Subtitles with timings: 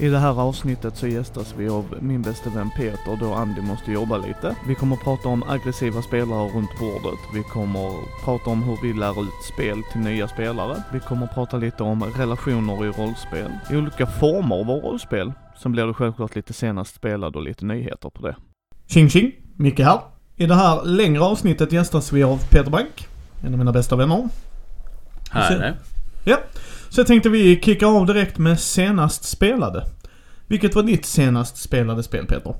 [0.00, 3.92] I det här avsnittet så gästas vi av min bästa vän Peter då Andy måste
[3.92, 4.56] jobba lite.
[4.66, 7.18] Vi kommer prata om aggressiva spelare runt bordet.
[7.34, 7.92] Vi kommer
[8.24, 10.82] prata om hur vi lär ut spel till nya spelare.
[10.92, 15.32] Vi kommer prata lite om relationer i rollspel, i olika former av rollspel.
[15.62, 18.36] Sen blir det självklart lite senast spelad och lite nyheter på det.
[18.86, 19.32] Tjing tjing!
[19.56, 20.00] Micke här.
[20.36, 23.08] I det här längre avsnittet gästas vi av Peter Bank,
[23.44, 24.28] en av mina bästa vänner.
[25.30, 25.76] Här är det.
[26.24, 26.38] Ja,
[26.88, 29.84] så jag tänkte vi kicka av direkt med senast spelade.
[30.46, 32.54] Vilket var ditt senast spelade spel Peter?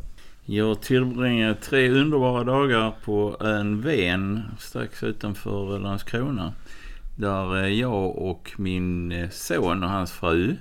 [0.44, 6.52] Jag tillbringade tre underbara dagar på en ven strax utanför Landskrona.
[7.16, 10.56] Där eh, jag och min eh, son och hans fru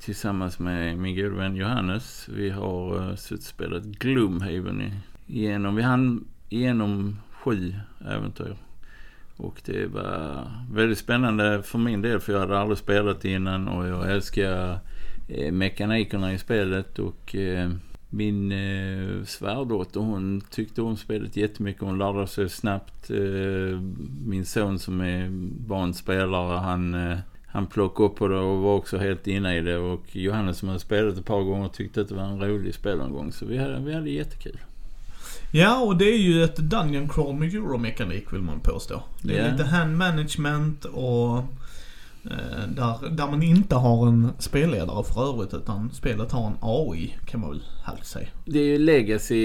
[0.00, 2.28] tillsammans med min gode vän Johannes.
[2.28, 4.92] Vi har eh, suttit och spelat Gloomhaven
[5.26, 7.74] genom, Vi hann igenom sju
[8.08, 8.56] äventyr.
[9.36, 13.86] Och det var väldigt spännande för min del för jag hade aldrig spelat innan och
[13.86, 14.78] jag älskar
[15.28, 17.70] eh, mekanikerna i spelet och eh,
[18.14, 21.82] min eh, svärdotter hon tyckte om spelet jättemycket.
[21.82, 23.10] Hon lärde sig snabbt.
[23.10, 23.80] Eh,
[24.26, 25.28] min son som är
[25.66, 29.78] barnspelare han, eh, han plockade upp på det och var också helt inne i det.
[29.78, 33.32] Och Johannes som hade spelat ett par gånger tyckte att det var en rolig spelomgång.
[33.32, 34.58] Så vi hade, vi hade jättekul.
[35.56, 39.02] Ja, och det är ju ett Dungeon Crawl med euromekanik vill man påstå.
[39.22, 39.52] Det är Ja.
[39.52, 41.42] lite hand management och
[42.30, 47.14] Eh, där, där man inte har en spelledare för övrigt utan spelet har en AI
[47.26, 48.28] kan man väl halvt säga.
[48.44, 49.44] Det är ju legacy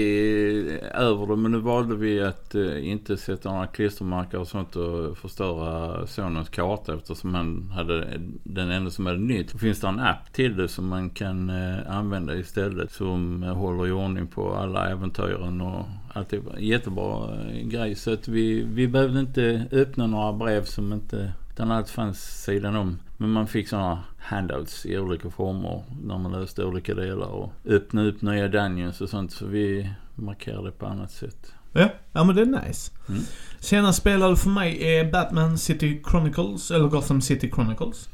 [0.94, 5.18] över det men nu valde vi att eh, inte sätta några klistermärken och sånt och
[5.18, 9.52] förstöra sonens karta eftersom han hade den enda som hade nytt.
[9.52, 13.86] Då finns det en app till det som man kan eh, använda istället som håller
[13.86, 16.40] i ordning på alla äventyren och allt det.
[16.58, 21.70] Jättebra eh, grej så att vi, vi behövde inte öppna några brev som inte utan
[21.70, 22.98] allt fanns sidan om.
[23.16, 28.02] Men man fick sådana handouts i olika former när man löste olika delar och öppna
[28.02, 29.32] upp nya dungeons och sånt.
[29.32, 31.52] Så vi markerade på annat sätt.
[31.72, 32.92] Ja, ja men det är nice.
[33.08, 33.22] Mm.
[33.60, 38.08] Senast spelade för mig är Batman City Chronicles, eller Gotham City Chronicles.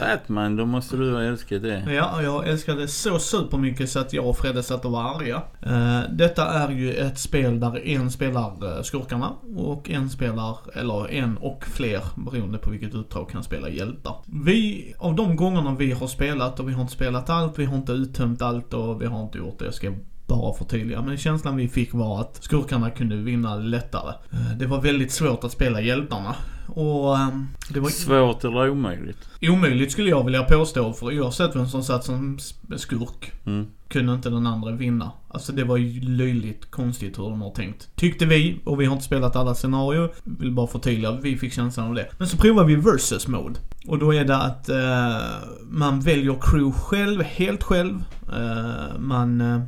[0.00, 1.84] Batman, då måste du ha älskat det.
[1.94, 5.42] Ja, jag älskade det så supermycket så att jag och Fredde satt och var arga.
[5.62, 11.10] Eh, detta är ju ett spel där en spelar eh, skurkarna och en spelar, eller
[11.10, 14.14] en och fler beroende på vilket uppdrag kan spela hjältar.
[14.44, 17.76] Vi, av de gångerna vi har spelat och vi har inte spelat allt, vi har
[17.76, 19.94] inte uttömt allt och vi har inte gjort det, jag ska
[20.26, 21.02] bara förtydliga.
[21.02, 24.14] Men känslan vi fick var att skurkarna kunde vinna lättare.
[24.30, 26.34] Eh, det var väldigt svårt att spela hjältarna.
[26.68, 29.28] Och ehm, det var Svårt eller omöjligt?
[29.42, 32.38] omöjligt skulle jag vilja påstå för oavsett vem som satt som
[32.76, 33.66] skurk Mm.
[33.88, 35.12] kunde inte den andra vinna.
[35.28, 37.88] Alltså det var ju löjligt konstigt hur de har tänkt.
[37.96, 40.10] Tyckte vi, och vi har inte spelat alla scenarier.
[40.24, 42.06] Vill bara förtydliga, vi fick känslan av det.
[42.18, 43.54] Men så provar vi versus mode.
[43.86, 47.94] Och då är det att eh, man väljer crew själv, helt själv.
[48.32, 49.40] Eh, man...
[49.40, 49.60] Eh,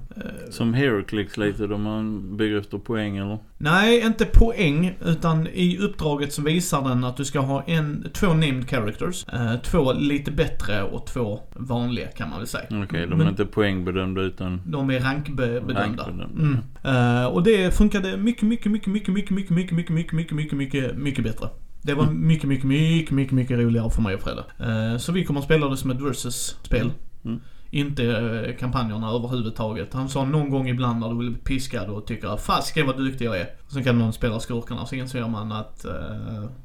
[0.51, 3.39] Som Heroclix lite då man bygger efter poäng eller?
[3.63, 4.95] Nej, inte poäng.
[5.05, 9.27] Utan i uppdraget så visar den att du ska ha en, två named characters.
[9.33, 12.65] Eh, två lite bättre och två vanliga kan man väl säga.
[12.85, 14.63] Okej, de Men- är inte poängbedömda utan...
[14.67, 15.81] De är rankbedömda.
[15.81, 16.25] Rankbedömda.
[16.25, 16.57] Mm.
[17.23, 20.59] Eh, och det funkade mycket, mycket, mycket, mycket, mycket, mycket, mycket, mycket, mycket, mycket, mycket,
[20.59, 21.49] mycket, mycket bättre.
[21.83, 22.27] Det var Mm.
[22.27, 24.45] mycket, mycket, mycket, mycket, mycket roligare för mig och Fredde.
[24.93, 26.91] Eh, så vi kommer att spela det som ett versus-spel.
[27.25, 27.41] Mm.
[27.71, 29.95] Inte eh, kampanjerna överhuvudtaget.
[29.95, 33.25] Han sa någon gång ibland när du vill bli piskad och tycker fasiken vad duktig
[33.25, 33.47] jag är.
[33.69, 35.93] Sen kan någon spela skurkarna så inser man att eh,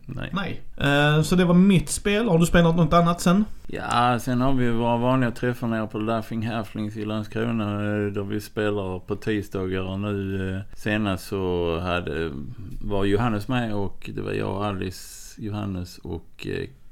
[0.06, 0.30] Nej.
[0.34, 0.62] nej.
[0.78, 2.30] Eh, så det var mitt spel.
[2.30, 3.46] Har du spelat något annat sen?
[3.68, 8.42] Ja, sen har vi våra vanliga träffar nere på Laughing Halflings i Landskrona där vi
[8.42, 12.32] spelar på tisdagar och nu senast så hade,
[12.82, 16.48] var Johannes med och det var jag, Alice, Johannes och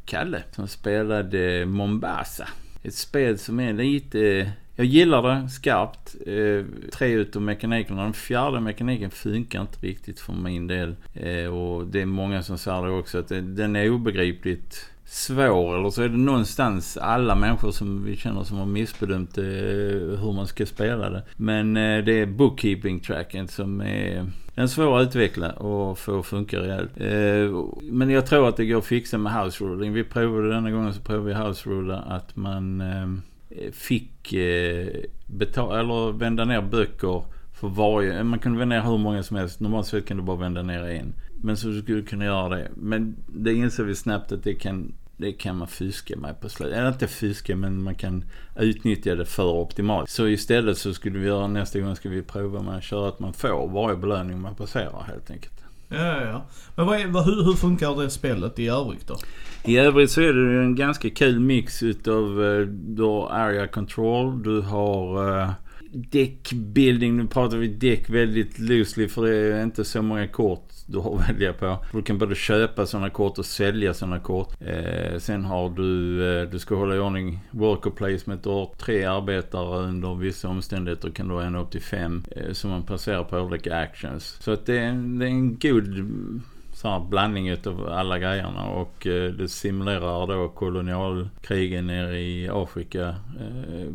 [0.06, 2.48] Kalle som spelade Mombasa.
[2.84, 4.20] Ett spel som är lite...
[4.20, 6.16] Eh, jag gillar det skarpt.
[6.26, 8.04] Eh, tre utav mekanikerna.
[8.04, 10.96] Den fjärde mekaniken funkar inte riktigt för min del.
[11.14, 15.78] Eh, och det är många som säger det också att det, den är obegripligt svår
[15.78, 20.34] eller så är det någonstans alla människor som vi känner som har missbedömt eh, hur
[20.34, 21.24] man ska spela det.
[21.38, 26.20] Men eh, det är bookkeeping tracken som är den är svår att utveckla och få
[26.20, 26.92] att funka rejält.
[26.98, 29.94] Eh, men jag tror att det går att fixa med house ruling.
[29.94, 34.88] Vi provade denna gången så provade vi house ruler att man eh, fick eh,
[35.26, 37.24] betala eller vända ner böcker
[37.54, 38.18] för varje.
[38.18, 39.60] Eh, man kunde vända ner hur många som helst.
[39.60, 41.14] Normalt sett kan du bara vända ner en.
[41.42, 42.68] Men så skulle du kunna göra det.
[42.76, 46.78] Men det inser vi snabbt att det kan det kan man fuska med på slutet.
[46.78, 48.26] Eller inte fuska men man kan
[48.56, 50.10] utnyttja det för optimalt.
[50.10, 53.20] Så istället så skulle vi göra nästa gång ska vi prova med att köra att
[53.20, 55.54] man får varje belöning man passerar helt enkelt.
[55.88, 56.46] Ja, ja, ja.
[56.76, 59.18] Men vad är, vad, hur, hur funkar det spelet i övrigt då?
[59.64, 64.44] I övrigt så är det en ganska kul mix utav eh, du har area control,
[64.44, 65.52] du har uh,
[65.94, 67.18] deckbuilding.
[67.18, 71.16] Nu pratar vi däck väldigt loosely för det är inte så många kort du har
[71.16, 71.78] att välja på.
[71.92, 74.62] Du kan både köpa sådana kort och sälja sådana kort.
[74.62, 78.44] Eh, sen har du, eh, du ska hålla i ordning worker placement.
[78.44, 82.54] Du har tre arbetare under vissa omständigheter kan du ha en upp till fem eh,
[82.54, 84.38] som man placerar på olika actions.
[84.40, 86.42] Så att det är, det är en god mm,
[86.74, 93.08] så här blandning utav alla grejerna och eh, det simulerar då kolonialkrigen nere i Afrika.
[93.40, 93.88] Eh,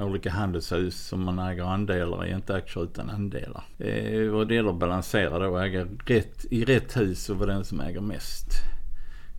[0.00, 3.64] olika handelshus som man äger andelar i, inte aktier utan andelar.
[3.78, 7.52] Eh, och det gäller att balansera då och äga rätt, i rätt hus och vara
[7.52, 8.48] den som äger mest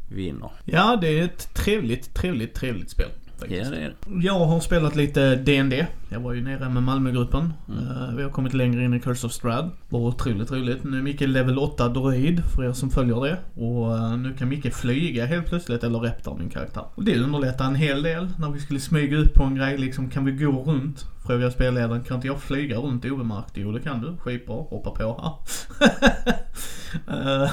[0.09, 0.51] vinner.
[0.65, 3.09] Ja, det är ett trevligt, trevligt, trevligt spel.
[3.41, 3.93] Ja, det är det.
[4.25, 5.87] Jag har spelat lite D&D.
[6.09, 7.53] Jag var ju nere med Malmögruppen.
[7.69, 7.83] Mm.
[7.83, 9.71] Uh, vi har kommit längre in i Curse of Strad.
[9.89, 10.83] Var otroligt roligt.
[10.83, 13.61] Nu är Micke level 8 droid för er som följer det.
[13.61, 16.83] Och uh, nu kan Micke flyga helt plötsligt, eller Reptar min karaktär.
[16.95, 18.29] Och det underlättar en hel del.
[18.37, 21.05] När vi skulle smyga ut på en grej liksom, kan vi gå runt?
[21.25, 23.51] Frågar spelledaren, kan inte jag flyga runt obemärkt?
[23.53, 25.39] Jo det kan du, skitbra, hoppa på
[27.07, 27.51] Eh,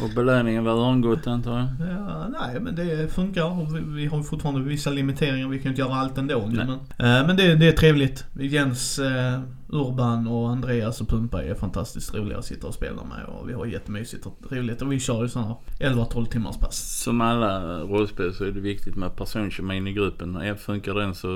[0.02, 1.68] och belöningen var örngott antar jag?
[1.90, 3.74] Ja, nej men det funkar.
[3.74, 6.46] Vi, vi har fortfarande vissa limiteringar, vi kan inte göra allt ändå.
[6.46, 8.24] Men, uh, men det, det är trevligt.
[8.40, 13.24] Jens uh, Urban och Andreas och Pumpa är fantastiskt roliga att sitta och spela med
[13.24, 17.02] och vi har jättemysigt och roligt och vi kör ju sådana 11-12 timmars pass.
[17.02, 20.56] Som alla rollspel så är det viktigt med personkemin i gruppen.
[20.58, 21.28] Funkar den så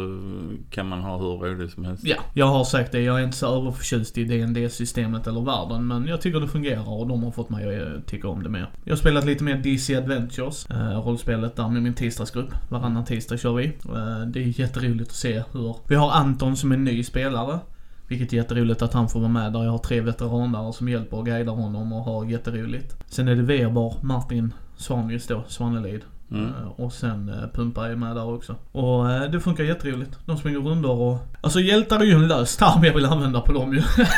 [0.71, 2.05] kan man ha hur roligt som helst.
[2.05, 3.01] Ja, jag har sagt det.
[3.01, 6.89] Jag är inte så överförtjust i dd systemet eller världen men jag tycker det fungerar
[7.01, 8.71] och de har fått mig att tycka om det mer.
[8.85, 12.55] Jag har spelat lite mer DC Adventures, äh, rollspelet där med min tisdagsgrupp.
[12.69, 13.65] Varannan tisdag kör vi.
[13.67, 15.77] Äh, det är jätteroligt att se hur...
[15.89, 17.59] Vi har Anton som är ny spelare.
[18.13, 19.65] Vilket är jätteroligt att han får vara med där.
[19.65, 22.97] Jag har tre veteraner som hjälper och guidar honom och har jätteroligt.
[23.07, 26.01] Sen är det Weber, Martin Svanqvist då, Svanelid.
[26.31, 26.45] Mm.
[26.47, 28.57] Eh, och sen uh, Pumpa är med där också.
[28.73, 30.19] Och uh, det funkar jätteroligt.
[30.27, 31.19] De springer rundor och...
[31.41, 33.83] Alltså hjältar är ju en lös term jag vill använda på dem ju.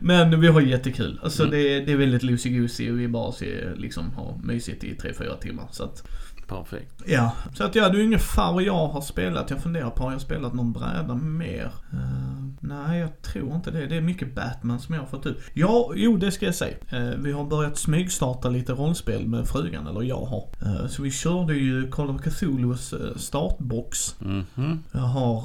[0.00, 1.20] Men vi har jättekul.
[1.22, 1.50] Alltså mm.
[1.54, 5.64] det, det är väldigt loosey-goosey och vi bara ser, liksom har mysigt i 3-4 timmar.
[5.70, 6.08] Så att
[6.46, 7.02] Perfekt.
[7.06, 9.50] Ja, så att ja, det är ungefär vad jag har spelat.
[9.50, 11.70] Jag funderar på, har jag spelat någon bräda mer?
[11.92, 13.86] Uh, nej, jag tror inte det.
[13.86, 15.40] Det är mycket Batman som jag har fått ut.
[15.54, 16.76] Ja, jo det ska jag säga.
[16.92, 20.48] Uh, vi har börjat smygstarta lite rollspel med frugan, eller jag har.
[20.66, 24.16] Uh, så vi körde ju Call of Cthulhus startbox.
[24.20, 24.78] Mm -hmm.
[24.92, 25.44] Jag har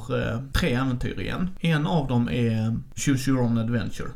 [0.54, 1.50] tre äventyr igen.
[1.60, 4.10] En av dem är Choose Your Own Adventure.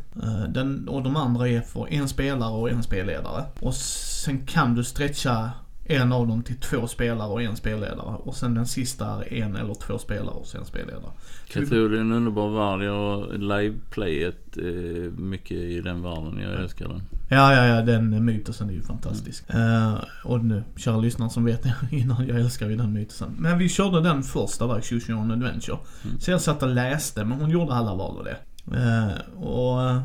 [0.47, 3.44] Den, och de andra är för en spelare och en spelledare.
[3.59, 5.51] Och sen kan du stretcha
[5.85, 8.15] en av dem till två spelare och en spelledare.
[8.15, 11.12] Och sen den sista är en eller två spelare och sen spelledare.
[11.47, 12.88] Cthulhu är en underbar värld.
[12.88, 16.39] Jag liveplayet eh, mycket i den världen.
[16.41, 17.01] Jag älskar den.
[17.30, 17.81] Ja, ja, ja.
[17.81, 19.44] Den mytosen är ju fantastisk.
[19.47, 19.94] Mm.
[19.94, 23.36] Uh, och nu, kära lyssnare som vet innan, jag älskar ju den mytosen.
[23.39, 25.77] Men vi körde den första där, Own Adventure.
[26.06, 26.19] Mm.
[26.19, 28.38] Så jag satt och läste, men hon gjorde alla val av det.
[28.77, 30.01] Uh, och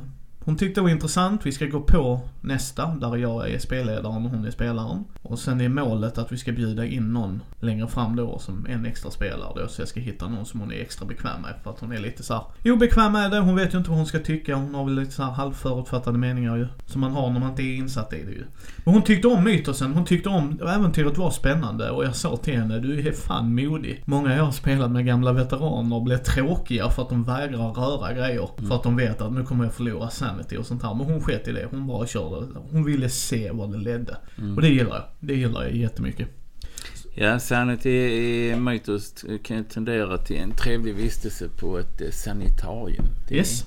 [0.48, 1.46] hon tyckte det var intressant.
[1.46, 5.04] Vi ska gå på nästa, där jag är spelledaren och hon är spelaren.
[5.22, 8.86] Och sen är målet att vi ska bjuda in någon längre fram då som en
[8.86, 9.68] extra spelare då.
[9.68, 11.54] Så jag ska hitta någon som hon är extra bekväm med.
[11.62, 13.38] För att hon är lite så här obekväm med det.
[13.38, 14.54] Hon vet ju inte vad hon ska tycka.
[14.56, 16.66] Hon har väl lite så här halvförutfattade meningar ju.
[16.86, 18.44] Som man har när man inte är insatt i det ju.
[18.84, 19.94] Men hon tyckte om mytosen.
[19.94, 21.90] Hon tyckte om, äventyret var spännande.
[21.90, 24.02] Och jag sa till henne, du är fan modig.
[24.04, 28.48] Många jag har spelat med gamla veteraner blir tråkiga för att de vägrar röra grejer.
[28.58, 28.68] Mm.
[28.68, 30.94] För att de vet att nu kommer jag förlora sen sanity och sånt här.
[30.94, 31.68] Men hon sket i det.
[31.70, 32.46] Hon bara körde.
[32.70, 34.16] Hon ville se vad det ledde.
[34.38, 34.56] Mm.
[34.56, 35.04] Och det gillar jag.
[35.20, 36.28] Det gillar jag jättemycket.
[37.14, 43.04] Ja, sanity i Mytos kan ju tendera till en trevlig vistelse på ett eh, sanitarium.
[43.28, 43.66] Det yes.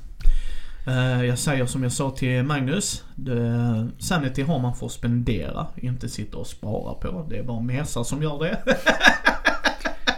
[0.88, 3.04] Uh, jag säger som jag sa till Magnus.
[3.16, 7.28] Det, sanity har man för att spendera, inte sitta och spara på.
[7.30, 8.60] Det är bara mesar som gör det.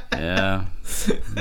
[0.25, 0.62] ja.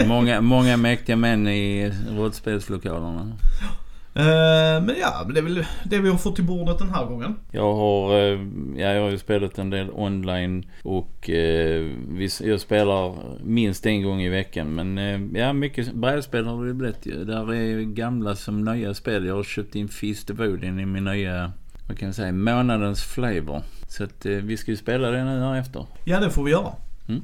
[0.06, 3.32] Många, många mäktiga män i rollspelslokalerna.
[4.16, 7.36] Uh, men ja, det är väl det vi har fått till bordet den här gången.
[7.50, 8.40] Jag har, uh,
[8.76, 13.14] ja, jag har ju spelat en del online och uh, jag spelar
[13.44, 14.74] minst en gång i veckan.
[14.74, 14.96] Men
[15.34, 17.24] ja, mycket brädspel har det blivit ju.
[17.24, 19.26] Där är gamla som nya spel.
[19.26, 21.52] Jag har köpt in Feast of Odin i min nya,
[21.88, 23.62] vad kan jag säga, månadens flavor.
[23.88, 25.86] Så att vi ska ju spela det nu här efter.
[26.04, 26.72] Ja, det får vi göra.
[27.08, 27.22] Mm.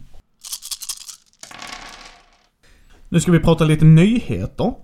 [3.08, 4.74] Nu ska vi prata lite nyheter.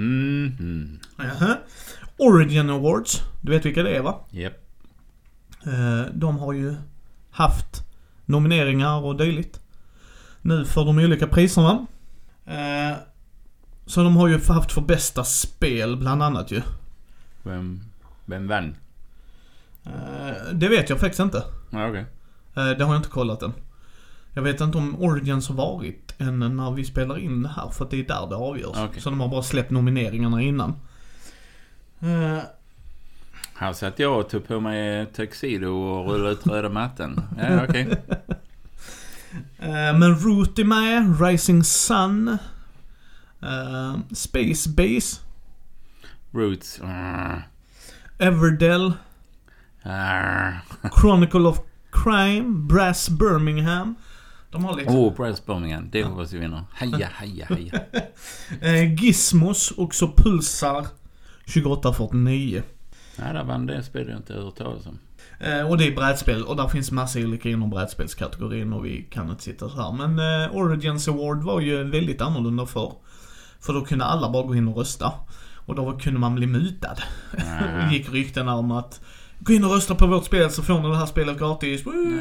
[0.00, 0.52] Mm.
[0.58, 0.98] -hmm.
[1.16, 1.56] Jaha.
[2.18, 3.22] Origin Awards.
[3.40, 4.14] Du vet vilka det är va?
[4.32, 4.66] Yep.
[6.12, 6.74] De har ju
[7.30, 7.82] haft
[8.24, 9.60] nomineringar och dylikt.
[10.42, 11.86] Nu för de olika priserna.
[12.46, 12.96] Eh,
[13.86, 16.62] så de har ju haft för bästa spel bland annat ju.
[17.42, 17.80] Vem,
[18.24, 18.76] vem vann?
[19.86, 21.44] Eh, det vet jag faktiskt inte.
[21.70, 21.96] Ja.
[21.96, 22.04] Eh,
[22.54, 23.52] det har jag inte kollat än.
[24.34, 27.84] Jag vet inte om Origins har varit än när vi spelar in det här för
[27.84, 28.76] att det är där det avgörs.
[28.76, 29.00] Okej.
[29.02, 30.70] Så de har bara släppt nomineringarna innan.
[32.00, 32.38] Eh,
[33.54, 37.20] Här satt jag och tog på mig tuxedo och rullade ut röda mattan.
[37.38, 37.88] Ja, okej.
[39.58, 42.38] eh, men Root är med, Rising Sun,
[43.42, 45.20] eh, Space Base,
[46.30, 46.80] Roots.
[48.18, 48.92] Everdell,
[49.82, 50.50] Ah.
[51.00, 51.58] Chronicle of
[51.92, 53.94] Crime, Brass Birmingham.
[54.50, 54.90] De har lite...
[54.90, 55.88] Åh, oh, Birmingham.
[55.90, 56.64] Det hoppas vi vinner.
[56.72, 57.80] Heja, heja, heja.
[58.60, 60.86] Eh, Gizmos, också Pulsar
[61.44, 62.62] 2849.
[63.16, 64.98] Nej, där vann det spelet jag inte hört talas om.
[65.40, 69.30] Eh, och det är brädspel och där finns massa olika inom brädspelskategorin och vi kan
[69.30, 70.06] inte sitta så här.
[70.06, 72.92] Men eh, Origins Award var ju väldigt annorlunda förr.
[73.60, 75.12] För då kunde alla bara gå in och rösta.
[75.66, 76.96] Och då kunde man bli mutad.
[77.38, 77.90] Ah.
[77.92, 79.00] gick ryktena om att
[79.42, 81.86] Gå in och rösta på vårt spel så får ni det här spelet gratis.
[81.86, 82.20] Woo!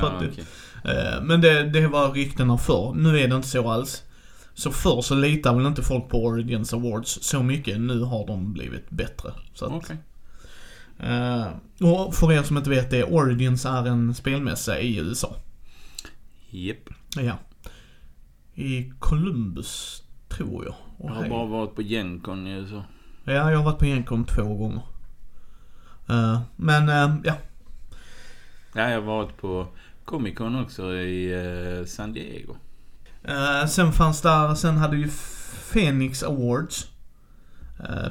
[0.00, 0.22] För att.
[0.22, 0.28] Eh,
[1.22, 2.94] Men det, det var ryktena förr.
[2.96, 4.02] Nu är det inte så alls.
[4.54, 7.80] Så förr så litar väl inte folk på Origins Awards så mycket.
[7.80, 9.32] Nu har de blivit bättre.
[9.54, 9.96] Så att, Okej.
[10.98, 11.46] eh,
[11.80, 15.36] och för er som inte vet det, Origins är en spelmässa i USA.
[16.50, 16.88] Japp.
[17.16, 17.38] Ja.
[18.54, 20.74] I Columbus, tror jag.
[20.98, 21.30] Och Jag har hej.
[21.30, 22.84] bara varit på Gencon i USA.
[23.24, 24.82] Ja, jag har varit på Gencon två gånger.
[26.08, 27.34] Eh, men, eh, ja.
[28.74, 29.66] Ja, jag har varit på
[30.04, 31.32] Comic Con också i
[31.80, 32.56] eh, San Diego.
[33.24, 35.08] Eh, sen fanns där, sen hade ju
[35.72, 36.86] Phoenix Awards.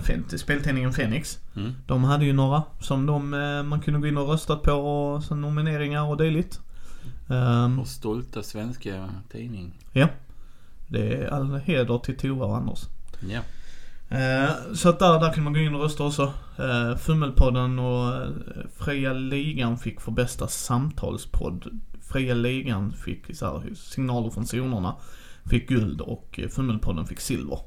[0.04, 1.40] Fen- speltidningen Phoenix.
[1.56, 1.72] Mm.
[1.88, 5.24] De hade ju några som de, eh, man kunde gå in och rösta på och
[5.24, 6.60] sen nomineringar och dylikt.
[7.28, 9.74] Um, Vår stolta svenska tidning.
[10.88, 12.80] det är all heder till Tova och Anders.
[13.30, 13.40] Ja.
[14.10, 16.34] Eh, så att där, där kan man gå in och rösta också.
[16.60, 18.28] Uh, Fummelpodden och uh,
[18.78, 21.82] Fria Ligan fick för bästa samtalspodd.
[22.02, 24.96] Fria Ligan fick så här, signaler från zonerna.
[25.50, 27.60] Fick guld och eh, Fummelpodden fick silver.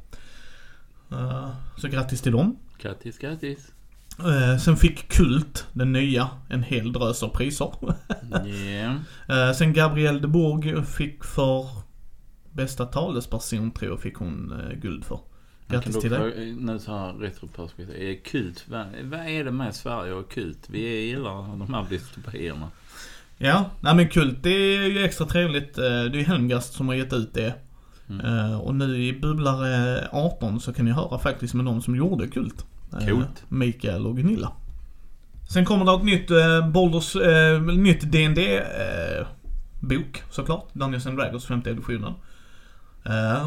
[1.13, 2.59] Eh, så grattis till dem.
[2.79, 3.73] Grattis, grattis.
[4.19, 7.73] Eh, sen fick Kult, den nya, en hel drös av priser.
[9.29, 11.67] Eh, sen Gabrielle de Bourg fick för
[12.53, 15.21] bästa talesperson tror jag fick hon eh, guld för.
[15.73, 16.55] Grattis till dig.
[16.61, 17.97] Nu så här retroperspektiv.
[18.03, 18.65] Är kult?
[18.69, 20.59] Vad, vad är det med Sverige och kult?
[20.69, 22.69] Vi gillar de här dystopierna.
[23.39, 25.79] Ja, nej men Kult det är ju extra trevligt.
[25.79, 27.55] Eh, Det är ju Helmgast som har gett ut det.
[28.11, 28.27] Mm.
[28.27, 32.29] Eh, Och nu i Bubblare 18 så kan ni höra faktiskt med de som gjorde
[32.29, 32.67] Kult.
[33.01, 33.45] Eh, Coolt.
[33.49, 34.53] Mikael och Gunilla.
[35.53, 37.15] Sen kommer det ett nytt eh, Boulders,
[37.77, 38.63] nytt dd
[39.81, 40.69] bok såklart.
[40.73, 42.13] Dungeons and Dragons femte editionen.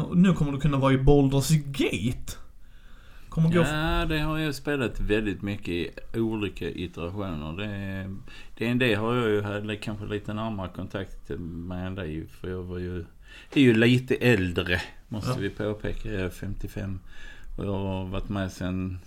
[0.06, 2.32] Och nu kommer du kunna vara i Boulders Gate.
[3.28, 3.60] Kommer gå...
[3.60, 7.56] Ja, det har jag spelat väldigt mycket i olika iterationer.
[7.56, 8.14] Det,
[8.58, 12.26] det, det har jag ju hade kanske lite närmare kontakt med än dig.
[12.26, 13.04] För jag var ju,
[13.54, 15.36] är ju lite äldre, måste Ja.
[15.36, 16.12] vi påpeka.
[16.12, 17.00] Jag är 55.
[17.56, 18.98] Och jag har varit med sedan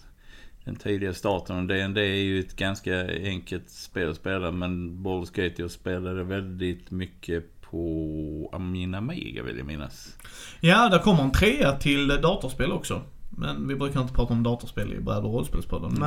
[0.65, 1.57] den tidiga starten.
[1.57, 4.51] Och D&D är ju ett ganska enkelt spel att spela.
[4.51, 10.15] Men Baldur's Gate jag spelade väldigt mycket på min Amiga vill jag minnas.
[10.59, 13.01] Ja, där kommer en trea till datorspel också.
[13.29, 15.91] Men vi brukar inte prata om datorspel i bräd och rollspelspodden.
[15.97, 15.99] Mm.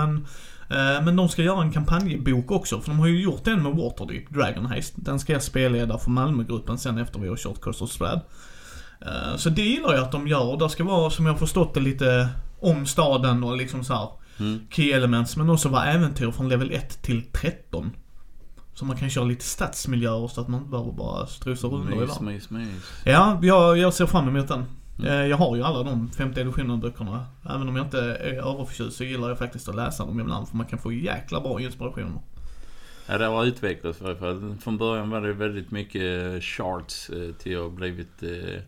[0.69, 2.81] Men, eh, men de ska göra en kampanjbok också.
[2.81, 4.95] För de har ju gjort en med Waterdeep, Dragon Heist.
[4.97, 8.21] Den ska jag spelleda för Malmögruppen sen efter vi har kört Curse of Strad.
[9.00, 10.45] Eh, så det gillar jag att de gör.
[10.52, 12.28] Och det ska vara, som jag förstått det, lite
[12.61, 14.61] om staden och liksom så här Mm.
[14.71, 15.37] key elements.
[15.37, 17.90] Men också vara äventyr från level 1 till 13.
[18.75, 21.95] Så man kan köra lite stadsmiljöer så att man inte behöver bara strusa runt i
[21.97, 22.93] Mys, mys, mys.
[23.05, 24.64] Ja, jag, jag ser fram emot den.
[24.99, 25.11] Mm.
[25.12, 27.26] Eh, Jag har ju alla de femte editionen böckerna.
[27.50, 30.57] Även om jag inte är överförtjust så gillar jag faktiskt att läsa dem ibland för
[30.57, 32.21] man kan få jäkla bra inspirationer.
[33.07, 34.57] Ja, det har utvecklats i alla fall.
[34.62, 38.23] Från början var det väldigt mycket charts eh, till att ha blivit...
[38.23, 38.61] eh,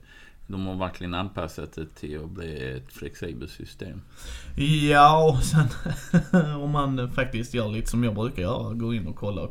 [0.46, 4.00] De har verkligen anpassat det till att bli ett flexibelt system.
[4.90, 5.66] Ja, och sen
[6.62, 9.48] om man faktiskt gör lite som jag brukar göra, går in och kollar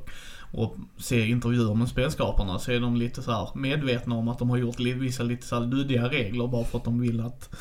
[0.54, 4.50] och, ser intervjuer med spelskaparna så är de lite så här medvetna om att de
[4.50, 7.56] har gjort vissa lite så här luddiga regler bara för att de vill att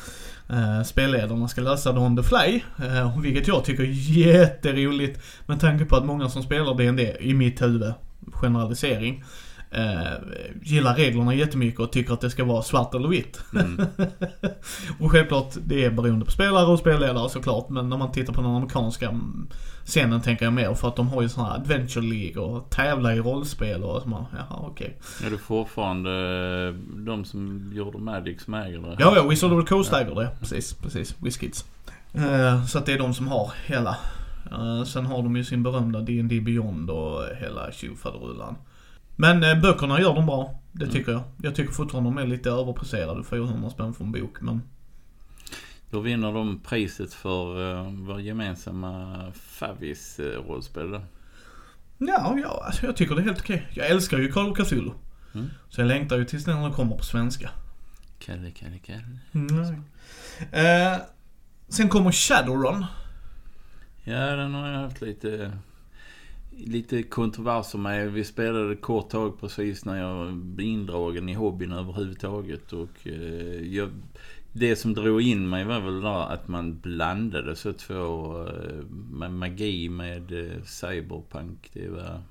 [0.49, 2.61] eh, spelledarna ska lösa det on the fly.
[2.85, 7.33] Eh, vilket jag tycker är jätteroligt med tanke på att många som spelar D&D i
[7.33, 7.93] mitt huvud,
[8.33, 9.23] generalisering,
[9.71, 10.13] eh,
[10.61, 13.41] gillar reglerna jättemycket och tycker att det ska vara svart eller vitt.
[13.53, 13.85] Mm.
[14.99, 17.69] Och självklart, det är beroende på spelare och spelledare såklart.
[17.69, 19.19] Men när man tittar på den amerikanska
[19.83, 22.69] mm, scenen tänker jag mer för att de har ju sådana här Adventure League och
[22.69, 24.97] tävlar i rollspel och så man, jaha okej.
[25.25, 26.09] Är det fortfarande
[26.67, 26.73] eh,
[27.05, 28.95] de som gjorde Magic som äger det?
[28.99, 30.29] Ja, ja, Wizard of the Coast äger det.
[30.39, 31.15] Precis, precis.
[31.19, 31.65] WizKids.
[32.13, 33.97] Eh, så att det är de som har hela
[34.51, 38.55] Eh, sen har de ju sin berömda D&D Beyond och hela tjofaderullan.
[39.15, 40.59] Men eh, böckerna gör de bra.
[40.71, 40.93] Det Mm.
[40.93, 41.21] tycker jag.
[41.41, 43.23] Jag tycker fortfarande de är lite överpriserade.
[43.23, 44.61] 400 spänn för en bok men...
[45.93, 51.01] Då vinner de priset för uh, vår gemensamma Favis-rollspel då.
[51.97, 53.67] Ja, ja alltså jag tycker det är helt okej.
[53.73, 54.91] Jag älskar ju Call of Cthulhu.
[55.33, 55.49] Mm.
[55.69, 57.49] Så jag längtar ju tills den kommer på svenska.
[58.19, 59.19] Kalle, Kalle, Kalle.
[59.33, 59.83] Mm.
[60.51, 61.01] Eh,
[61.67, 62.85] sen kommer Shadowrun.
[64.03, 65.57] Ja, den har jag haft lite,
[66.51, 68.11] lite kontroverser med.
[68.11, 72.73] Vi spelade kort tag precis när jag blev indragen i hobbyn överhuvudtaget.
[72.73, 73.89] Och eh, jag,
[74.53, 79.31] det som drog in mig var väl där att man blandade så två eh, med
[79.31, 81.69] magi med eh, cyberpunk.
[81.73, 82.21] Det var...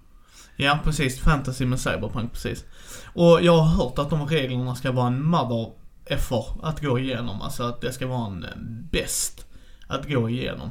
[0.56, 1.20] Ja, precis.
[1.20, 2.64] Fantasy med Cyberpunk, precis.
[3.04, 5.72] Och jag har hört att de reglerna ska vara en mother
[6.04, 7.42] effer att gå igenom.
[7.42, 8.50] Alltså att det ska vara en eh,
[8.92, 9.46] bäst
[9.86, 10.70] att gå igenom.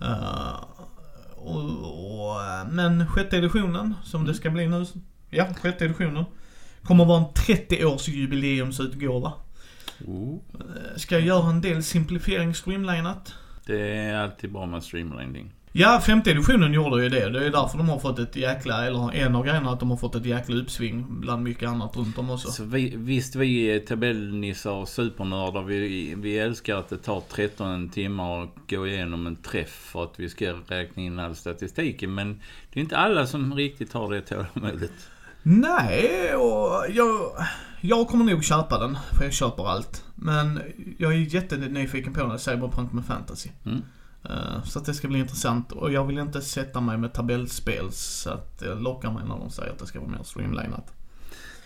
[0.00, 0.64] Eh,
[1.36, 1.64] och,
[2.30, 4.86] och, men sjätte editionen, som det ska bli nu.
[5.30, 6.24] Ja, sjätte editionen.
[6.82, 9.32] Kommer vara en 30 års jubileumsutgåva.
[10.00, 13.34] Eh, Ska göra en del simplifiering streamlinat.
[13.66, 15.52] Det är alltid bra med streamlining.
[15.72, 17.28] Ja, femte editionen gjorde ju det.
[17.30, 19.96] Det är därför de har fått ett jäkla, eller en av grejerna att de har
[19.96, 22.50] fått ett jäkla uppsving bland mycket annat runt om också.
[22.50, 27.88] Så vi, visst vi är tabellnissar och supernördar, vi, vi älskar att det tar 13
[27.88, 32.14] timmar att gå igenom en träff för att vi ska räkna in all statistiken.
[32.14, 32.40] Men
[32.72, 34.92] det är inte alla som riktigt har det tålamodet.
[35.42, 37.30] Nej, och jag,
[37.80, 40.04] jag kommer nog köpa den, för jag köper allt.
[40.14, 40.60] Men
[40.98, 43.48] jag är jättenyfiken på när Cyberpunk med fantasy.
[43.64, 43.82] Mm.
[44.24, 47.92] Eh, Så att det ska bli intressant och jag vill inte sätta mig med tabellspel
[47.92, 50.92] så att det lockar mig när de säger att det ska vara mer streamlinat.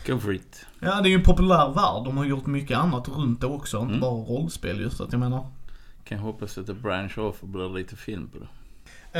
[0.06, 0.66] Go for it.
[0.80, 2.04] Ja, det är ju en populär värld.
[2.04, 4.00] De har gjort mycket annat runt det också, inte Mm.
[4.00, 5.00] bara rollspel just.
[5.00, 5.46] Att jag menar.
[6.04, 8.48] Kan hoppas att det branch off och blir lite film på det.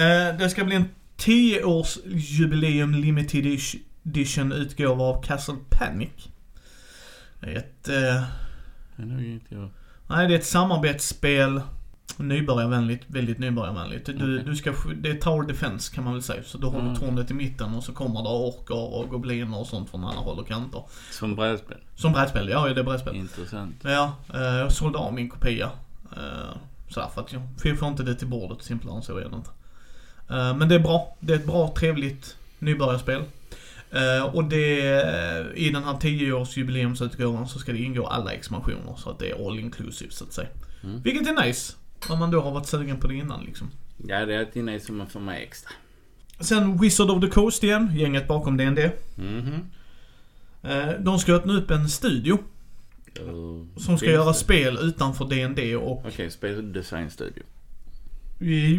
[0.01, 3.47] Eh, det ska bli en 10 års jubileum limited
[4.07, 6.11] edition utgåva av Castle Panic.
[7.41, 7.95] Ett, eh,
[8.97, 9.71] Det är nog inte jag.
[10.07, 11.61] nej det är ett samarbetsspel.
[12.17, 14.07] Nybörjarvänligt, väldigt nybörjarvänligt.
[14.07, 14.43] Du, Okej.
[14.47, 16.43] du ska, det är Tower Defense kan man väl säga.
[16.43, 16.97] Så du har Mm.
[16.97, 20.39] tornet i mitten och så kommer det orker och gobliner och sånt från alla håll
[20.39, 20.83] och kanter.
[21.11, 21.77] Som brädspel.
[21.97, 23.17] Som brädspel, ja det är brädspel.
[23.17, 23.75] Intressant.
[23.83, 25.71] Ja, eh, jag sålde av min kopia.
[26.17, 26.57] Eh,
[26.89, 29.37] sådär för att jag jag får inte det till bordet, simplare än så är det
[29.37, 29.51] inte.
[30.31, 31.17] Eh, men det är bra.
[31.21, 33.23] Det är ett bra, trevligt nybörjarspel.
[33.93, 34.79] Eh, och det,
[35.55, 39.49] i den här 10-års jubileumsutgåvan så ska det ingå alla expansioner så att det är
[39.49, 40.49] all inclusive så att säga.
[40.85, 41.03] Mm.
[41.03, 41.73] Vilket är nice.
[42.09, 43.71] Om man då har varit sugen på det innan liksom.
[44.07, 45.71] Ja, det är alltid nice som man får med extra.
[46.41, 48.91] Sen Wizard of the Coast igen, gänget bakom D&D.
[49.17, 49.71] Mhm.
[50.63, 52.39] Eh, de ska öppna upp en studio
[53.21, 54.35] Uh, som ska göra det?
[54.35, 57.43] spel utanför D&D och Okej, speldesign studio.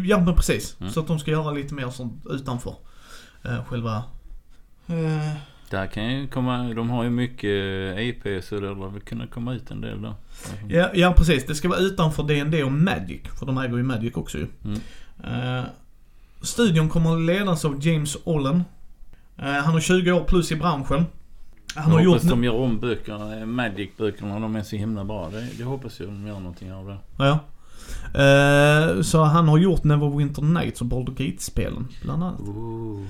[0.04, 0.76] Ja men precis.
[0.80, 0.92] Mm.
[0.92, 2.74] Så att de ska göra lite mer sånt utanför
[3.66, 4.04] själva...
[4.86, 5.32] Eh,
[5.70, 7.50] Där kan ju komma, de har ju mycket
[7.98, 10.14] EP så det lär väl kunna komma ut en del då.
[10.68, 13.20] ja, ja precis, det ska vara utanför D&D och Magic.
[13.38, 14.46] För de äger ju Magic också ju.
[14.64, 14.80] Mm.
[15.58, 15.64] Eh,
[16.42, 18.64] studion kommer att ledas av James Ollen.
[19.38, 21.04] Eh, han har 20 år plus i branschen.
[21.76, 22.14] Han har jag gjort...
[22.14, 25.30] hoppas de gör om böckerna, Magic-böckerna, de är så himla bra.
[25.30, 26.98] Det, det hoppas jag de gör någonting av det.
[27.24, 27.38] Ja.
[28.20, 32.40] Eh, så han har gjort Neverwinter Nights och Baldur Gate-spelen bland annat.
[32.40, 33.04] Ooh.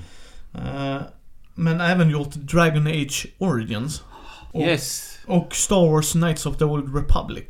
[1.55, 4.03] Men även gjort Dragon Age Origins.
[4.51, 5.19] Och, Yes!
[5.27, 7.45] och Star Wars Knights of the Old Republic.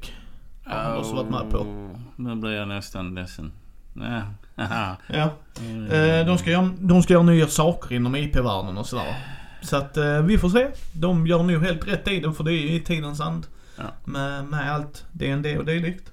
[0.66, 1.58] har han också varit med på.
[1.58, 3.52] Oh, Nu blir jag nästan ledsen.
[3.94, 4.22] Nej.
[5.08, 5.30] Ja.
[5.60, 5.92] Mm.
[5.92, 9.16] Eh, de, ska göra, de ska göra nya saker inom IP-världen och sådär.
[9.62, 10.68] Så att eh, vi får se.
[10.94, 13.48] De gör nog helt rätt i det för det är i tidens and.
[13.78, 13.84] Ja.
[14.06, 16.12] Med, med allt D&D och dylikt.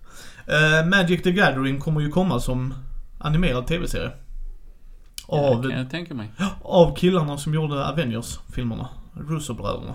[0.48, 2.74] Uh, Magic the Gathering kommer ju komma som
[3.18, 4.10] animerad TV-serie.
[5.32, 6.30] Av, jag tänka mig.
[6.62, 8.88] av killarna som gjorde Avengers-filmerna.
[9.14, 9.94] Russo-bröderna.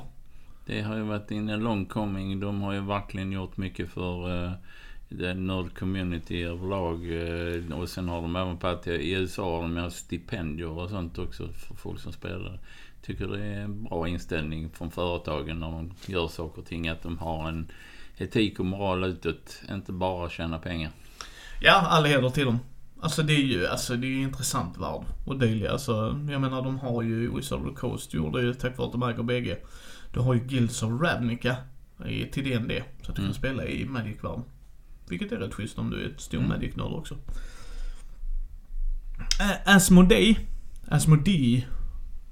[0.65, 2.39] Det har ju varit in en long coming.
[2.39, 4.51] De har ju verkligen gjort mycket för uh,
[5.09, 7.05] the nerd community överlag.
[7.05, 11.17] Uh, och sen har de även på att i USA har de stipendier och sånt
[11.17, 12.59] också för folk som spelar.
[13.01, 16.87] Tycker det är en bra inställning från företagen när de gör saker och ting.
[16.87, 17.71] Att de har en
[18.17, 19.61] etik och moral utåt.
[19.71, 20.91] Inte bara tjäna pengar.
[21.61, 22.59] Ja, all heder till dem.
[23.01, 25.01] Alltså det är ju, alltså det är ju intressant värld.
[25.25, 25.91] Och det alltså,
[26.31, 29.03] jag menar de har ju Wizard of the Coast gjorde ju tack vare att de
[29.03, 29.57] äger bägge.
[30.13, 31.55] Du har ju Guilds of Ravnica
[32.05, 33.33] i, till D&D Så att du Mm.
[33.33, 34.43] kan spela i Magic-världen.
[35.09, 36.49] Vilket är rätt schysst om du är ett stor Mm.
[36.49, 37.15] Magic-nörd också.
[39.39, 40.37] Äh, Asmodee,
[40.87, 41.65] Asmodee,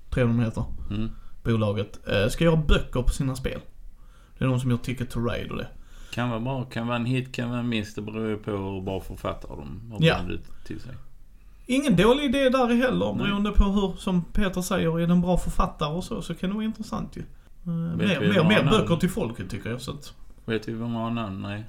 [0.09, 1.09] tror jag de heter, Mm.
[1.43, 3.59] bolaget, eh, ska göra böcker på sina spel.
[4.37, 5.67] Det är de som gör Ticket to Ride och det.
[6.15, 7.95] Kan vara bra, kan vara en hit, kan vara en miss.
[7.95, 10.17] Det beror ju på hur bra författare de har Ja.
[10.27, 10.91] bjudit till sig.
[11.65, 15.93] Ingen dålig idé där heller beroende på hur, som Peter säger, är den bra författare
[15.93, 17.23] och så, så kan det vara intressant ju.
[17.63, 20.13] Mer mer, mer böcker till folket tycker jag så att,
[20.45, 21.41] Vet vi vad man har namn?
[21.41, 21.63] Nej.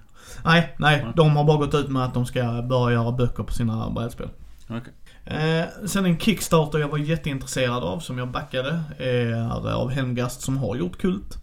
[0.44, 1.02] Nej, nej.
[1.04, 1.12] Nej.
[1.16, 4.28] De har bara gått ut med att de ska börja göra böcker på sina brädspel.
[4.68, 4.92] Okej.
[5.24, 10.56] Eh, sen en Kickstarter jag var jätteintresserad av, som jag backade, är av Helmgast som
[10.56, 11.38] har gjort Kult.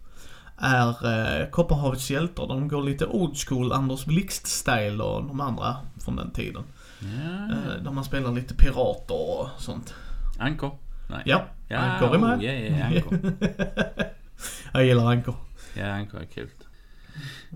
[0.56, 0.88] Är
[1.42, 2.46] eh, Kopparhavets hjältar.
[2.46, 6.62] De går lite old school, Anders Blixt-style och de andra från den tiden.
[7.00, 7.54] Ja.
[7.54, 9.94] Eh, där man spelar lite pirater och sånt.
[10.38, 10.78] Ankor?
[11.10, 11.22] Nej.
[11.24, 12.38] Ja, Ja, Ankor är med.
[12.38, 13.18] oh, ja, ja, Ankor.
[14.72, 15.34] Jag gillar Ankor.
[15.74, 16.48] Ja, Ankor är kul.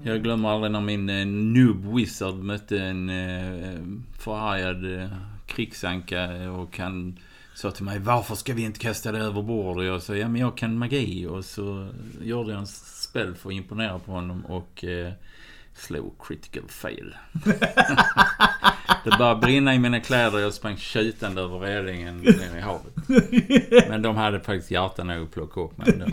[0.03, 3.81] Jag glömmer aldrig när min eh, noob wizard mötte en eh,
[4.19, 5.09] förargad eh,
[5.47, 7.19] krigsanka och han
[7.59, 9.77] sa till mig Varför ska vi inte kasta det över bord?
[9.77, 11.89] Och jag sa ja men jag kan magi och så
[12.23, 15.13] gjorde jag en spel för att imponera på honom och eh,
[15.75, 17.17] slog critical fail.
[19.05, 22.95] det började brinna i mina kläder jag sprang tjutande över relingen ner i havet.
[23.89, 26.07] Men de hade faktiskt hjärta nog att plocka upp mig ändå.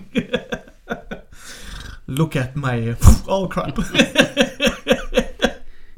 [2.05, 2.95] Look at my...
[3.27, 3.79] Oh crap.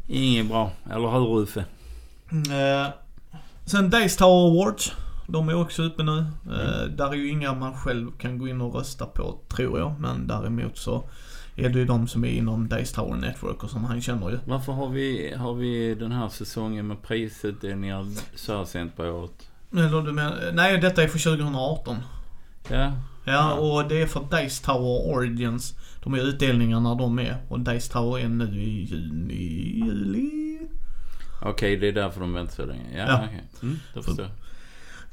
[0.07, 1.65] Inget bra, eller hur Uffe?
[2.31, 2.87] Eh,
[3.65, 4.93] sen Days Tower Awards.
[5.27, 6.17] De är också uppe nu.
[6.51, 9.99] Eh, där är ju inga man själv kan gå in och rösta på, tror jag.
[9.99, 11.09] Men däremot så
[11.55, 14.39] är det ju de som är inom Days Tower Network och som han känner ju.
[14.45, 19.49] Varför har vi, har vi den här säsongen med prisutdelningar så här sent på året?
[19.71, 21.95] Eller du menar, nej detta är för 2018.
[22.69, 22.91] Ja,
[23.25, 25.75] Ja, och det är för Days Tower Origins.
[26.03, 27.37] De är utdelningarna de är.
[27.49, 30.59] Och Days Tower är nu i juni, juli.
[31.41, 32.97] okej det är därför de väntar så länge.
[32.97, 33.21] Ja, Ja.
[33.25, 33.43] okej.
[33.61, 34.31] Mm, då förstår jag.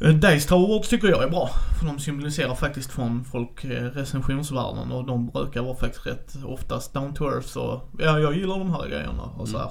[0.01, 1.51] Eh, Days Tower Awards tycker jag är bra.
[1.79, 6.95] För de symboliserar faktiskt från folk eh, recensionsvärlden och de brukar vara faktiskt rätt oftast
[6.95, 9.71] down to earth och ja, jag gillar de här grejerna och så här.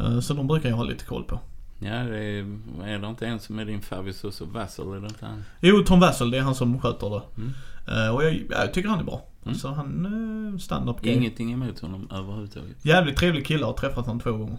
[0.00, 1.40] Eh, Så de brukar jag ha lite koll på.
[1.78, 5.06] Ja, det är, är det inte en som är din favorit så Vassal, är det
[5.06, 5.44] inte han?
[5.60, 7.22] Jo, Tom Wassel, det är han som sköter det.
[7.36, 8.14] Mm.
[8.14, 9.24] Och jag, jag tycker han är bra.
[9.44, 9.58] Mm.
[9.58, 11.06] Så han, eh, stand-up.
[11.06, 12.84] Ingenting emot honom överhuvudtaget.
[12.84, 14.58] Jävligt trevlig kille, har träffat han två gånger.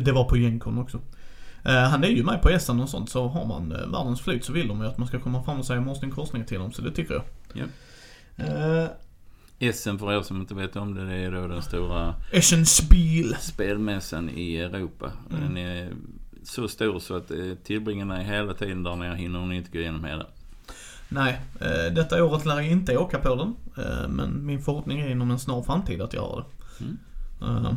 [0.00, 1.00] Det var på Gencon också.
[1.64, 4.44] Eh, Han är ju med på SN och sånt, så har man eh, världens flyt
[4.44, 6.72] så vill de ju att man ska komma fram och säga Mårten Korsning till dem,
[6.72, 7.22] så det tycker jag.
[7.52, 7.64] Ja.
[8.44, 8.88] Eh,
[9.60, 13.36] Essen för er som inte vet om det, det är då den stora Eschen Spiel.
[13.40, 15.12] spelmässan i Europa.
[15.30, 15.42] Mm.
[15.42, 15.90] Den är
[16.44, 19.78] så stor så att eh, tillbringar ni hela tiden där nere hinner ni inte gå
[19.78, 20.26] igenom hela.
[21.08, 23.54] Nej, eh, detta året lär jag inte åka på den.
[23.84, 26.84] Eh, men min förhoppning är inom en snar framtid att göra det.
[26.84, 27.66] Mm.
[27.66, 27.72] Eh,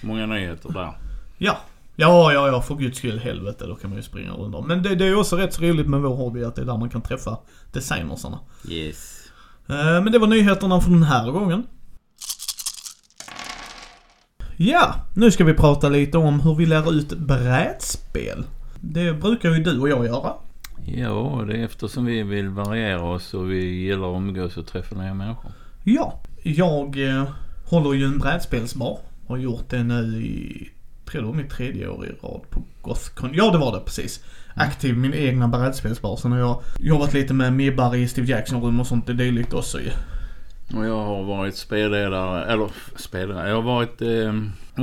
[0.00, 0.92] Många nyheter där.
[1.38, 1.58] ja.
[2.00, 4.66] Ja, ja, ja, för guds skull helvete, då kan man ju springa runt om.
[4.66, 6.76] Men det, det är också rätt så roligt med vår hobby att det är där
[6.78, 7.38] man kan träffa
[7.72, 8.38] designersarna.
[8.68, 9.20] Yes.
[9.68, 11.66] Eh, Men det var nyheterna för den här gången.
[14.56, 18.44] Ja, nu ska vi prata lite om hur vi lär ut brädspel.
[18.80, 20.32] Det brukar ju du och jag göra.
[20.86, 24.96] Ja, det är eftersom vi vill variera oss och vi gillar att umgås och träffa
[24.96, 25.52] nya människor.
[25.84, 27.24] Ja, jag eh,
[27.66, 28.98] håller ju en brädspelsbar.
[29.28, 30.70] Har gjort det nu i,
[31.10, 33.30] tror det var mitt tredje år i rad på Gothcon.
[33.34, 34.24] Ja, det var det precis.
[34.54, 36.16] Aktiv min egna brädspelsbar.
[36.16, 39.80] Sen har jag jobbat lite med Mibbar i Steve Jackson-rum och sånt i dylikt också
[39.80, 39.90] ju.
[40.74, 44.34] Och jag har varit spelledare, eller spelledare, jag har varit eh,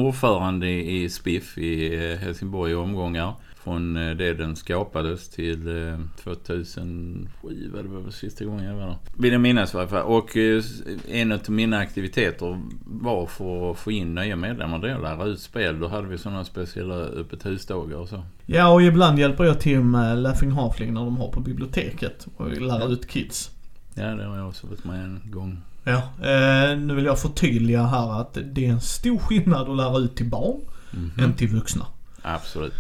[0.02, 3.34] ordförande i i SPIF i eh, Helsingborg i omgångar.
[3.68, 8.88] Från eh, det den skapades till eh, 2007 var det väl sista gången jag var
[8.88, 8.98] där.
[9.18, 10.04] Vill jag minnas i alla fall.
[10.04, 10.64] Och eh,
[11.08, 15.00] en av mina aktiviteter var för att få in nya medlemmar där.
[15.00, 15.80] Lära ut spel.
[15.80, 18.24] Då hade vi sådana speciella öppet husdagar och så.
[18.46, 22.62] Ja, och ibland hjälper jag till med Laughing Halfling när de har på biblioteket och
[22.62, 23.52] lära ut kids.
[23.94, 25.58] Ja, det har jag också varit med en gång.
[25.84, 29.98] Ja, eh, nu vill jag förtydliga här att det är en stor skillnad att lära
[29.98, 30.60] ut till barn
[30.92, 31.12] Mhm.
[31.24, 31.86] än till vuxna.
[32.22, 32.74] Absolut.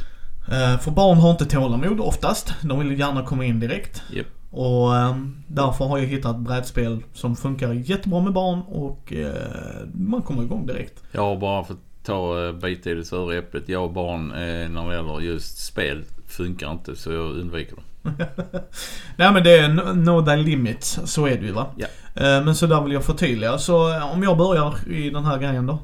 [0.52, 2.54] Eh, för barn har inte tålamod oftast.
[2.62, 4.04] De vill gärna komma in direkt.
[4.14, 4.28] Japp.
[4.52, 5.16] Och eh,
[5.48, 10.66] därför har jag hittat brädspel som funkar jättebra med barn och eh, man kommer igång
[10.66, 11.04] direkt.
[11.16, 13.70] Har bara fått ta eh, bita i det sura äpplet.
[13.70, 17.84] Jag och barn när det gäller just spel funkar inte så jag undviker dem.
[19.18, 21.66] Nej men det är no- thy limits, så är det ju va.
[21.78, 21.88] Ja.
[22.16, 23.58] Men så där vill jag förtydliga.
[23.58, 25.80] Så om jag börjar i den här grejen då.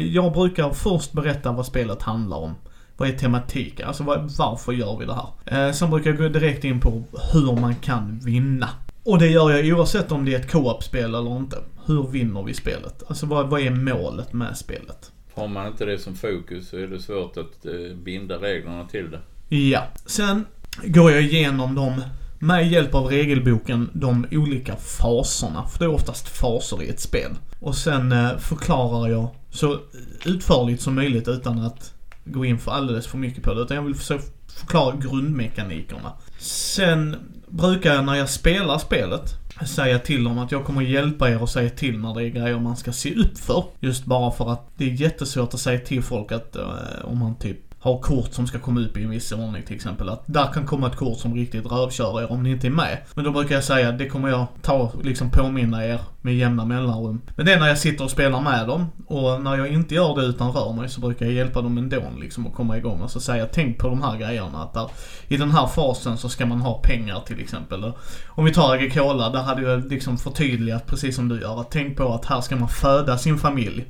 [0.00, 2.54] Jag brukar först berätta vad spelet handlar om.
[2.98, 3.88] Vad är tematiken?
[3.88, 5.66] Alltså vad, varför gör vi det här?
[5.68, 8.68] Eh, Sen brukar jag gå direkt in på hur man kan vinna.
[9.04, 11.56] Och det gör jag oavsett om det är ett co-op-spel eller inte.
[11.86, 13.02] Hur vinner vi spelet?
[13.08, 15.12] Alltså vad, vad är målet med spelet?
[15.34, 19.10] Har man inte det som fokus så är det svårt att eh, binda reglerna till
[19.10, 19.56] det.
[19.56, 19.82] Ja.
[20.06, 20.44] Sen
[20.84, 22.02] går jag igenom dem
[22.38, 25.66] med hjälp av regelboken, de olika faserna.
[25.66, 27.30] För det är oftast faser i ett spel.
[27.60, 29.78] Och sen eh, förklarar jag så
[30.26, 31.94] utförligt som möjligt utan att
[32.32, 33.60] gå in för alldeles för mycket på det.
[33.62, 36.12] Utan jag vill försöka förklara grundmekanikerna.
[36.38, 37.16] Sen
[37.48, 39.34] brukar jag när jag spelar spelet
[39.66, 42.58] säga till dem att jag kommer hjälpa er och säga till när det är grejer
[42.58, 43.64] man ska se upp för.
[43.80, 47.34] Just bara för att det är jättesvårt att säga till folk att uh, om man
[47.34, 50.08] typ har kort som ska komma upp i en viss ordning till exempel.
[50.08, 52.98] Att där kan komma ett kort som riktigt rövkör er om ni inte är med.
[53.14, 56.64] Men då brukar jag säga att det kommer jag ta, liksom påminna er med jämna
[56.64, 57.20] mellanrum.
[57.36, 58.86] Men det är när jag sitter och spelar med dem.
[59.06, 62.02] Och när jag inte gör det utan rör mig så brukar jag hjälpa dem ändå
[62.20, 63.00] liksom att komma igång.
[63.00, 64.62] Och så säga tänk på de här grejerna.
[64.62, 64.90] Att där,
[65.28, 67.92] i den här fasen så ska man ha pengar till exempel.
[68.28, 71.60] Om vi tar Agricola, där hade jag liksom förtydligat precis som du gör.
[71.60, 73.84] Att tänk på att här ska man föda sin familj.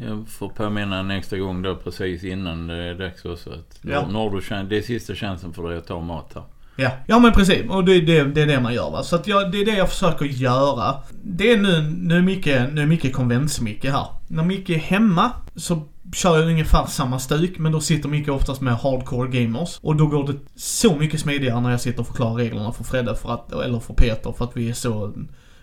[0.00, 3.50] Jag får påminna en extra gång då precis innan det är dags också.
[3.50, 4.08] Att Ja.
[4.08, 6.42] när du känner, det är sista chansen för dig att ta mat här.
[6.76, 7.70] Ja, ja men precis.
[7.70, 9.02] Och det, det, det är det man gör va.
[9.02, 10.94] Så att jag, det är det jag försöker göra.
[11.22, 14.06] Det är nu, nu är Micke, nu är Micke konvents-Micke här.
[14.28, 15.82] När Micke är hemma så
[16.14, 19.78] kör jag ungefär samma stuk, men då sitter Micke oftast med hardcore gamers.
[19.82, 23.14] Och då går det så mycket smidigare när jag sitter och förklarar reglerna för Fredde,
[23.16, 25.12] för att, eller för Peter, för att vi är så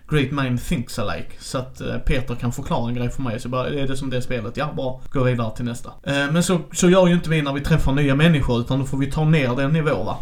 [0.10, 1.30] Great mind thinks alike.
[1.40, 3.40] Så att eh, Peter kan förklara en grej för mig.
[3.40, 4.58] Så bara, är det som det spelet?
[4.58, 5.02] Ja, bra.
[5.10, 5.90] Gå vidare till nästa.
[6.04, 8.86] Eh, men så, så gör ju inte vi när vi träffar nya människor, utan då
[8.86, 10.18] får vi ta ner den nivån va.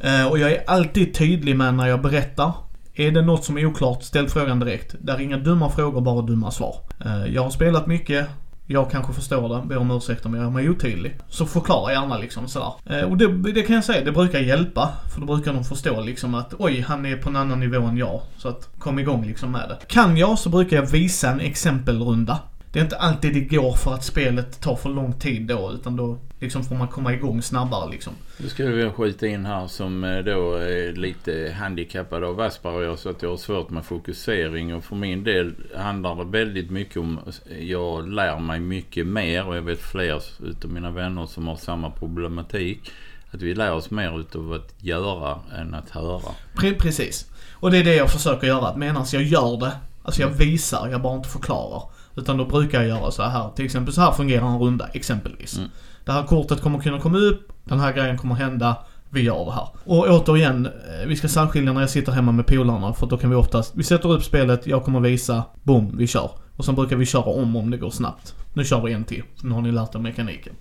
[0.00, 2.52] Eh, och jag är alltid tydlig med när jag berättar.
[2.94, 4.94] Är det något som är oklart, ställ frågan direkt.
[4.98, 6.76] Där är inga dumma frågor, bara dumma svar.
[7.28, 8.28] Jag har spelat mycket.
[8.70, 11.18] Jag kanske förstår det, ber om ursäkt om jag är mig otydlig.
[11.28, 12.72] Så förklara gärna liksom sådär.
[12.86, 14.92] Eh, och det, det kan jag säga, det brukar hjälpa.
[15.14, 17.96] För då brukar de förstå liksom att oj, han är på en annan nivå än
[17.96, 18.20] jag.
[18.36, 19.86] Så att kom igång liksom med det.
[19.86, 22.38] Kan jag så brukar jag visa en exempelrunda.
[22.78, 25.96] Det är inte alltid det går för att spelet tar för lång tid då, utan
[25.96, 28.12] då liksom får man komma igång snabbare liksom.
[28.36, 33.10] Nu ska vi skjuta in här som eh, då är lite handikappad av Asperger så
[33.10, 37.20] att jag har svårt med fokusering och för min del handlar det väldigt mycket om
[37.60, 41.90] jag lär mig mycket mer och jag vet fler utav mina vänner som har samma
[41.90, 42.90] problematik.
[43.30, 46.32] Att vi lär oss mer utav att göra än att höra.
[46.54, 47.26] Pre precis.
[47.52, 48.76] Och det är det jag försöker göra.
[48.76, 51.97] Medan jag gör det, alltså jag visar, jag bara inte förklarar.
[52.18, 53.50] Utan då brukar jag göra så här.
[53.56, 55.56] Till exempel så här fungerar en runda, exempelvis.
[55.58, 55.70] Mm.
[56.04, 58.76] Det här kortet kommer kunna komma upp, den här grejen kommer hända.
[59.10, 59.68] Vi gör det här.
[59.84, 63.30] Och återigen, eh, vi ska särskilja när jag sitter hemma med polarna för då kan
[63.30, 66.30] vi oftast, vi sätter upp spelet, jag kommer visa, boom, vi kör.
[66.58, 68.34] Och sen brukar vi köra om om det går snabbt.
[68.52, 70.52] Nu kör vi en till, nu har ni lärt er mekaniken.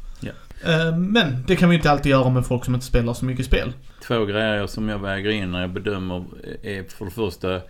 [0.65, 3.45] Eh, Men det kan vi inte alltid göra med folk som inte spelar så mycket
[3.45, 3.73] spel.
[4.07, 6.25] Två grejer som jag väger in när jag bedömer
[6.63, 7.61] är för det första,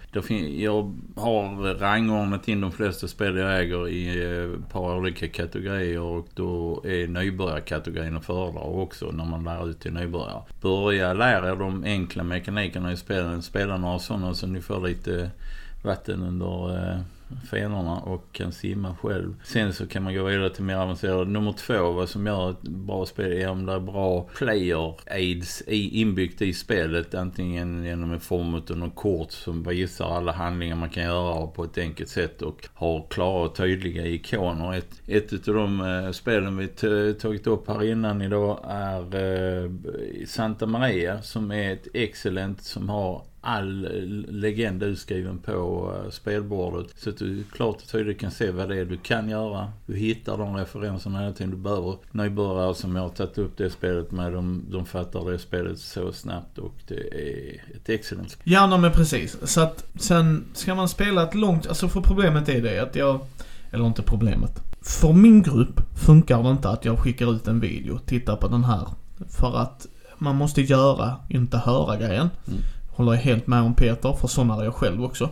[0.61, 6.01] jag har rangordnat in de flesta spel jag äger i eh, ett par olika kategorier
[6.01, 10.41] och då är nybörjarkategorin att föredra också när man lär ut till nybörjare.
[10.61, 15.31] Börja lära er de enkla mekanikerna i spelen, spela några sådana så ni får lite
[15.83, 16.99] vatten under eh,
[17.51, 19.35] fenorna och kan simma själv.
[19.43, 21.31] Sen så kan man gå vidare till mer avancerade.
[21.31, 25.63] Nummer två, vad som gör ett bra spel är om det är bra player aids
[25.67, 27.13] i, inbyggt i spelet.
[27.13, 31.63] Antingen genom en form av någon kort som visar alla handlingar man kan göra på
[31.63, 34.73] ett enkelt sätt och har klara och tydliga ikoner.
[34.73, 36.67] Ett, ett av de eh, spelen vi
[37.13, 39.71] tagit upp här innan idag är eh,
[40.27, 43.81] Santa Maria som är ett excellent som har all
[44.27, 46.87] legend utskriven på eh, spelbordet.
[46.97, 49.71] Så att du klart och tydligt kan se vad det är du kan göra.
[49.85, 51.97] Du hittar de referenserna hela tiden du behöver.
[52.11, 56.13] Nybörjare som jag har tagit upp det spelet med, de, de fattar det spelet så
[56.13, 58.53] snabbt och det är ett excellent spel.
[58.53, 59.37] Ja, nej, men precis.
[59.43, 63.19] Så att sen ska man spela ett långt, alltså för problemet är det att jag,
[63.71, 64.61] eller inte problemet.
[64.81, 68.63] För min grupp funkar det inte att jag skickar ut en video, titta på den
[68.63, 68.87] här.
[69.29, 72.29] För att man måste göra, inte höra grejen.
[72.47, 72.59] Mm.
[72.97, 75.29] Håller jag helt med om Peter, för sån är jag själv också.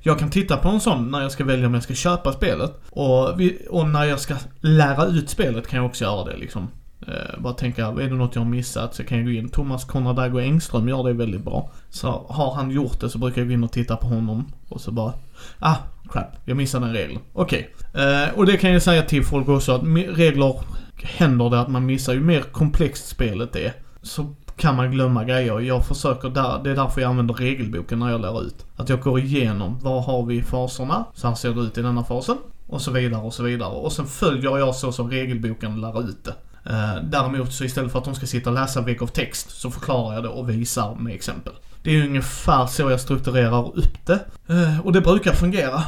[0.00, 2.80] Jag kan titta på en sån när jag ska välja om jag ska köpa spelet.
[2.90, 6.68] Och, vi, och när jag ska lära ut spelet kan jag också göra det liksom.
[7.06, 9.48] Eh, bara tänka, är det något jag har missat så kan jag gå in.
[9.48, 11.70] Thomas Konradago Engström gör det väldigt bra.
[11.90, 14.52] Så har han gjort det så brukar jag gå in och titta på honom.
[14.68, 15.12] Och så bara,
[15.58, 15.76] ah,
[16.10, 17.18] crap, jag missade en regel.
[17.32, 17.74] Okej.
[17.94, 19.82] Eh, och det kan jag säga till folk också att
[20.16, 20.54] regler
[21.02, 22.12] händer det att man missar.
[22.12, 25.60] Ju mer komplext spelet är så kan man glömma grejer.
[25.60, 28.66] Jag försöker där, det är därför jag använder regelboken när jag lär ut.
[28.76, 31.04] Att jag går igenom, vad har vi i faserna?
[31.14, 32.36] Så här ser det ut i denna fasen.
[32.66, 33.70] Och så vidare och så vidare.
[33.70, 36.34] Och sen följer jag så som regelboken lär ut det.
[36.70, 39.70] Eh, däremot så istället för att de ska sitta och läsa veck av text så
[39.70, 41.52] förklarar jag det och visar med exempel.
[41.82, 44.20] Det är ungefär så jag strukturerar upp det.
[44.46, 45.82] Eh, och det brukar fungera.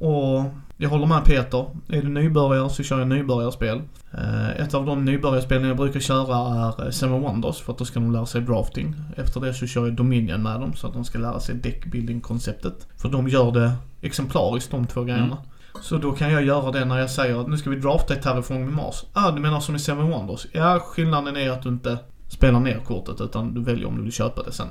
[0.00, 0.44] Och
[0.76, 1.66] jag håller med Peter.
[1.88, 3.82] Är du nybörjare så kör jag nybörjarspel.
[4.14, 7.84] Eh, Ett av de nybörjarspelen jag brukar köra är eh, Seven Wonders för att då
[7.84, 8.94] ska de lära sig drafting.
[9.16, 12.88] Efter det så kör jag Dominion med dem så att de ska lära sig deckbuilding-konceptet.
[12.96, 15.36] För de gör det exemplariskt de två grejerna.
[15.82, 18.22] Så då kan jag göra det när jag säger att nu ska vi drafta ett
[18.22, 19.04] Terraform med Mars.
[19.12, 20.46] Ah, du menar som i Seven Wonders?
[20.52, 24.12] Ja, skillnaden är att du inte spela ner kortet utan du väljer om du vill
[24.12, 24.68] köpa det sen.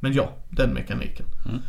[0.00, 1.26] Men ja, den mekaniken.
[1.44, 1.60] Mm.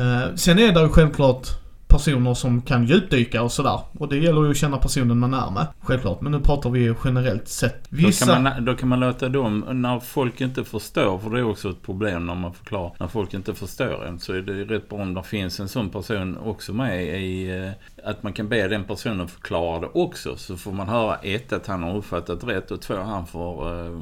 [0.00, 1.48] Eh, sen är det ju självklart
[1.88, 3.80] personer som kan djupdyka och sådär.
[3.98, 5.66] Och det gäller ju att känna personen man är med.
[5.80, 6.20] Självklart.
[6.20, 7.86] Men nu pratar vi generellt sett.
[7.88, 8.26] Vissa...
[8.26, 11.50] Då, kan man, då kan man låta dem, när folk inte förstår, för det är
[11.50, 14.88] också ett problem när man förklarar, när folk inte förstår en så är det rätt
[14.88, 18.68] bra om det finns en sån person också med i, eh, att man kan be
[18.68, 20.36] den personen förklara det också.
[20.36, 24.00] Så får man höra ett, att han har uppfattat rätt och två, han får uh,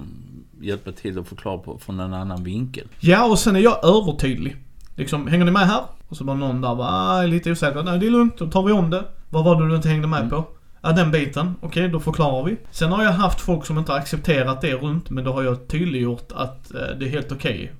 [0.61, 2.89] hjälpa till att förklara på, från en annan vinkel.
[3.01, 4.57] Ja, och sen är jag övertydlig.
[4.97, 5.83] Liksom, hänger ni med här?
[6.15, 7.83] Och så var någon där bara, ah, lite osäker.
[7.83, 8.39] Nej, det är lugnt.
[8.39, 9.05] Då tar vi om det.
[9.31, 10.31] Vad var det du inte hängde med Mm.
[10.31, 10.45] på?
[10.83, 11.55] Ja, den biten.
[11.61, 12.57] Okej, då förklarar vi.
[12.71, 15.69] Sen har jag haft folk som inte har accepterat det runt, men då har jag
[15.69, 17.73] tydliggjort att eh, det är helt okej.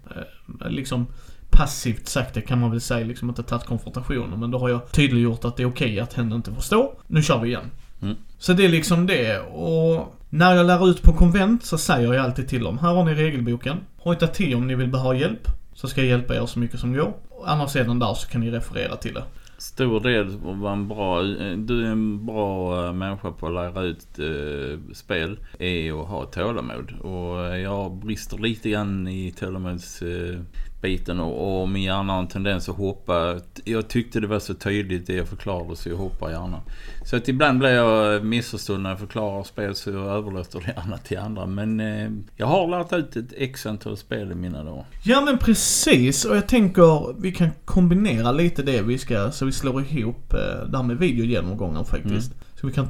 [0.61, 1.07] Eh, liksom
[1.51, 4.37] passivt sagt det kan man väl säga, liksom inte tagit konfrontationer.
[4.37, 6.91] Men då har jag tydliggjort att det är okej att henne inte förstår.
[7.07, 7.71] Nu kör vi igen.
[8.03, 8.15] Mm.
[8.39, 9.39] Så det är liksom det.
[9.41, 13.05] Och när jag lär ut på konvent så säger jag alltid till dem, här har
[13.05, 13.77] ni regelboken.
[13.99, 15.49] Hojta till om ni vill ha hjälp.
[15.75, 17.15] Så ska jag hjälpa er så mycket som går.
[17.45, 19.25] Annars är den där så kan ni referera till det.
[19.59, 21.23] Stor del av en bra,
[21.57, 26.25] du är en bra eh, människa på att lära ut eh, spel är att ha
[26.25, 26.93] tålamod.
[26.93, 30.41] Och jag brister lite grann i tålamods eh,
[30.85, 33.37] biten och, och min hjärna har en tendens att hoppa.
[33.65, 36.61] Jag tyckte det var så tydligt det jag förklarade så jag hoppar gärna.
[37.05, 40.99] Så att ibland blir jag missförstådd när jag förklarar spel så jag överlåter det gärna
[40.99, 41.47] till andra.
[41.47, 44.85] Men eh, jag har lärt ut ett x antal spel i mina dagar.
[45.05, 49.53] Ja men precis och jag tänker vi kan kombinera lite det vi ska, så vi
[49.53, 52.33] slår ihop eh, det här med videogenomgångar faktiskt.
[52.61, 52.89] Så vi kan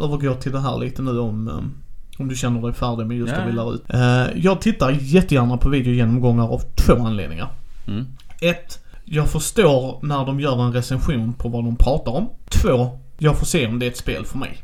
[0.00, 1.85] övergå till det här lite nu om eh,
[2.18, 3.84] om du känner dig färdig med just det vi lär ut.
[3.88, 7.48] Eh, jag tittar jättegärna på videogenomgångar av två anledningar.
[7.86, 8.06] Mm.
[8.40, 12.28] Ett, jag förstår när de gör en recension på vad de pratar om.
[12.48, 14.58] Två, jag får se om det är ett spel för mig.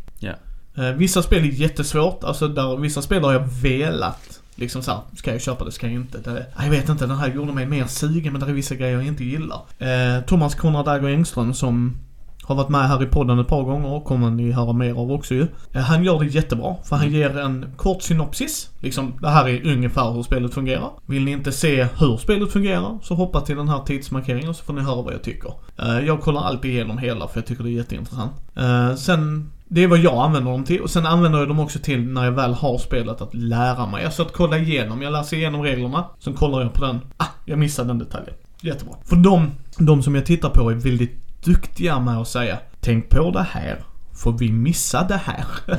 [0.76, 4.40] Eh, vissa spel är jättesvårt, alltså där, vissa spel har jag velat.
[4.54, 6.18] Liksom såhär, ska jag köpa det, ska jag inte?
[6.18, 8.94] Det, jag vet inte, den här gjorde mig mer sugen men det är vissa grejer
[8.94, 9.60] jag inte gillar.
[9.78, 11.98] Eh, Thomas Konrad Agger Engström som
[12.42, 15.12] har varit med här i podden ett par gånger och kommer ni höra mer av
[15.12, 15.46] också ju.
[15.72, 18.70] Eh, han gör det jättebra för han ger en kort synopsis.
[18.80, 20.90] Liksom, det här är ungefär hur spelet fungerar.
[21.06, 24.72] Vill ni inte se hur spelet fungerar så hoppa till den här tidsmarkeringen så får
[24.72, 25.52] ni höra vad jag tycker.
[25.78, 28.32] Eh, jag kollar alltid igenom hela för jag tycker det är jätteintressant.
[28.56, 31.78] Eh, sen det är vad jag använder dem till och sen använder jag dem också
[31.78, 34.04] till när jag väl har spelet att lära mig.
[34.04, 35.02] Alltså att kolla igenom.
[35.02, 36.04] Jag läser igenom reglerna.
[36.18, 37.00] Sen kollar jag på den.
[37.16, 38.34] Ah, jag missade den detaljen.
[38.60, 38.94] Jättebra.
[39.04, 43.30] För de, de som jag tittar på är väldigt duktiga med att säga Tänk på
[43.30, 43.84] det här.
[44.12, 45.44] För vi missade det här.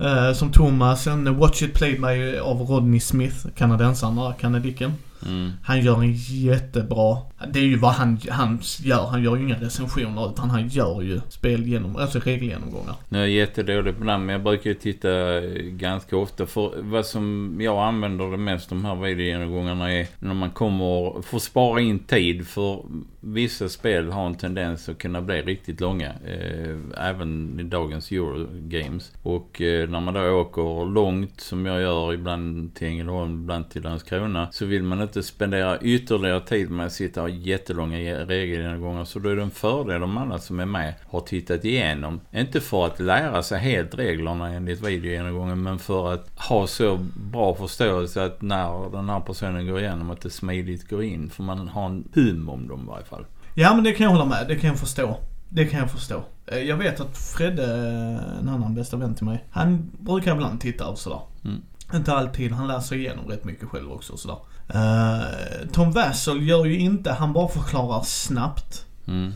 [0.00, 4.94] Eh, som Thomas, en Watch It Played by av Rodney Smith, kanadensaren, kanadiken.
[5.26, 5.52] Mm.
[5.62, 9.06] Han gör en jättebra, det är ju vad han, han gör.
[9.06, 12.94] Han gör ju inga recensioner utan han gör ju spel genom, alltså regelgenomgångar.
[13.08, 16.46] Nu är jag jättedålig på namn men jag brukar ju titta ganska ofta.
[16.46, 21.38] För vad som jag använder det mest de här videogenomgångarna är när man kommer, får
[21.38, 22.46] spara in tid.
[22.46, 22.82] För
[23.20, 26.08] vissa spel har en tendens att kunna bli riktigt långa.
[26.08, 29.12] Eh, även i dagens Eurogames.
[29.22, 33.82] Och eh, när man då åker långt som jag gör ibland till Ängelholm, ibland till
[33.82, 34.48] Landskrona.
[34.52, 39.04] Så vill man inte spendera ytterligare tid med att sitta ha jättelånga regelgenomgångar.
[39.04, 42.20] Så då är det en fördel om alla som är med har tittat igenom.
[42.32, 47.54] Inte för att lära sig helt reglerna enligt videogenomgången men för att ha så bra
[47.54, 51.30] förståelse att när den här personen går igenom att det smidigt går in.
[51.30, 53.24] För man har en hum om dem i varje fall.
[53.54, 55.16] Ja men det kan jag hålla med, det kan jag förstå.
[55.48, 56.22] Det kan jag förstå.
[56.46, 60.60] Eh, Jag vet att Fredde, eh, en annan bästa vän till mig, han brukar ibland
[60.60, 61.20] titta och sådär.
[61.44, 61.62] Mm.
[61.94, 64.38] Inte alltid, han läser igenom rätt mycket själv också och sådär.
[64.74, 68.84] Uh, Tom Wassel gör ju inte, han bara förklarar snabbt.
[69.06, 69.32] Mm.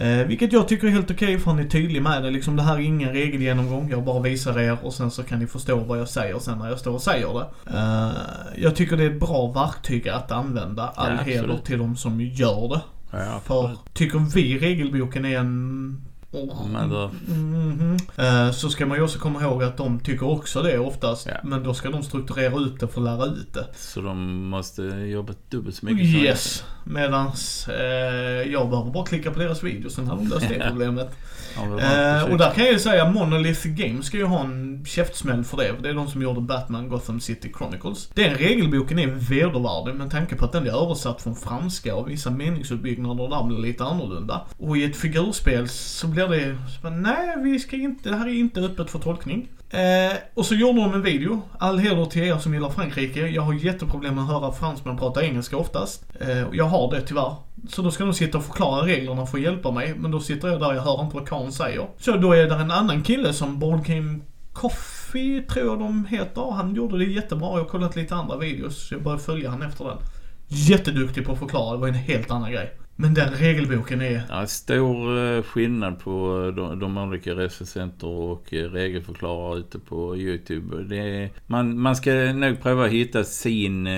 [0.00, 2.30] Eh, vilket jag tycker är helt okej för han är tydlig med det.
[2.30, 3.90] Liksom det här är ingen regelgenomgång.
[3.90, 6.68] Jag bara visar er och sen så kan ni förstå vad jag säger sen när
[6.68, 7.76] jag står och säger det.
[7.78, 8.10] Eh,
[8.56, 10.92] jag tycker det är ett bra verktyg att använda.
[10.94, 12.80] All Ja, heder till de som gör det.
[13.18, 16.09] Ja, För tycker vi regelboken är en...
[16.72, 17.96] Men då- Mhm.
[18.16, 21.26] Eh, Så ska man ju också komma ihåg att de tycker också det oftast.
[21.26, 21.34] Ja.
[21.44, 23.66] Men då ska de strukturera ut det för att lära ut det.
[23.76, 26.10] Så de måste jobba dubbelt så mycket.
[26.12, 26.64] som- Yes.
[26.84, 31.08] Medans eh, jag behöver bara klicka på deras video sen har de löst det problemet.
[31.56, 34.84] Ja, det Eh, och där kan jag ju säga Monolith Games ska ju ha en
[34.86, 35.74] käftsmäll för det.
[35.82, 38.08] Det är de som gjorde Batman Gotham City Chronicles.
[38.14, 42.30] Den regelboken är vedervärdig med tanke på att den är översatt från franska och vissa
[42.30, 44.40] meningsutbyggnader där blir lite annorlunda.
[44.58, 48.26] Och i ett figurspel så blir det, så bara, nej vi ska inte, det här
[48.26, 49.48] är inte öppet för tolkning.
[49.70, 51.42] Eh, och så gjorde de en video.
[51.58, 53.26] All heder till er som gillar Frankrike.
[53.26, 56.04] Jag har jätteproblem med att höra fransmän prata engelska oftast.
[56.20, 57.34] Eh, jag har det tyvärr.
[57.68, 59.94] Så då ska de sitta och förklara reglerna för att hjälpa mig.
[59.98, 61.86] Men då sitter jag där och jag hör inte vad karln säger.
[61.98, 64.18] Så då är det en annan kille som Board Game
[64.52, 66.50] Coffee tror jag de heter.
[66.50, 67.48] Han gjorde det jättebra.
[67.48, 68.88] Jag har kollat lite andra videos.
[68.88, 69.98] Så jag började följa han efter den.
[70.48, 71.72] Jätteduktig på att förklara.
[71.72, 72.79] Det var en helt annan grej.
[73.00, 74.22] Men den regelboken är...
[74.28, 80.16] Ja, stor eh, skillnad på eh, de, de olika recensenter och eh, regelförklarare ute på
[80.16, 80.82] YouTube.
[80.82, 83.88] Det är, man, man ska nog pröva att hitta sin,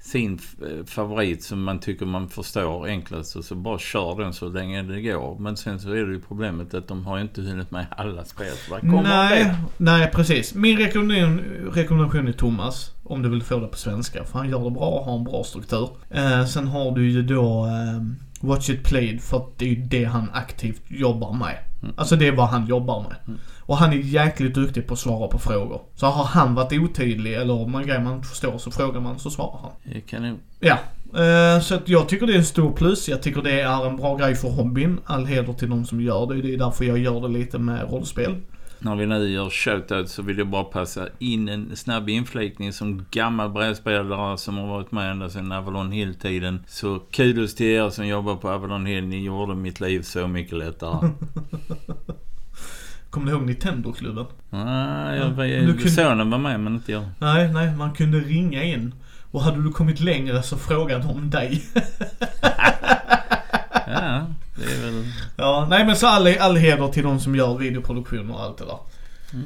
[0.00, 0.38] sin
[0.86, 5.02] favorit som man tycker man förstår enklast och så bara kör den så länge det
[5.02, 5.38] går.
[5.38, 8.52] Men sen så är det ju problemet att de har inte hunnit med alla spel.
[8.82, 10.54] Nej, nej, precis.
[10.54, 11.40] Min rekommendation,
[11.74, 12.93] rekommendation är Thomas.
[13.04, 14.24] Om du vill få det på svenska.
[14.24, 15.88] För han gör det bra, har en bra struktur.
[16.10, 18.02] Eh, sen har du ju då eh,
[18.40, 21.58] Watch It Played för att det är ju det han aktivt jobbar med.
[21.82, 21.94] Mm.
[21.96, 23.16] Alltså det är vad han jobbar med.
[23.26, 23.40] Mm.
[23.60, 25.80] Och han är jäkligt duktig på att svara på frågor.
[25.94, 29.18] Så har han varit otydlig eller om man grej man inte förstår så frågar man
[29.18, 29.70] så svarar han.
[29.94, 30.36] Det kan jag...
[30.60, 30.78] Ja.
[31.20, 33.08] Eh, så att jag tycker det är en stor plus.
[33.08, 35.00] Jag tycker det är en bra grej för hobbyn.
[35.04, 36.42] All heder till de som gör det.
[36.42, 38.34] Det är därför jag gör det lite med rollspel
[38.84, 43.06] när vi nu gör shoutout så vill jag bara passa in en snabb inflikning som
[43.10, 46.64] gammal brädspelare som har varit med ända sedan Avalon Hill-tiden.
[46.66, 49.04] Så kudos till er som jobbar på Avalon Hill.
[49.04, 51.10] Ni gjorde mitt liv så mycket lättare.
[53.10, 54.26] Kommer du ihåg Nintendo-klubben?
[54.50, 55.90] Nej, jag, ja, jag, kunde...
[55.90, 57.04] sonen var med men inte jag.
[57.18, 58.94] Nej, nej, man kunde ringa in.
[59.30, 61.64] Och hade du kommit längre så frågade de dig.
[64.54, 65.04] väl...
[65.36, 68.64] Ja, nej men så all, all heder till de som gör videoproduktion och allt det
[68.64, 68.78] där.
[69.32, 69.44] Mm.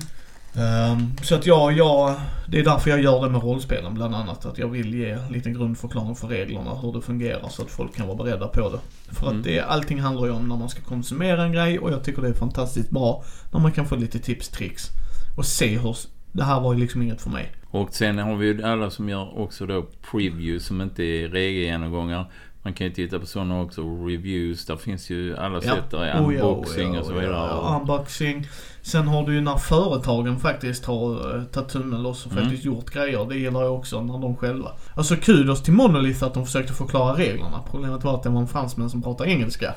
[0.59, 2.14] Um, så att ja, jag,
[2.48, 4.46] det är därför jag gör det med rollspelen bland annat.
[4.46, 7.96] Att jag vill ge en liten grundförklaring för reglerna, hur det fungerar så att folk
[7.96, 9.14] kan vara beredda på det.
[9.14, 9.38] För mm.
[9.38, 12.22] att det, allting handlar ju om när man ska konsumera en grej och jag tycker
[12.22, 14.90] det är fantastiskt bra när man kan få lite tips, tricks
[15.36, 15.96] och se hur,
[16.32, 17.52] det här var ju liksom inget för mig.
[17.70, 22.32] Och sen har vi ju alla som gör också då preview som inte är regelgenomgångar.
[22.68, 24.66] Man kan ju titta på sådana också, reviews.
[24.66, 25.74] Där finns ju alla ja.
[25.74, 25.90] sätt.
[25.90, 27.32] Där är unboxing oh ja, oh ja, och så vidare.
[27.32, 28.48] Ja, unboxing.
[28.82, 32.44] Sen har du ju när företagen faktiskt har uh, tagit tummen loss och mm.
[32.44, 33.24] faktiskt gjort grejer.
[33.28, 34.70] Det gillar jag också när de själva.
[34.94, 37.62] Alltså kudos till Monolith att de försökte förklara reglerna.
[37.70, 39.74] Problemet var att det var en fransman som pratade engelska.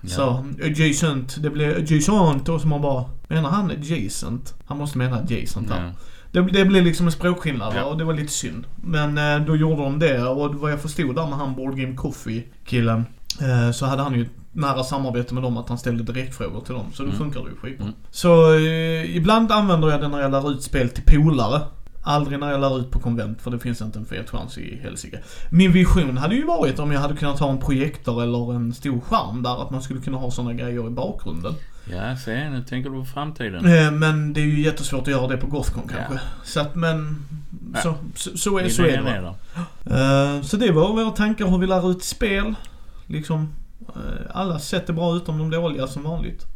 [0.00, 0.08] Ja.
[0.08, 4.54] Så, adjacent, det blev adjacent och så man bara, menar han adjacent?
[4.66, 5.84] Han måste mena adjacent här.
[5.84, 5.92] Ja.
[6.42, 7.84] Det, det blev liksom en språkskillnad ja.
[7.84, 8.66] och det var lite synd.
[8.76, 11.94] Men eh, då gjorde de det och vad jag förstod där med han Board Game
[11.94, 13.06] Coffee killen.
[13.40, 16.86] Eh, så hade han ju nära samarbete med dem att han ställde direktfrågor till dem.
[16.92, 17.18] Så då mm.
[17.18, 17.84] funkar det ju skitbra.
[17.84, 17.96] Mm.
[18.10, 21.60] Så eh, ibland använder jag det när jag lär ut spel till polare.
[22.02, 24.80] Aldrig när jag lär ut på konvent för det finns inte en fet chans i
[24.82, 25.18] helsike.
[25.50, 29.00] Min vision hade ju varit om jag hade kunnat ha en projektor eller en stor
[29.00, 31.54] skärm där att man skulle kunna ha sådana grejer i bakgrunden.
[31.92, 33.66] Ja, se nu tänker du på framtiden.
[33.66, 36.14] Eh, men det är ju jättesvårt att göra det på Gothcon kanske.
[36.14, 36.20] Ja.
[36.44, 37.16] Så att men,
[37.74, 37.80] ja.
[37.80, 39.34] så, så, så, är, så är det.
[39.94, 42.54] Uh, så det var våra tankar hur vi lär ut spel.
[43.06, 43.54] Liksom,
[43.96, 46.46] uh, alla sätt är bra utom de dåliga som vanligt.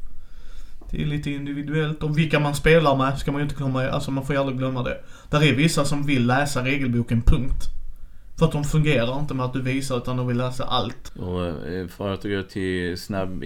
[0.90, 4.10] Det är lite individuellt och vilka man spelar med ska man ju inte glömma, alltså
[4.10, 4.98] man får ju aldrig glömma det.
[5.30, 7.68] Där är vissa som vill läsa regelboken, punkt.
[8.38, 11.12] För att de fungerar inte med att du visar utan de vill läsa allt.
[11.16, 13.40] Och eh, för att gå till snabb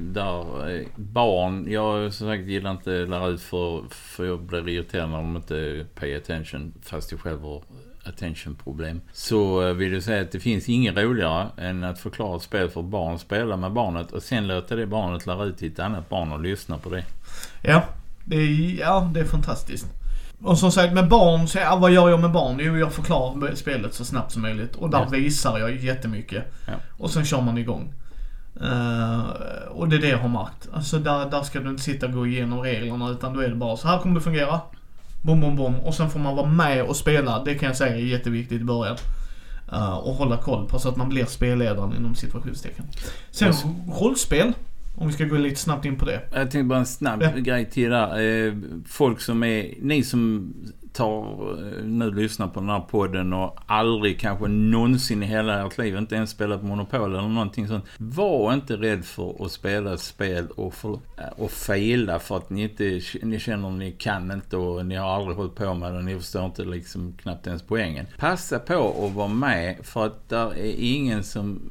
[0.00, 5.10] där, eh, barn, jag som sagt gillar inte lära ut för, för jag blir irriterad
[5.10, 7.62] när de inte pay attention fast jag själv har
[8.08, 9.00] attention-problem.
[9.12, 12.68] Så eh, vill jag säga att det finns inget roligare än att förklara ett spel
[12.68, 16.08] för barn, spela med barnet och sen låta det barnet lära ut till ett annat
[16.08, 17.04] barn och lyssna på det.
[17.62, 17.84] Ja,
[18.24, 19.86] det är, ja, det är fantastiskt.
[20.42, 22.60] Och som sagt med barn, så, ja, vad gör jag med barn?
[22.60, 24.76] Jo, jag förklarar spelet så snabbt som möjligt.
[24.76, 25.08] Och där ja.
[25.08, 26.44] visar jag jättemycket.
[26.66, 26.72] Ja.
[26.98, 27.94] Och sen kör man igång.
[28.62, 29.20] Uh,
[29.68, 30.68] och det är det jag har märkt.
[30.72, 33.54] Alltså där, där ska du inte sitta och gå igenom reglerna utan då är det
[33.54, 34.60] bara så här kommer det fungera.
[35.22, 35.74] Bom, bom, bom.
[35.74, 37.44] Och sen får man vara med och spela.
[37.44, 38.96] Det kan jag säga är jätteviktigt i början.
[39.72, 42.84] Uh, och hålla koll på så att man blir spelledaren inom situationstecken.
[43.30, 43.52] Sen
[44.00, 44.52] rollspel.
[45.00, 46.20] Om vi ska gå lite snabbt in på det.
[46.32, 47.30] Jag tänkte bara en snabb ja.
[47.36, 48.46] grej till där.
[48.46, 48.54] Eh,
[48.86, 50.54] folk som är, ni som
[50.92, 51.22] tar,
[51.58, 55.96] eh, nu lyssnar på den här podden och aldrig kanske någonsin i hela ert liv
[55.96, 57.84] inte ens spelat Monopol eller någonting sånt.
[57.98, 62.50] Var inte rädd för att spela ett spel och, för, eh, och fejla för att
[62.50, 65.92] ni inte ni känner att ni kan inte och ni har aldrig hållit på med
[65.92, 68.06] det och ni förstår inte liksom knappt ens poängen.
[68.18, 71.70] Passa på att vara med för att där är ingen som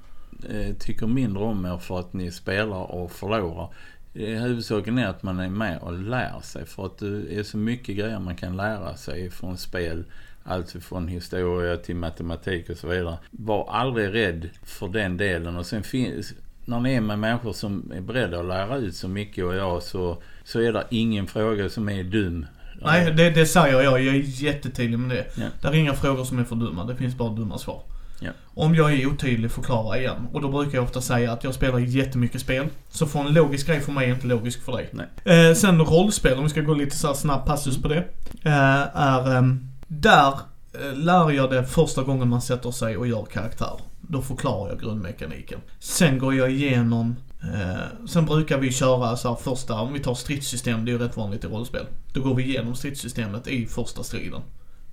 [0.80, 3.70] tycker mindre om er för att ni spelar och förlorar.
[4.14, 7.98] Huvudsaken är att man är med och lär sig för att det är så mycket
[7.98, 10.06] grejer man kan lära sig från spel.
[10.44, 13.18] Allt från historia till matematik och så vidare.
[13.32, 16.34] Var aldrig rädd för den delen och sen finns
[16.66, 19.84] när ni är med människor som är beredda att lära ut så mycket och jag
[19.84, 22.46] så, så är det ingen fråga som är dum.
[22.82, 24.04] Nej, det, det säger jag.
[24.04, 25.26] Jag är jättetydlig med det.
[25.36, 25.46] Ja.
[25.62, 26.86] Det är inga frågor som är för dumma.
[26.86, 27.82] Det finns bara dumma svar.
[28.20, 28.32] Ja.
[28.46, 30.28] Om jag är otydlig, förklara igen.
[30.34, 32.68] Och då brukar jag ofta säga att jag spelar jättemycket spel.
[32.90, 34.90] Så för en logisk grej för mig är inte logisk för dig.
[35.24, 38.04] Eh, sen rollspel, om vi ska gå lite så här snabb passus på det.
[38.44, 40.34] Eh, är, ehm, där
[40.74, 43.80] eh, lär jag det första gången man sätter sig och gör karaktär.
[44.02, 45.60] Då förklarar jag grundmekaniken.
[45.80, 50.16] Sen går jag igenom Eh, sen brukar vi köra så här första, om vi tar
[50.16, 51.86] stridssystem, det är ju rätt vanligt i rollspel.
[52.14, 54.42] Då går vi igenom stridssystemet i första striden.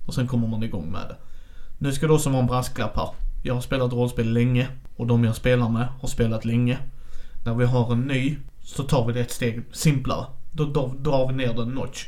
[0.05, 1.15] Och sen kommer man igång med det.
[1.77, 3.09] Nu ska det också vara en brasklapp här.
[3.43, 6.77] Jag har spelat rollspel länge och de jag spelar med har spelat länge.
[7.45, 10.25] När vi har en ny så tar vi det ett steg simplare.
[10.51, 12.05] Då, då drar vi ner den notch.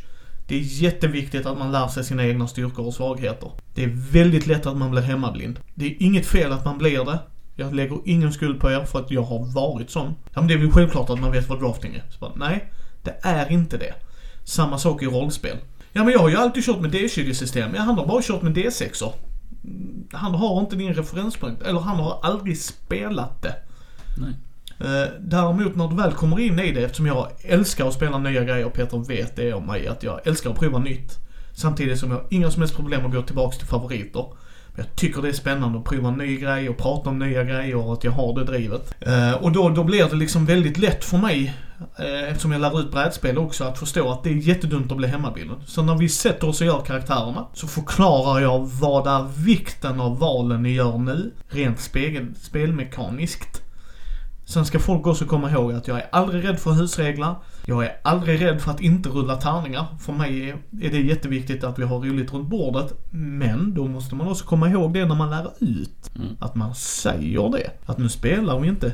[0.47, 3.51] Det är jätteviktigt att man lär sig sina egna styrkor och svagheter.
[3.75, 5.59] Det är väldigt lätt att man blir hemmablind.
[5.75, 7.19] Det är inget fel att man blir det.
[7.55, 10.15] Jag lägger ingen skuld på er för att jag har varit sån.
[10.33, 12.03] Ja men det är väl självklart att man vet vad drafting är.
[12.09, 12.71] Så bara, nej,
[13.03, 13.93] det är inte det.
[14.43, 15.57] Samma sak i rollspel.
[15.91, 17.71] Ja men jag har ju alltid kört med D20-system.
[17.75, 19.13] Ja, han har bara kört med D6 -or.
[20.11, 21.63] Han har inte din referenspunkt.
[21.63, 23.55] Eller han har aldrig spelat det.
[24.17, 24.33] Nej.
[24.79, 28.43] Eh, däremot när du väl kommer in i det, eftersom jag älskar att spela nya
[28.43, 31.17] grejer och Peter vet det om mig, att jag älskar att prova nytt.
[31.53, 34.25] Samtidigt som jag har inga som helst problem att gå tillbaks till favoriter.
[34.77, 37.75] Jag tycker det är spännande att prova en ny grej och prata om nya grejer
[37.75, 38.95] och att jag har det drivet.
[38.99, 41.53] Eh, och då, då blir det liksom väldigt lätt för mig,
[41.99, 45.07] eh, eftersom jag lär ut brädspel också, att förstå att det är jättedumt att bli
[45.07, 45.57] hemmabilden.
[45.65, 50.19] Så när vi sätter oss och gör karaktärerna så förklarar jag vad är vikten av
[50.19, 53.61] valen ni gör nu, rent spegel, spelmekaniskt.
[54.45, 57.35] Sen ska folk också komma ihåg att jag är aldrig rädd för husregler.
[57.69, 59.85] Jag är aldrig rädd för att inte rulla tärningar.
[59.99, 60.49] För mig
[60.81, 62.93] är det jätteviktigt att vi har roligt runt bordet.
[63.11, 66.11] Men då måste man också komma ihåg det när man lär ut.
[66.15, 66.27] Mm.
[66.39, 67.71] Att man säger det.
[67.85, 68.93] Att nu spelar vi inte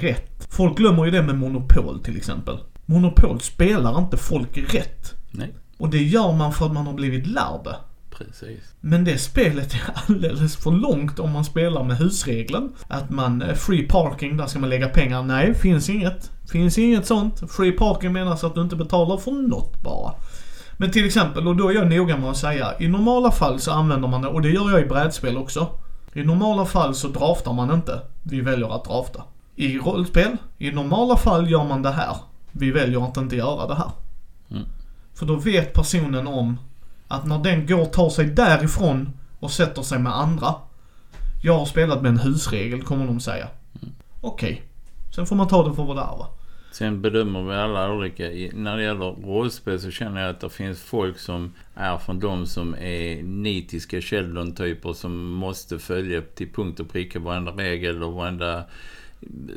[0.00, 0.46] rätt.
[0.50, 2.58] Folk glömmer ju det med Monopol till exempel.
[2.86, 5.14] Monopol spelar inte folk rätt.
[5.30, 7.74] Nej, Och det gör man för att man har blivit lärd.
[8.18, 8.74] Precis.
[8.80, 12.72] Men det spelet är alldeles för långt om man spelar med husregeln.
[12.88, 15.22] Att man, eh, free parking, där ska man lägga pengar.
[15.22, 16.30] Nej, finns inget.
[16.52, 17.52] Finns inget sånt.
[17.52, 20.14] Free parking menas att du inte betalar för något bara.
[20.76, 23.70] Men till exempel, och då är jag noga med att säga, i normala fall så
[23.70, 25.68] använder man det, och det gör jag i brädspel också.
[26.14, 28.00] I normala fall så draftar man inte.
[28.22, 29.22] Vi väljer att drafta.
[29.56, 32.16] I rollspel, i normala fall gör man det här.
[32.52, 33.90] Vi väljer att inte göra det här.
[34.50, 34.62] Mm.
[35.14, 36.58] För då vet personen om
[37.12, 40.54] att när den går och tar sig därifrån och sätter sig med andra.
[41.42, 43.48] Jag har spelat med en husregel kommer de säga.
[44.20, 44.62] Okej.
[45.14, 46.28] Sen får man ta det för vad det är va.
[46.72, 48.22] Sen bedömer vi alla olika.
[48.52, 52.46] När det gäller rollspel så känner jag att det finns folk som är från de
[52.46, 58.64] som är nitiska Sheldon-typer som måste följa till punkt och pricka varenda regel och varenda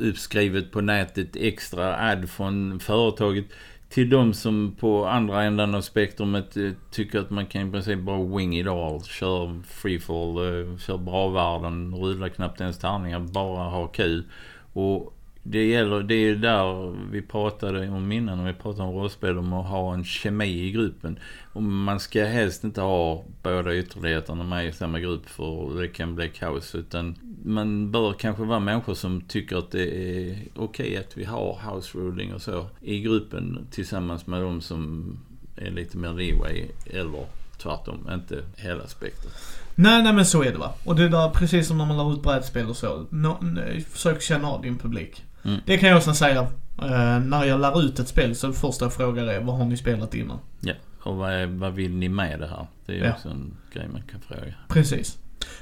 [0.00, 3.44] uppskrivet på nätet extra ad från företaget.
[3.88, 8.00] Till de som på andra änden av spektrumet eh, tycker att man kan i princip
[8.00, 9.04] bara wing it all.
[9.04, 14.24] Kör freefall, eh, kör bra världen, rulla knappt ens tärningar, bara ha kul.
[14.72, 15.12] Och
[15.42, 19.52] det gäller, det är där vi pratade om innan när vi pratade om rollspel, om
[19.52, 21.18] att ha en kemi i gruppen.
[21.52, 26.14] Och man ska helst inte ha båda ytterligheterna med i samma grupp för det kan
[26.14, 26.74] bli kaos.
[26.74, 27.14] Utan
[27.46, 29.96] man bör kanske vara människor som tycker att det
[30.28, 35.12] är okej att vi har house ruling och så i gruppen tillsammans med de som
[35.56, 37.26] är lite mer leeway eller
[37.58, 39.32] tvärtom, inte hela spektrat.
[39.74, 40.72] Nej, nej men så är det va.
[40.84, 43.06] Och det är där precis som när man lär ut brädspel och så.
[43.10, 45.24] No, nej, försök känna av din publik.
[45.44, 45.60] Mm.
[45.66, 46.40] Det kan jag också säga.
[46.82, 49.64] Eh, när jag lär ut ett spel så det första jag frågar är vad har
[49.64, 50.38] ni spelat innan?
[50.60, 50.72] Ja,
[51.02, 52.66] och vad, är, vad vill ni med det här?
[52.86, 53.12] Det är Ja.
[53.12, 54.54] också en grej man kan fråga.
[54.68, 55.18] Precis.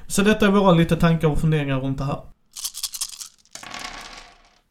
[0.07, 2.20] Så detta är våra lite tankar och funderingar runt det här.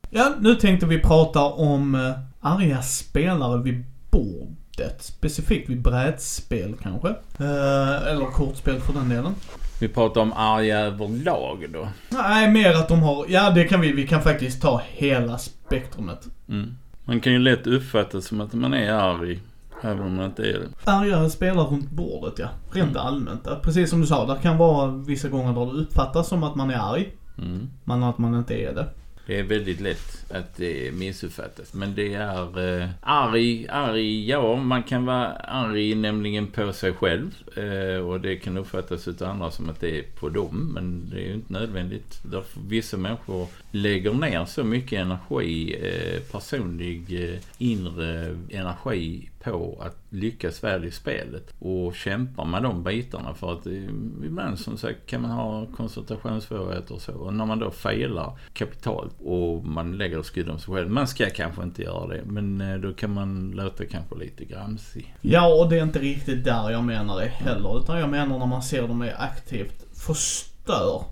[0.10, 5.04] Ja, nu tänkte vi prata om eh, arga spelare vid bordet.
[5.04, 7.08] Specifikt vid brädspel kanske.
[7.40, 9.36] Eh, eller kortspel för den delen.
[9.80, 11.88] Vi pratar om arga överlag då.
[12.10, 16.28] Nej, mer att de har, ja det kan vi, vi kan faktiskt ta hela spektrumet.
[16.50, 16.78] Mm.
[17.06, 19.40] Man kan ju lätt uppfatta som att man är arg,
[19.84, 20.92] även om man inte är det.
[20.92, 22.48] Arga spelare runt bordet ja.
[22.72, 23.02] Rent Mm.
[23.08, 23.48] allmänt.
[23.62, 26.70] Precis som du sa, det kan vara vissa gånger där det uppfattas som att man
[26.70, 27.14] är arg.
[27.38, 27.70] Mm.
[27.84, 28.86] Men att man inte är det.
[29.28, 31.74] Det är väldigt lätt att det missuppfattas.
[31.74, 37.36] Men det är eh, arg, arg, ja man kan vara arg nämligen på sig själv.
[37.58, 40.72] Eh, och det kan uppfattas av andra som att det är på dem.
[40.74, 42.20] Men det är ju inte nödvändigt.
[42.24, 49.98] Därför vissa människor lägger ner så mycket energi, eh, personlig eh, inre energi på att
[50.10, 51.54] lyckas väl i spelet.
[51.60, 53.74] Och kämpa med de bitarna för att eh,
[54.26, 57.14] ibland som sagt kan man ha koncentrationssvårigheter och så.
[57.14, 60.90] Och när man då failar kapitalt och man lägger skulden på sig själv.
[60.90, 65.16] Man ska kanske inte göra det men eh, då kan man låta kanske lite gramsig.
[65.22, 67.80] Ja, och det är inte riktigt där jag menar det heller.
[67.80, 71.04] Utan jag menar när man ser dem är aktivt förstör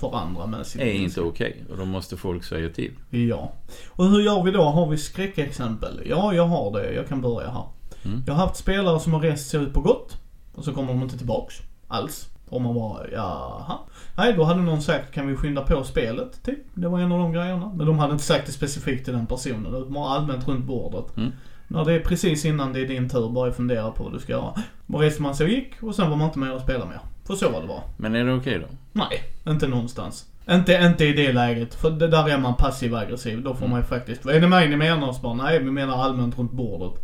[0.00, 1.64] för andra med sitt är inte okej.
[1.70, 2.92] Och då måste folk säga till.
[3.10, 3.52] Ja.
[3.88, 4.62] Och hur gör vi då?
[4.62, 6.02] Har vi skräckexempel?
[6.06, 6.92] Ja, jag har det.
[6.92, 7.64] Jag kan börja här.
[8.04, 8.22] Mm.
[8.26, 10.16] Jag har haft spelare som har rest sig ut på gott
[10.54, 11.54] och så kommer de inte tillbaks
[11.88, 12.28] alls.
[12.48, 13.78] Och man bara, jaha.
[14.16, 16.44] Nej, då hade någon sagt, kan vi skynda på spelet?
[16.44, 16.58] Typ.
[16.74, 17.72] Det var en av de grejerna.
[17.76, 19.72] Men de hade inte sagt det specifikt till den personen.
[19.72, 21.16] Det var allmänt runt bordet.
[21.16, 21.32] Mm.
[21.68, 24.32] När det är precis innan det är din tur, bara fundera på vad du ska
[24.32, 24.54] göra.
[24.86, 27.00] Då reste man sig och gick och sen var man inte med och spelade mer.
[27.24, 27.82] För så var det bara.
[27.96, 28.66] Men är det okej då?
[28.92, 29.22] Nej,
[29.52, 30.26] inte någonstans.
[30.50, 33.42] Inte, inte i det läget, för det där är man passiv aggressiv.
[33.42, 35.22] Då får man ju faktiskt, är det mig ni menar?
[35.22, 37.02] Bara, nej vi menar allmänt runt bordet.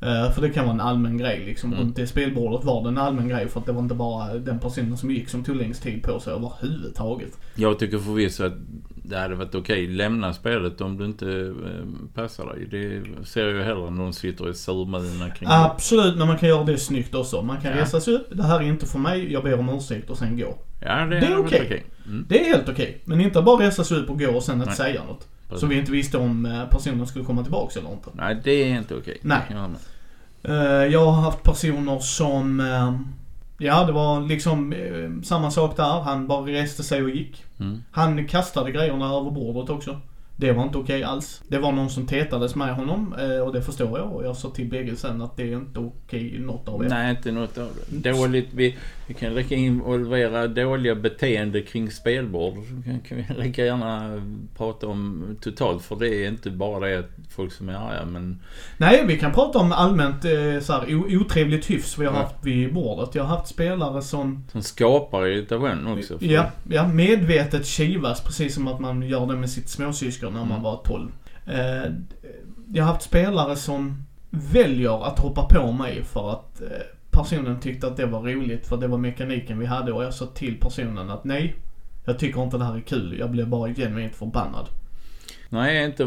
[0.00, 1.72] Eh, för det kan vara en allmän grej liksom.
[1.72, 1.84] Mm.
[1.84, 4.58] Runt det spelbordet var det en allmän grej för att det var inte bara den
[4.58, 7.38] personen som gick som tog längst tid på sig överhuvudtaget.
[7.54, 8.52] Jag tycker förvisso att
[9.04, 9.86] det hade varit okej.
[9.86, 12.66] Lämna spelet om du inte eh, passar dig.
[12.70, 16.48] Det ser jag ju hellre än någon sitter i surmulna kring Absolut, men man kan
[16.48, 17.42] göra det snyggt också.
[17.42, 17.82] Man kan Ja.
[17.82, 20.38] resa sig upp, det här är inte för mig, jag ber om ursäkt och sen
[20.38, 20.58] gå.
[20.80, 21.84] Ja, det, Det är okej.
[22.06, 22.24] Mm.
[22.28, 23.02] Det är helt okej.
[23.04, 24.76] Men inte bara resa sig upp och gå och sen inte Nej.
[24.76, 25.28] säga något.
[25.48, 25.60] Precis.
[25.60, 28.10] Så vi inte visste om eh, personen skulle komma tillbaks eller inte.
[28.12, 29.18] Nej, det är inte okej.
[29.22, 29.40] Nej.
[29.48, 29.70] Jag.
[30.42, 32.94] Eh, Jag har haft personer som, eh,
[33.58, 34.74] ja det var liksom
[35.24, 36.00] samma sak där.
[36.00, 37.44] Han bara reste sig och gick.
[37.60, 37.82] Mm.
[37.90, 40.00] Han kastade grejerna över bordet också.
[40.38, 41.42] Det var inte okej alls.
[41.48, 44.12] Det var någon som tetades med honom eh, och det förstår jag.
[44.12, 46.88] Och jag sa till bägge sen att det är inte okej i något av er.
[46.88, 48.10] Nej, inte något av det.
[48.12, 48.48] Dåligt.
[48.52, 48.76] Vi,
[49.06, 52.54] vi kan lika involvera dåliga beteende kring spelbord.
[52.84, 54.22] Kan, kan vi lika gärna
[54.56, 55.82] prata om totalt.
[55.82, 58.42] För det är inte bara det att folk som är arga, men
[58.78, 62.18] Nej, vi kan prata om allmänt eh, så här, otrevligt hyfs vi har Ja.
[62.20, 63.14] haft vid bordet.
[63.14, 66.18] Jag har haft spelare som som skapar irritation också.
[66.18, 70.40] För- Ja, ja, medvetet kivas precis som att man gör det med sitt småsyskon när
[70.40, 70.62] man Mm.
[70.62, 71.10] var 12.
[71.46, 71.92] Eh,
[72.72, 76.68] jag har haft spelare som väljer att hoppa på mig för att eh,
[77.10, 80.26] personen tyckte att det var roligt för det var mekaniken vi hade och jag sa
[80.26, 81.56] till personen att nej,
[82.04, 83.16] jag tycker inte det här är kul.
[83.18, 84.66] Jag blev bara genuint förbannad.
[85.48, 86.02] Nej, inte,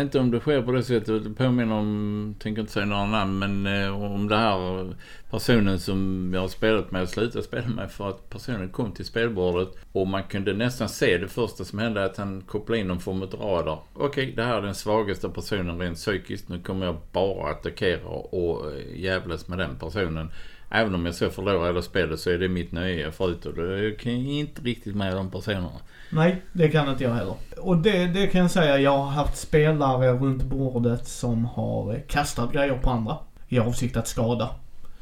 [0.00, 1.24] inte om det sker på det sättet.
[1.24, 4.94] Det påminner om, tänker inte säga några namn, men eh, om det här
[5.30, 9.04] personen som jag har spelat med och slutat spela med för att personen kom till
[9.04, 13.00] spelbordet och man kunde nästan se det första som hände att han kopplade in någon
[13.00, 13.78] form av radar.
[13.94, 16.48] Okej, det här är den svagaste personen rent psykiskt.
[16.48, 20.30] Nu kommer jag bara attackera och eh, jävlas med den personen.
[20.74, 23.98] Även om jag så förlorar hela spelet så är det mitt nöje förut och det
[23.98, 25.70] kan jag inte riktigt med de personerna.
[26.10, 27.34] Nej, det kan inte jag heller.
[27.56, 32.52] Och det, det kan jag säga, jag har haft spelare runt bordet som har kastat
[32.52, 33.18] grejer på andra
[33.48, 34.48] i avsikt att skada.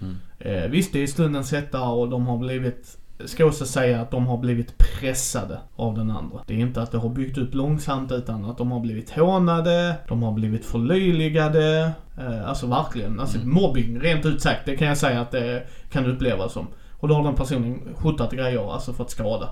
[0.01, 0.17] Mm.
[0.39, 4.27] Eh, visst, det är stundens hetta och de har blivit, ska också säga att de
[4.27, 6.39] har blivit pressade av den andra.
[6.47, 9.95] Det är inte att det har byggt upp långsamt utan att de har blivit hånade,
[10.09, 11.93] de har blivit förlöjligade.
[12.19, 13.51] Eh, alltså verkligen, alltså Mm.
[13.55, 15.63] mobbing rent ut sagt, det kan jag säga att det
[15.93, 16.67] kan upplevas som.
[17.01, 19.49] Och då har den personen skjutat grejer, alltså för att skada.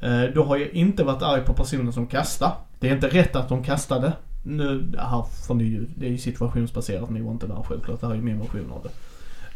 [0.00, 2.52] Eh, Då har jag inte varit arg på personen som kastar.
[2.80, 4.12] Det är inte rätt att de kastade.
[4.46, 8.00] Nu, här får ni ju, det är ju situationsbaserat, ni var inte där självklart.
[8.00, 8.88] Det här är ju min version av det.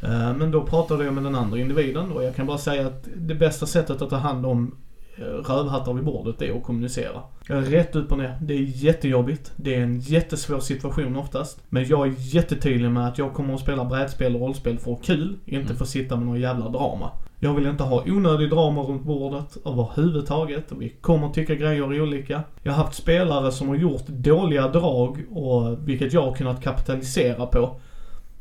[0.03, 3.09] Eh, Men då pratade jag med den andra individen och jag kan bara säga att
[3.17, 4.77] det bästa sättet att ta hand om
[5.17, 7.21] eh, rövhattar vid bordet är att kommunicera.
[7.49, 8.39] Är rätt upp och ner.
[8.43, 9.53] Det är jättejobbigt.
[9.57, 11.61] Det är en jättesvår situation oftast.
[11.69, 15.37] Men jag är jättetydlig med att jag kommer att spela brädspel och rollspel för kul,
[15.45, 15.77] inte Mm.
[15.77, 17.11] för att sitta med någon jävla drama.
[17.41, 20.73] Jag vill inte ha onödig drama runt bordet överhuvudtaget.
[20.73, 22.43] Och vi kommer tycka grejer är olika.
[22.63, 27.47] Jag har haft spelare som har gjort dåliga drag och vilket jag har kunnat kapitalisera
[27.47, 27.81] på.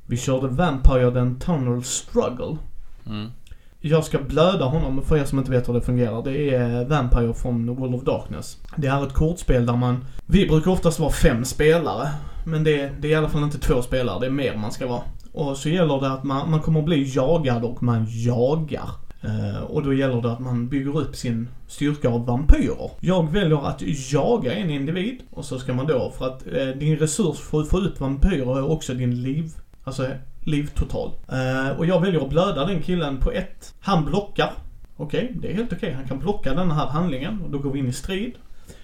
[0.09, 2.57] Vi körde Vampire den Tunnel Struggle.
[3.05, 3.31] Mm.
[3.79, 6.23] Jag ska blöda honom för er som inte vet hur det fungerar.
[6.23, 8.57] Det är Vampire från World of Darkness.
[8.75, 10.05] Det är ett kortspel där man...
[10.25, 12.09] Vi brukar oftast vara fem spelare.
[12.45, 14.87] Men det, det är i alla fall inte två spelare, det är mer man ska
[14.87, 15.01] vara.
[15.33, 18.89] Och så gäller det att man, man kommer att bli jagad och man jagar.
[19.21, 22.91] Eh, och då gäller det att man bygger upp sin styrka av vampyrer.
[22.99, 23.81] Jag väljer att
[24.11, 27.67] jaga en individ och så ska man då, för att eh, din resurs för att
[27.67, 29.51] få ut vampyrer är också din liv,
[29.87, 30.07] alltså
[30.41, 31.11] liv total.
[31.31, 33.73] Eh, och jag väljer att blöda den killen på ett.
[33.79, 34.51] Han blockar.
[34.97, 35.93] Okej, det är helt okej.
[35.93, 38.33] Han kan blocka den här handlingen och då går vi in i strid.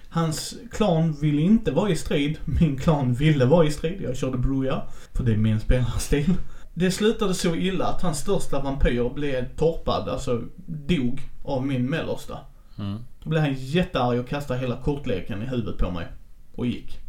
[0.08, 2.38] Hans klan vill inte vara i strid.
[2.60, 4.02] Min klan ville vara i strid.
[4.02, 4.82] Jag körde Bruja.
[5.12, 6.34] För det är min spelarstil.
[6.74, 12.38] Det slutade så illa att hans största vampyr blev torpad, alltså dog av min mellersta.
[12.78, 12.98] Mm.
[13.22, 16.06] Då blev han jättearg och kastade hela kortleken i huvudet på mig.
[16.54, 17.03] Och gick.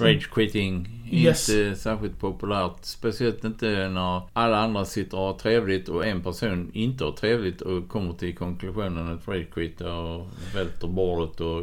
[0.00, 0.88] Rage quitting.
[1.10, 1.48] Yes.
[1.48, 2.76] Inte särskilt populärt.
[2.80, 7.60] Speciellt inte när alla andra sitter och har trevligt och en person inte har trevligt
[7.60, 11.62] och kommer till konklusionen att rage quitta och välter bordet och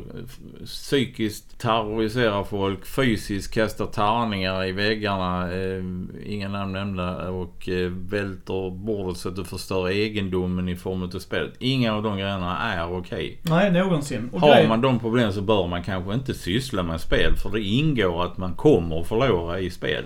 [0.66, 2.86] psykiskt terroriserar folk.
[2.86, 5.54] Fysiskt kastar tärningar i väggarna.
[5.54, 5.84] Eh,
[6.26, 7.30] inga namn nämnda.
[7.30, 11.54] Och eh, välter bordet så att du förstör egendomen i form av spelet.
[11.60, 13.40] Inga av de grejerna är okej.
[13.42, 14.30] Nej, någonsin.
[14.34, 17.62] Och Har man de problem så bör man kanske inte syssla med spel för det
[17.62, 20.04] ingår att man kommer att förlora i spel.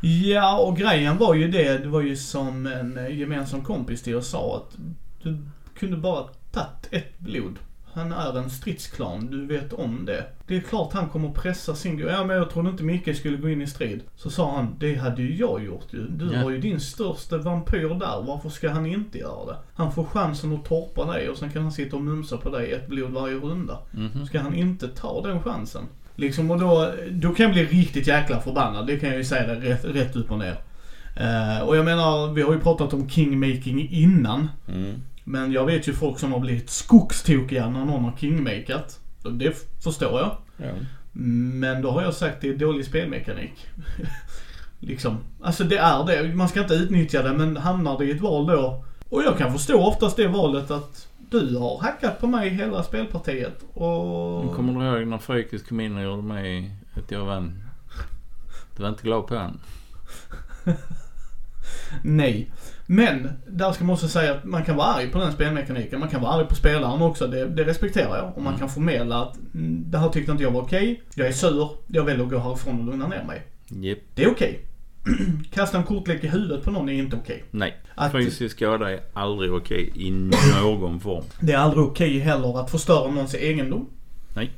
[0.00, 4.16] Ja, och grejen var ju det, det var ju som en eh, gemensam kompis till
[4.16, 4.76] oss sa att
[5.22, 5.38] du
[5.78, 7.58] kunde bara tagit ett blod.
[7.92, 10.24] Han är en stridsklan, du vet om det.
[10.46, 11.98] Det är klart han kommer pressa sin...
[11.98, 14.00] Ja men jag trodde inte Micke skulle gå in i strid.
[14.16, 16.06] Så sa han, det hade ju jag gjort ju.
[16.08, 16.38] Du Ja.
[16.42, 19.56] har ju din största vampyr där, varför ska han inte göra det?
[19.74, 22.72] Han får chansen att torpa dig och sen kan han sitta och mumsa på dig
[22.72, 23.78] ett blod varje runda.
[23.90, 24.26] Mhm.
[24.26, 25.82] Ska han inte ta den chansen?
[26.18, 28.86] Liksom och då, då kan jag bli riktigt jäkla förbannad.
[28.86, 30.60] Det kan jag ju säga det rätt, rätt upp och ner.
[31.16, 34.48] Eh, och jag menar, vi har ju pratat om kingmaking innan.
[34.68, 35.02] Mm.
[35.24, 39.00] Men jag vet ju folk som har blivit skogstokiga när någon har kingmakat.
[39.32, 40.36] Det förstår jag.
[40.56, 40.72] Ja.
[41.12, 43.66] Men då har jag sagt det är dålig spelmekanik.
[44.80, 45.18] liksom.
[45.42, 46.34] Alltså det är det.
[46.34, 48.84] Man ska inte utnyttja det men hamnar det i ett val då.
[49.08, 53.64] Och jag kan förstå oftast det valet att du har hackat på mig hela spelpartiet.
[53.74, 54.44] Och...
[54.44, 57.62] Men Kommer du ihåg när Frökis kom in och gjorde mig att jag vann?
[58.76, 59.60] Du var inte glad på han.
[62.02, 62.50] Nej.
[62.86, 66.00] Men, där ska man också säga att man kan vara arg på den spelmekaniken.
[66.00, 67.26] Man kan vara arg på spelaren också.
[67.26, 68.32] Det, det respekterar jag.
[68.36, 68.58] Och man Mm.
[68.58, 71.02] kan förmedla att mm, det här tyckte inte jag var okej.
[71.14, 71.70] Jag är sur.
[71.86, 73.42] Jag väljer att gå härifrån och lugna ner mig.
[73.68, 73.98] Jep.
[74.14, 74.60] Det är okej.
[75.50, 77.44] Kasta en kortlek i huvudet på någon är inte okej.
[77.50, 77.76] Nej.
[77.94, 80.10] Att- Fysisk skada är aldrig okej i
[80.62, 81.24] någon form.
[81.40, 83.88] Det är aldrig okej heller att förstöra någons egendom.
[84.34, 84.50] Nej.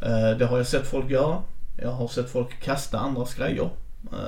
[0.00, 1.38] Eh, Det har jag sett folk göra.
[1.82, 3.70] Jag har sett folk kasta andras grejer.
[4.12, 4.18] Eh,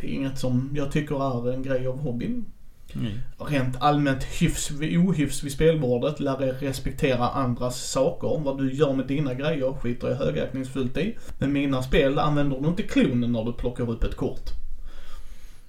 [0.00, 2.44] Det är inget som jag tycker är en grej av hobbyn.
[2.92, 3.14] Nej.
[3.38, 6.20] rent allmänt hyfs, ohyfs vid spelbordet.
[6.20, 8.40] Lär er respektera andras saker.
[8.44, 11.16] Vad du gör med dina grejer skiter jag högaktningsfullt i.
[11.38, 14.50] Men mina spel använder du inte klonen när du plockar upp ett kort.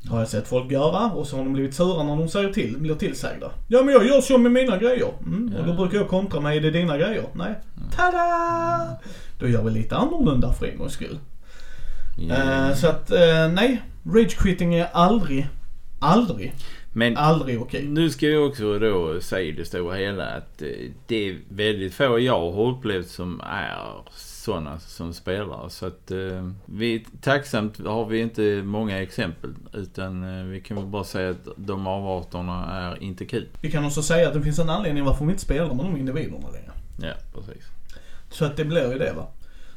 [0.10, 2.78] Har jag sett folk göra och så har de blivit sura när de säger till,
[2.78, 3.52] blir tillsagda.
[3.68, 5.10] Ja men jag gör så med mina grejer.
[5.26, 7.26] Mm, och då brukar jag kontra med, är det dina grejer?
[7.34, 7.54] Nej.
[7.96, 8.98] Tada!
[9.40, 11.20] Då gör vi lite annorlunda för en gångs skull.
[12.30, 13.82] Eh, så att, eh, nej.
[14.06, 15.48] Rage quitting är aldrig,
[16.00, 16.54] aldrig,
[16.94, 17.86] Men aldrig okej.
[17.88, 20.68] nu ska jag också då säga det stora hela att eh,
[21.08, 23.78] det är väldigt få jag har upplevt som är
[24.42, 25.70] sådana som spelar.
[25.70, 29.50] Så att eh, vi, tacksamt har vi inte många exempel.
[29.74, 33.48] Utan eh, vi kan väl bara säga att de avarterna är inte kul.
[33.62, 35.98] Vi kan också säga att det finns en anledning varför vi inte spelar med de
[35.98, 36.72] individerna längre.
[37.02, 37.64] Ja, precis.
[38.30, 39.28] Så att det blir ju det va.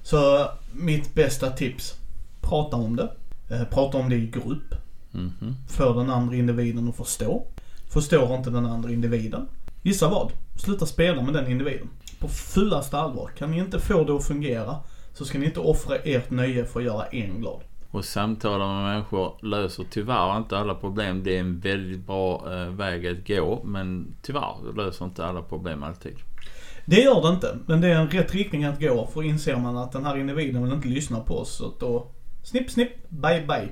[0.02, 1.94] Så mitt bästa tips.
[2.40, 3.10] Prata om det.
[3.50, 4.74] Eh, prata om det i grupp.
[5.10, 5.56] Mhm.
[5.68, 7.46] För den andra individen att förstå.
[7.88, 9.46] Förstår inte den andra individen.
[9.82, 10.32] Gissa vad?
[10.56, 11.88] Sluta spela med den individen.
[12.24, 13.30] På fullaste allvar.
[13.38, 14.76] Kan ni inte få det att fungera
[15.12, 17.60] så ska ni inte offra ert nöje för att göra en glad.
[17.90, 21.24] Och samtala med människor löser tyvärr inte alla problem.
[21.24, 23.62] Det är en väldigt bra eh, väg att gå.
[23.64, 26.16] Men tyvärr löser inte alla problem alltid.
[26.86, 29.76] Det gör det inte, men det är en rätt riktning att gå för inser man
[29.76, 31.56] att den här individen vill inte lyssna på oss.
[31.56, 32.10] Så då,
[32.42, 33.68] snipp snipp, bye bye.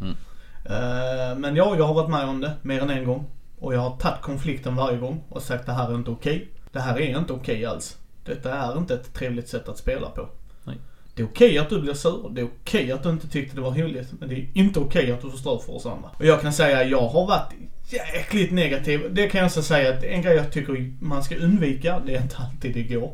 [0.00, 0.16] Mm.
[0.64, 3.26] Eh, men ja, jag har varit med om det mer än en gång.
[3.58, 6.52] Och jag har tagit konflikten varje gång och sagt det här är inte okej.
[6.76, 7.96] Det här är inte okej alls.
[8.24, 10.28] Detta är inte ett trevligt sätt att spela på.
[10.64, 10.76] Nej.
[11.14, 13.62] Det är okej att du blir sur, det är okej att du inte tyckte det
[13.62, 14.08] var roligt.
[14.20, 16.10] Men det är inte okej att du förstör för oss andra.
[16.18, 17.52] Och jag kan säga att jag har varit
[17.88, 19.14] jäkligt negativ.
[19.14, 22.22] Det kan jag också säga att en grej jag tycker man ska undvika, det är
[22.22, 23.12] inte alltid det går.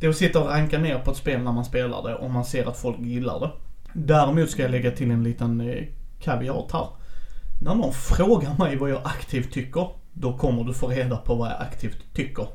[0.00, 2.32] Det är att sitta och ranka ner på ett spel när man spelar det om
[2.32, 3.50] man ser att folk gillar det.
[3.92, 5.84] Däremot ska jag lägga till en liten eh,
[6.20, 6.86] kaviat här.
[7.62, 11.50] När någon frågar mig vad jag aktivt tycker, då kommer du få reda på vad
[11.50, 12.46] jag aktivt tycker.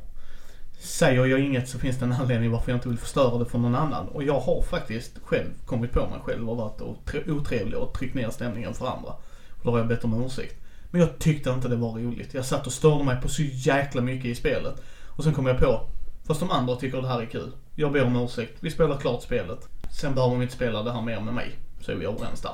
[0.79, 3.57] Säger jag inget så finns det en anledning varför jag inte vill förstöra det för
[3.57, 4.07] någon annan.
[4.07, 6.81] Och jag har faktiskt själv kommit på mig själv och varit
[7.27, 9.09] otrevlig och tryckt ner stämningen för andra.
[9.51, 10.55] Och då har jag bett om ursäkt.
[10.91, 12.33] Men jag tyckte inte det var roligt.
[12.33, 14.81] Jag satt och störde mig på så jäkla mycket i spelet.
[15.05, 15.81] Och sen kom jag på,
[16.25, 17.51] fast de andra tycker det här är kul.
[17.75, 18.57] Jag ber om ursäkt.
[18.59, 19.67] Vi spelar klart spelet.
[19.91, 21.55] Sen behöver de inte spela det här mer med mig.
[21.81, 22.53] Så är vi överens där.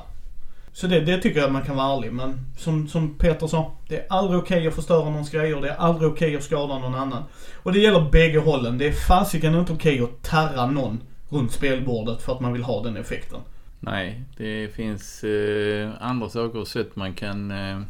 [0.74, 2.12] Så det, det tycker jag att man kan vara ärlig.
[2.12, 5.60] Men som, som Peter sa, det är aldrig okej att förstöra någons grejer.
[5.60, 7.22] Det är aldrig okej att skada någon annan.
[7.62, 8.78] Och det gäller bägge hållen.
[8.78, 12.82] Det är fasiken inte okej att tarra någon runt spelbordet för att man vill ha
[12.82, 13.40] den effekten.
[13.80, 17.80] Nej, det finns eh, andra saker och sätt man kan eh,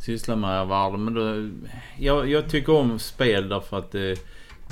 [0.00, 0.96] syssla med i.
[0.96, 1.50] Men då,
[1.98, 4.18] jag, jag tycker om spel därför att det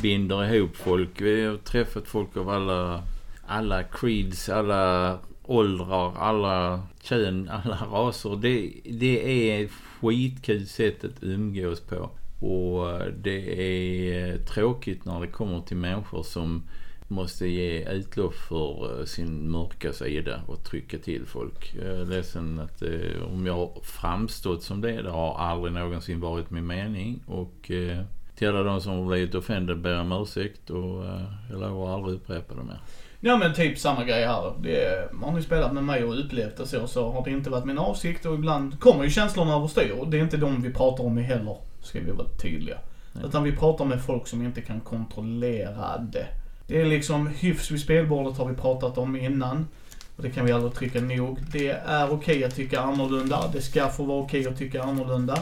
[0.03, 1.20] binder ihop folk.
[1.20, 3.03] Vi har träffat folk av alla,
[3.46, 8.36] alla creeds, alla åldrar, alla kön, alla raser.
[8.36, 12.11] Det, det är ett skitkul sätt att umgås på.
[12.47, 16.62] Och det är tråkigt när det kommer till människor som
[17.09, 21.74] måste ge utlopp för sin mörka sida och trycka till folk.
[21.74, 26.20] Jag är ledsen att eh, om jag har framstått som det, det har aldrig någonsin
[26.20, 27.22] varit min mening.
[27.26, 28.05] Och eh,
[28.36, 31.95] till alla de som har blivit offended ber jag om ursäkt och eh, jag lovar
[31.95, 32.80] aldrig upprepa det mer.
[33.25, 34.53] Ja men typ samma grej här.
[34.62, 37.64] Det, har ni spelat med mig och upplevt det så, så har det inte varit
[37.64, 39.91] min avsikt och ibland kommer ju känslorna överstyr.
[39.91, 42.79] Och det är inte de vi pratar om heller, ska vi vara tydliga.
[43.12, 43.25] Nej.
[43.27, 46.27] Utan vi pratar med folk som inte kan kontrollera det.
[46.66, 49.68] Det är liksom hyfs vid spelbordet har vi pratat om innan.
[50.16, 51.39] Och det kan vi aldrig trycka nog.
[51.53, 53.51] Det är okej att tycka annorlunda.
[53.53, 55.39] Det ska få vara okej att tycka annorlunda.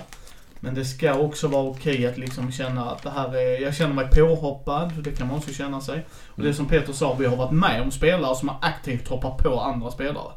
[0.60, 3.94] Men det ska också vara okej att liksom känna att det här är, jag känner
[3.94, 4.92] mig påhoppad.
[5.04, 6.06] Det kan man också känna sig.
[6.28, 9.38] Och det som Peter sa, vi har varit med om spelare som har aktivt hoppat
[9.38, 10.32] på andra spelare.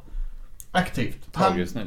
[0.72, 1.18] Aktivt.
[1.34, 1.86] Han, Tragiskt nog.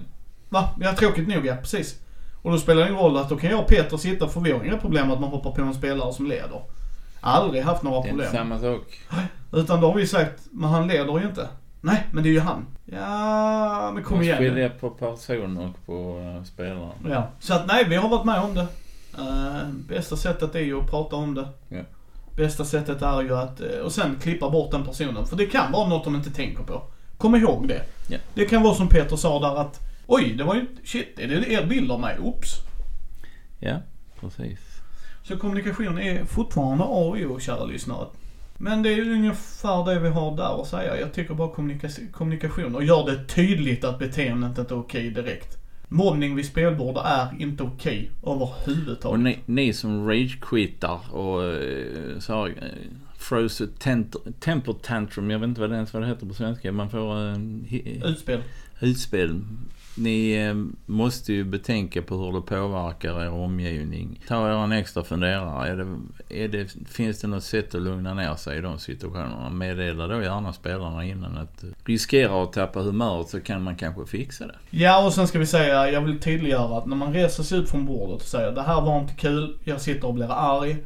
[0.48, 0.68] va?
[0.80, 2.00] Ja, tråkigt nog ja, precis.
[2.42, 4.52] Och då spelar det ingen roll att då kan jag och Peter sitta för vi
[4.52, 6.60] har inga problem att man hoppar på en spelare som leder.
[7.20, 8.26] Aldrig haft några Det är problem.
[8.26, 9.00] inte samma sak.
[9.52, 11.48] Utan då har vi sagt, men han leder ju inte.
[11.86, 12.66] Nej, men det är ju han.
[12.84, 14.42] Ja, men kom igen.
[14.42, 14.48] nu.
[14.48, 16.92] skiljer på person och på uh, spelaren.
[17.08, 18.66] Ja, så att nej, vi har varit med om det.
[19.18, 21.48] Eh, bästa sättet är ju att prata om det.
[21.68, 21.80] Ja.
[22.36, 25.26] Bästa sättet är ju att, eh, och sen klippa bort den personen.
[25.26, 26.82] För det kan vara något de inte tänker på.
[27.18, 27.82] Kom ihåg det.
[28.08, 28.18] Ja.
[28.34, 31.52] Det kan vara som Peter sa där att, oj, det var ju, shit, är det
[31.52, 32.18] er bild av mig?
[32.18, 32.50] Oops.
[33.60, 33.76] Ja,
[34.20, 34.58] precis.
[35.22, 38.06] Så kommunikation är fortfarande A och O, kära lyssnare.
[38.58, 41.00] Men det är ju ungefär det vi har där att säga.
[41.00, 45.58] Jag tycker bara kommunika- kommunikation och gör det tydligt att beteendet inte är okej direkt.
[45.88, 49.04] Mobbning vid spelbord är inte okej överhuvudtaget.
[49.04, 52.54] Och ni, ni som rage-quittar och uh, så här,
[53.30, 53.48] a
[53.78, 56.72] tent- temper tantrum, jag vet inte vad det ens vad det heter på svenska.
[56.72, 58.42] Man får uh, Utspel.
[58.80, 59.40] utspel.
[59.98, 60.54] Ni eh,
[60.86, 64.20] måste ju betänka på hur det påverkar er omgivning.
[64.28, 65.68] Ta er en extra funderare.
[65.68, 65.96] Är det,
[66.44, 69.50] är det, finns det något sätt att lugna ner sig i de situationerna?
[69.50, 74.06] Meddela då gärna spelarna innan att eh, riskera att tappa humöret så kan man kanske
[74.06, 74.54] fixa det.
[74.70, 77.68] Ja, och sen ska vi säga, jag vill tydliggöra att när man reser sig upp
[77.68, 80.76] från bordet och säger det här var inte kul, jag sitter och blir arg,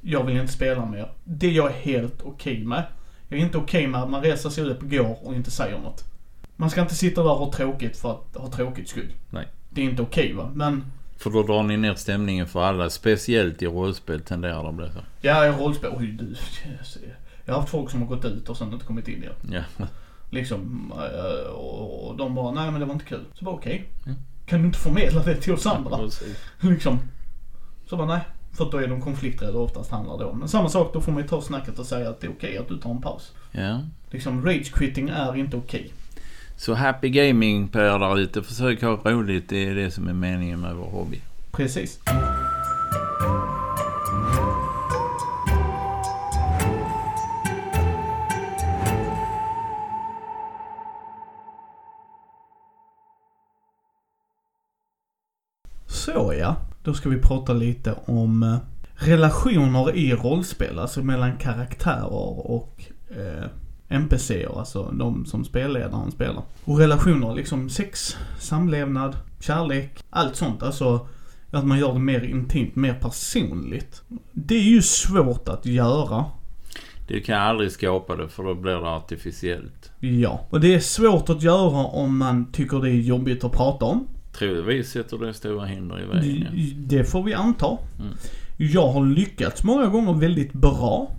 [0.00, 1.08] jag vill inte spela mer.
[1.24, 2.82] Det är jag helt okej med.
[3.28, 6.11] Jag är inte okej med att man reser sig upp, går och inte säger något.
[6.56, 9.12] Man ska inte sitta där och ha tråkigt för att ha tråkigt skull.
[9.30, 9.48] Nej.
[9.70, 10.84] Det är inte okej va, men
[11.16, 12.90] För då drar ni ner stämningen för alla.
[12.90, 14.98] Speciellt i rollspel tenderar det att bli så.
[15.20, 16.34] ja, jag rollspel, oj du.
[17.44, 19.64] Jag har haft folk som har gått ut och sen inte kommit in igen.
[19.78, 19.86] Ja.
[20.30, 23.24] Liksom, eh, och de bara, nej men det var inte kul.
[23.34, 23.88] Så bara okej.
[24.06, 24.18] Mm.
[24.46, 25.96] Kan du inte förmedla det till oss andra?
[25.96, 26.36] Precis.
[26.60, 26.98] liksom.
[27.86, 28.20] Så bara nej.
[28.52, 30.38] För då är de konflikträdda oftast handlar det om.
[30.38, 32.58] Men samma sak, då får man ju ta snacket och säga att det är okej
[32.58, 33.32] att du tar en paus.
[33.52, 33.80] Ja.
[34.10, 35.92] Liksom rage quitting är inte okej.
[36.62, 38.42] Så happy gaming på er där ute.
[38.42, 39.48] Försök ha roligt.
[39.48, 41.20] Det är det som är meningen med vår hobby.
[41.52, 41.98] Precis.
[55.86, 58.56] Så ja, då ska vi prata lite om eh,
[58.94, 63.48] relationer i rollspel, alltså mellan karaktärer och eh,
[63.92, 66.42] NPCer, alltså de som spelledaren spelar.
[66.64, 70.62] Och relationer, liksom sex, samlevnad, kärlek, allt sånt.
[70.62, 71.06] Alltså
[71.50, 74.02] att man gör det mer intimt, mer personligt.
[74.32, 76.24] Det är ju svårt att göra.
[77.08, 79.90] Du kan aldrig skapa det för då blir det artificiellt.
[80.00, 80.46] Ja.
[80.50, 84.06] Och det är svårt att göra om man tycker det är jobbigt att prata om.
[84.32, 86.46] Troligtvis sätter det stora hinder i vägen.
[86.54, 86.72] Ja.
[86.76, 87.78] Det får vi anta.
[88.00, 88.12] Mm.
[88.56, 91.10] Jag har lyckats många gånger väldigt bra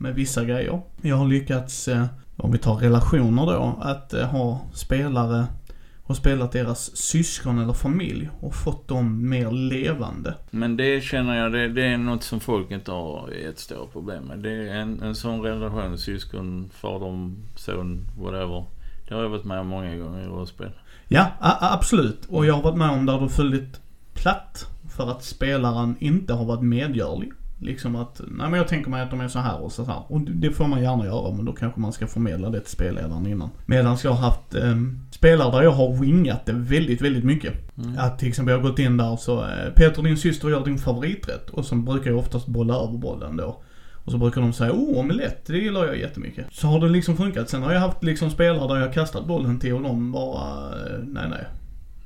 [0.00, 0.80] med vissa grejer.
[1.02, 5.46] Jag har lyckats, eh, om vi tar relationer då, att eh, ha spelare
[6.02, 10.34] och spelat deras syskon eller familj och fått dem mer levande.
[10.50, 14.24] Men det känner jag, det, det är något som folk inte har ett stort problem
[14.24, 14.38] med.
[14.38, 18.64] Det är en, en sån relation, syskon, fader, son, whatever.
[19.08, 20.70] Det har jag varit med om många gånger i rollspel.
[21.08, 21.26] Ja,
[21.60, 22.26] absolut.
[22.28, 23.80] Och jag har varit med om där det har fallit
[24.14, 27.32] platt för att spelaren inte har varit medgörlig.
[27.62, 30.02] Liksom att, nej men jag tänker mig att de är så här och så här.
[30.08, 33.26] Och det får man gärna göra men då kanske man ska förmedla det till spelledaren
[33.26, 33.50] innan.
[33.66, 34.76] Medan jag har haft eh,
[35.10, 37.76] spelare där jag har wingat det väldigt, väldigt mycket.
[37.78, 37.98] Mm.
[37.98, 40.64] Att till exempel jag har gått in där och så, eh, Peter din syster gör
[40.64, 41.50] din favoriträtt.
[41.50, 43.62] Och så brukar jag oftast bolla över bollen då.
[44.04, 46.46] Och så brukar de säga, oh omelett, det gillar jag jättemycket.
[46.50, 47.48] Så har det liksom funkat.
[47.48, 50.68] Sen har jag haft liksom spelare där jag har kastat bollen till och de bara,
[50.68, 51.46] eh, nej nej.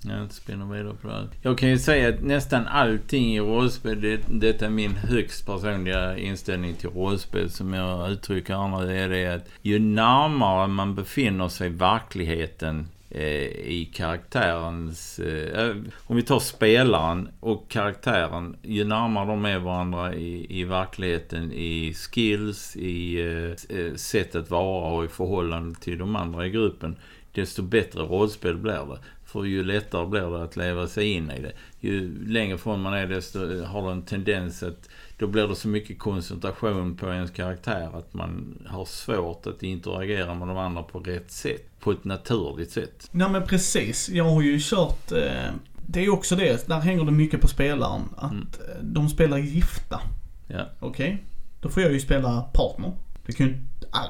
[0.08, 1.28] Jag inte spinner vidare på det här.
[1.42, 6.18] Jag kan ju säga att nästan allting i rollspel, det, detta är min högst personliga
[6.18, 11.48] inställning till rollspel som jag uttrycker andra, det är det att ju närmare man befinner
[11.48, 15.18] sig verkligheten eh, i karaktärens...
[15.18, 15.76] Eh, eh,
[16.06, 21.94] om vi tar spelaren och karaktären, ju närmare de är varandra i, i verkligheten, i
[21.94, 26.96] skills, i eh, eh sätt att vara och i förhållande till de andra i gruppen,
[27.34, 28.98] desto bättre rollspel blir det.
[29.34, 31.52] För ju lättare blir det att leva sig in i det.
[31.80, 35.68] Ju längre från man är desto har det en tendens att då blir det så
[35.68, 40.98] mycket koncentration på ens karaktär att man har svårt att interagera med de andra på
[40.98, 41.80] rätt sätt.
[41.80, 43.10] På ett naturligt sätt.
[43.12, 44.08] Ja men precis.
[44.08, 45.50] Jag har ju kört, eh,
[45.86, 48.02] det är också det, där hänger det mycket på spelaren.
[48.16, 48.48] Att mm.
[48.82, 50.00] de spelar gifta.
[50.48, 50.66] Ja.
[50.80, 51.06] Okej?
[51.06, 51.18] Okay?
[51.60, 52.92] Då får jag ju spela partner.
[53.26, 53.54] Det kan ju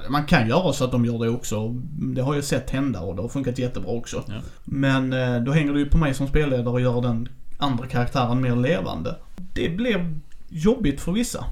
[0.08, 1.68] man kan göra så att de gör det också.
[2.14, 4.24] Det har jag sett hända och det har funkat jättebra också.
[4.28, 4.34] Ja.
[4.64, 7.28] Men eh, då hänger det ju på mig som spelledare att göra den
[7.58, 9.16] andra karaktären mer levande.
[9.54, 11.44] Det blir jobbigt för vissa.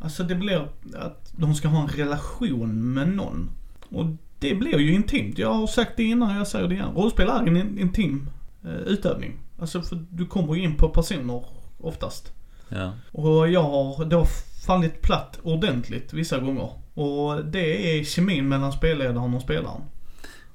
[0.00, 3.50] Alltså det blir att de ska ha en relation med någon.
[3.88, 4.06] Och
[4.38, 5.38] det blir ju intimt.
[5.38, 6.94] Jag har sagt det innan och jag säger det igen.
[6.94, 8.28] Rollspel är en intim
[8.64, 9.32] eh, utövning.
[9.60, 11.44] Alltså för du kommer ju in på personer
[11.80, 12.32] oftast.
[12.68, 12.92] Ja.
[13.12, 14.26] Och jag har då
[14.70, 16.70] fallit platt ordentligt vissa gånger.
[16.94, 19.82] Och det är kemin mellan spelledaren och spelaren.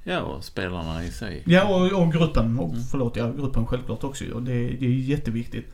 [0.03, 1.43] Ja, och spelarna i sig.
[1.45, 2.59] Ja, och, och gruppen.
[2.59, 2.84] Och, mm.
[2.91, 4.26] Förlåt, ja, gruppen självklart också.
[4.34, 5.66] Och det, det är jätteviktigt.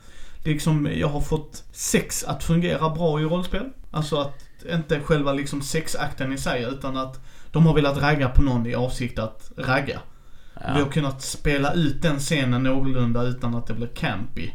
[0.44, 3.70] Liksom, jag har fått sex att fungera bra i rollspel.
[3.92, 7.20] Alltså att, inte själva liksom sexakten i sig, utan att
[7.52, 10.00] de har velat ragga på någon i avsikt att ragga.
[10.54, 10.74] Ja.
[10.76, 14.52] Vi har kunnat spela ut den scenen någorlunda utan att det blir campy.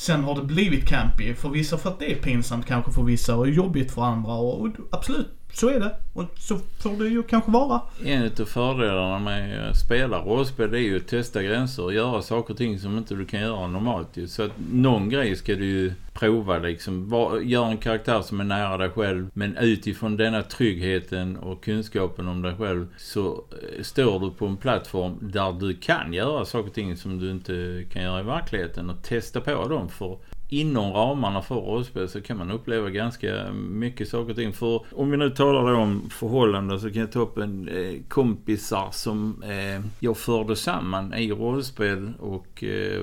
[0.00, 3.36] Sen har det blivit campy för vissa för att det är pinsamt kanske för vissa
[3.36, 5.94] och jobbigt för andra och, och absolut, så är det.
[6.12, 7.80] Och så får det ju kanske vara.
[8.04, 12.54] En av fördelarna med att spela rollspel är ju att testa gränser och göra saker
[12.54, 15.92] och ting som inte du kan göra normalt Så att någon grej ska du ju
[16.12, 17.10] prova liksom.
[17.42, 19.30] Gör en karaktär som är nära dig själv.
[19.32, 24.56] Men utifrån denna tryggheten och kunskapen om dig själv så eh, står du på en
[24.56, 28.90] plattform där du kan göra saker och ting som du inte kan göra i verkligheten
[28.90, 29.88] och testa på dem.
[29.88, 30.18] För
[30.50, 34.52] inom ramarna för rollspel så kan man uppleva ganska mycket saker och ting.
[34.52, 38.88] För om vi nu talar om förhållanden så kan jag ta upp en eh, kompisar
[38.92, 43.02] som eh, jag förde samman i rollspel och eh,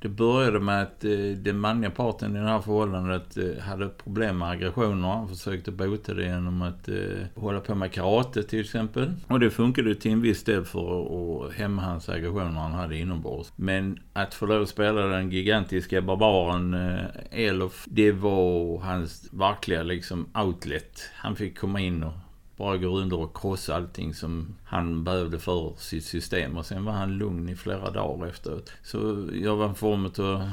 [0.00, 4.38] det började med att eh, den manliga parten i det här förhållandet eh, hade problem
[4.38, 5.08] med aggressioner.
[5.08, 6.94] Han försökte bota det genom att eh,
[7.34, 9.12] hålla på med karate till exempel.
[9.26, 13.52] Och det funkade till en viss del för att hämma hans aggressioner han hade inombords.
[13.56, 19.82] Men att få lov att spela den gigantiska barbaren eh, Elof, det var hans verkliga
[19.82, 21.10] liksom outlet.
[21.14, 22.12] Han fick komma in och
[22.58, 26.56] bara går under och krossar allting som han behövde för sitt system.
[26.56, 28.72] Och sen var han lugn i flera dagar efteråt.
[28.82, 30.50] Så jag var en form av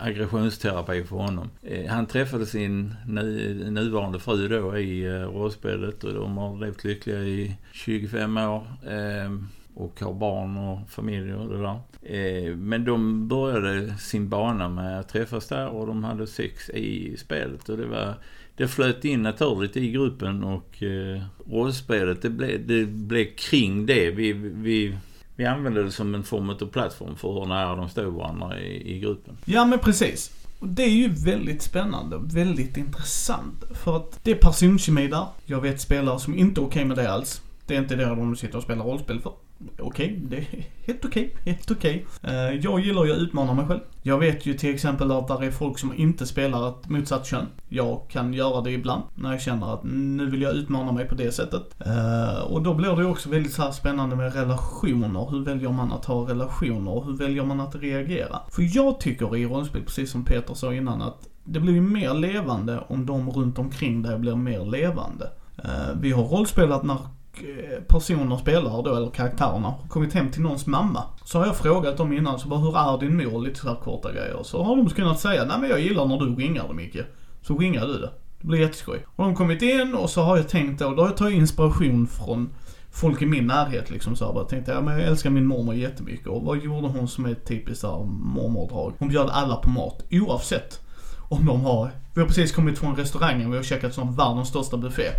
[0.00, 1.50] aggressionsterapi för honom.
[1.62, 6.84] Eh, han träffade sin nu, nuvarande fru då i eh, rollspelet och de har levt
[6.84, 8.66] lyckliga i 25 år.
[8.86, 9.30] Eh,
[9.74, 11.80] och har barn och familj och det där.
[12.02, 17.16] Eh, men de började sin bana med att träffas där och de hade sex i
[17.16, 18.14] spelet och det var
[18.56, 24.10] det flöt in naturligt i gruppen och eh, rollspelet det blev, det blev kring det.
[24.10, 24.96] Vi, vi,
[25.36, 28.96] vi använde det som en form av plattform för hur nära de stod varandra i,
[28.96, 29.36] i gruppen.
[29.44, 30.30] Ja men precis.
[30.60, 33.64] Det är ju väldigt spännande och väldigt intressant.
[33.70, 35.26] För att det är personkemi där.
[35.44, 37.42] Jag vet spelare som inte är okej okay med det alls.
[37.66, 39.32] Det är inte det de sitter och spelar rollspel för
[39.78, 42.06] okej, okay, det är helt okej, okay, helt okej.
[42.22, 42.60] Okay.
[42.62, 43.80] Jag gillar ju att utmana mig själv.
[44.02, 47.46] Jag vet ju till exempel att det är folk som inte spelar ett motsatt kön.
[47.68, 51.14] Jag kan göra det ibland när jag känner att nu vill jag utmana mig på
[51.14, 51.62] det sättet.
[51.86, 55.30] Eh, och då blir det också väldigt så spännande med relationer.
[55.30, 58.40] Hur väljer man att ha relationer hur väljer man att reagera?
[58.50, 62.14] För jag tycker i rollspel, precis som Peter sa innan, att det blir ju mer
[62.14, 65.30] levande om de runt omkring dig blir mer levande.
[65.64, 66.98] Eh, vi har rollspelat när
[67.42, 71.02] Eh, personer, spelare då, eller karaktärerna, har kommit hem till någons mamma.
[71.24, 73.42] Så har jag frågat dem innan, så bara hur är din mor?
[73.42, 74.42] Lite sådär korta grejer.
[74.42, 76.98] Så har de kunnat säga, nej men jag gillar när du ringar det Micke.
[77.42, 78.10] Så ringar du det.
[78.40, 79.06] Det blir jätteskoj.
[79.06, 81.38] Och de har kommit in och så har jag tänkt då, då har jag tagit
[81.38, 82.50] inspiration från
[82.94, 86.26] folk i min närhet liksom så jag tänkte, ja men jag älskar min mormor jättemycket
[86.26, 88.92] och vad gjorde hon som är ett typiskt såhär mormordrag?
[88.98, 90.80] Hon bjöd alla på mat, oavsett
[91.28, 94.76] om de har, vi har precis kommit från restaurangen, vi har käkat som världens största
[94.76, 95.10] buffé.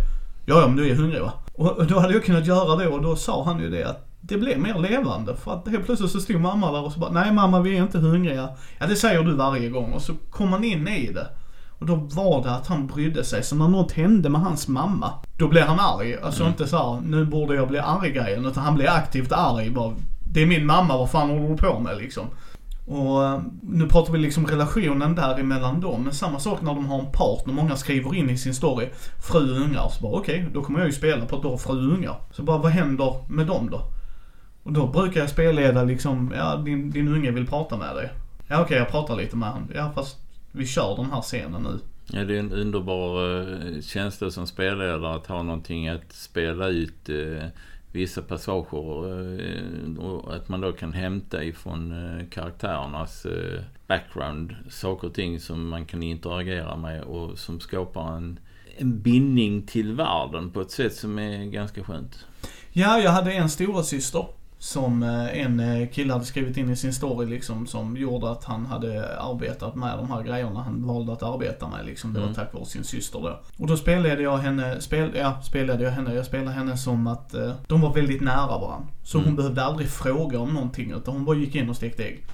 [0.48, 1.32] Ja, ja men du är hungrig va?
[1.52, 4.36] Och då hade jag kunnat göra det och då sa han ju det att det
[4.36, 5.36] blev mer levande.
[5.36, 7.82] För att helt plötsligt så stod mamma där och så bara, nej mamma vi är
[7.82, 8.48] inte hungriga.
[8.78, 11.26] Ja det säger du varje gång och så kom man in i det.
[11.78, 13.42] Och då var det att han brydde sig.
[13.42, 16.16] Så när något hände med hans mamma, då blev han arg.
[16.22, 16.50] Alltså mm.
[16.50, 18.46] inte så här, nu borde jag bli arg grejen.
[18.46, 19.70] Utan han blev aktivt arg.
[19.70, 19.94] Bara,
[20.32, 22.24] Det är min mamma, vad fan håller du på med liksom?
[22.86, 26.02] Och eh, nu pratar vi liksom relationen däremellan dem.
[26.02, 27.54] Men samma sak när de har en partner.
[27.54, 28.88] Många skriver in i sin story,
[29.28, 29.88] fru och ungar.
[29.88, 31.94] Så bara okej, okay, då kommer jag ju spela på att du har fru och
[31.94, 32.16] ungar.
[32.30, 33.80] Så bara vad händer med dem då?
[34.62, 38.10] Och då brukar jag spelleda liksom, ja din, din unge vill prata med dig.
[38.48, 39.68] Ja okej, okay, jag pratar lite med honom.
[39.74, 40.16] Ja fast
[40.52, 41.78] vi kör den här scenen nu.
[42.12, 47.08] Ja, det är en underbar eh, känsla som spelledare att ha någonting att spela ut
[47.08, 47.46] eh,
[47.96, 55.08] vissa passager eh, och att man då kan hämta ifrån eh, karaktärernas eh, background saker
[55.08, 58.38] och ting som man kan interagera med och som skapar en,
[58.76, 62.26] en bindning till världen på ett sätt som är ganska skönt.
[62.72, 64.26] Ja, jag hade en stora syster
[64.58, 68.44] som eh, en eh, kille hade skrivit in i sin story liksom som gjorde att
[68.44, 72.12] han hade arbetat med de här grejerna han valde att arbeta med liksom.
[72.12, 72.34] Det var mm.
[72.34, 73.40] tack vare sin syster då.
[73.56, 77.34] Och då spelade jag henne, spel, ja spelade jag henne, jag spelade henne som att
[77.34, 78.88] eh, de var väldigt nära varandra.
[79.02, 79.28] Så mm.
[79.28, 82.24] hon behövde aldrig fråga om någonting utan hon bara gick in och stekte ägg.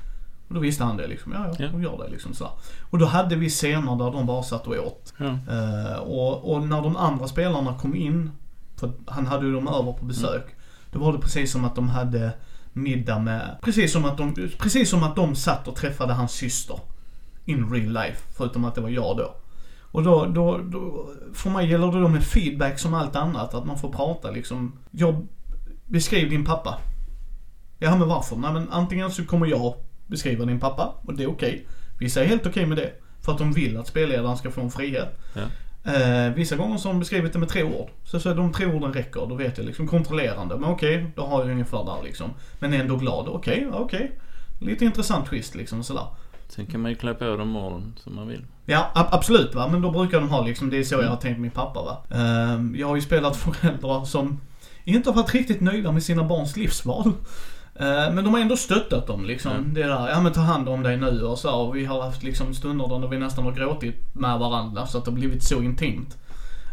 [0.48, 2.48] Och då visste han det liksom, ja, ja hon gör det liksom så.
[2.90, 5.14] Och då hade vi scener där de bara satt och åt.
[5.18, 5.26] Ja.
[5.26, 8.30] Uh, och, och när de andra spelarna kom in,
[8.76, 10.42] för han hade ju dem över på besök.
[10.42, 10.61] Mm.
[10.92, 12.32] Då var det precis som att de hade
[12.72, 16.80] middag med, precis som att de, precis som att de satt och träffade hans syster.
[17.44, 19.34] In real life, förutom att det var jag då.
[19.80, 23.66] Och då, då, då för mig gäller det då med feedback som allt annat, att
[23.66, 24.72] man får prata liksom.
[24.90, 25.26] Jag,
[25.86, 26.78] beskriv din pappa.
[27.78, 28.36] Ja men varför?
[28.36, 29.74] Nej men antingen så kommer jag
[30.06, 31.48] beskriva din pappa, och det är okej.
[31.48, 31.64] Okay.
[31.98, 32.92] Vissa är helt okej okay med det.
[33.20, 35.18] För att de vill att spelledaren ska få en frihet.
[35.34, 35.42] Ja.
[35.84, 37.90] Eh, vissa gånger så har de beskrivit det med tre ord.
[38.04, 40.56] Så, så de tre orden räcker, då vet jag liksom kontrollerande.
[40.56, 42.30] Men okej, okay, då har jag ungefär där liksom.
[42.58, 43.28] Men ändå glad.
[43.28, 44.04] Okej, okay, okej.
[44.04, 44.68] Okay.
[44.70, 46.06] Lite intressant twist liksom sådär.
[46.48, 48.46] Sen kan man ju klä på de orden som man vill.
[48.66, 49.68] Ja, absolut va.
[49.68, 52.02] Men då brukar de ha liksom, det är så jag har tänkt min pappa va.
[52.10, 54.40] Eh, jag har ju spelat föräldrar som
[54.84, 57.12] inte har varit riktigt nöjda med sina barns livsval.
[57.82, 59.52] Eh, men de har ändå stöttat dem liksom.
[59.52, 59.74] Mm.
[59.74, 61.54] Det där, ja men ta hand om dig nu och så.
[61.54, 65.04] Och vi har haft liksom stunder då vi nästan har gråtit med varandra så att
[65.04, 66.18] det har blivit så intimt.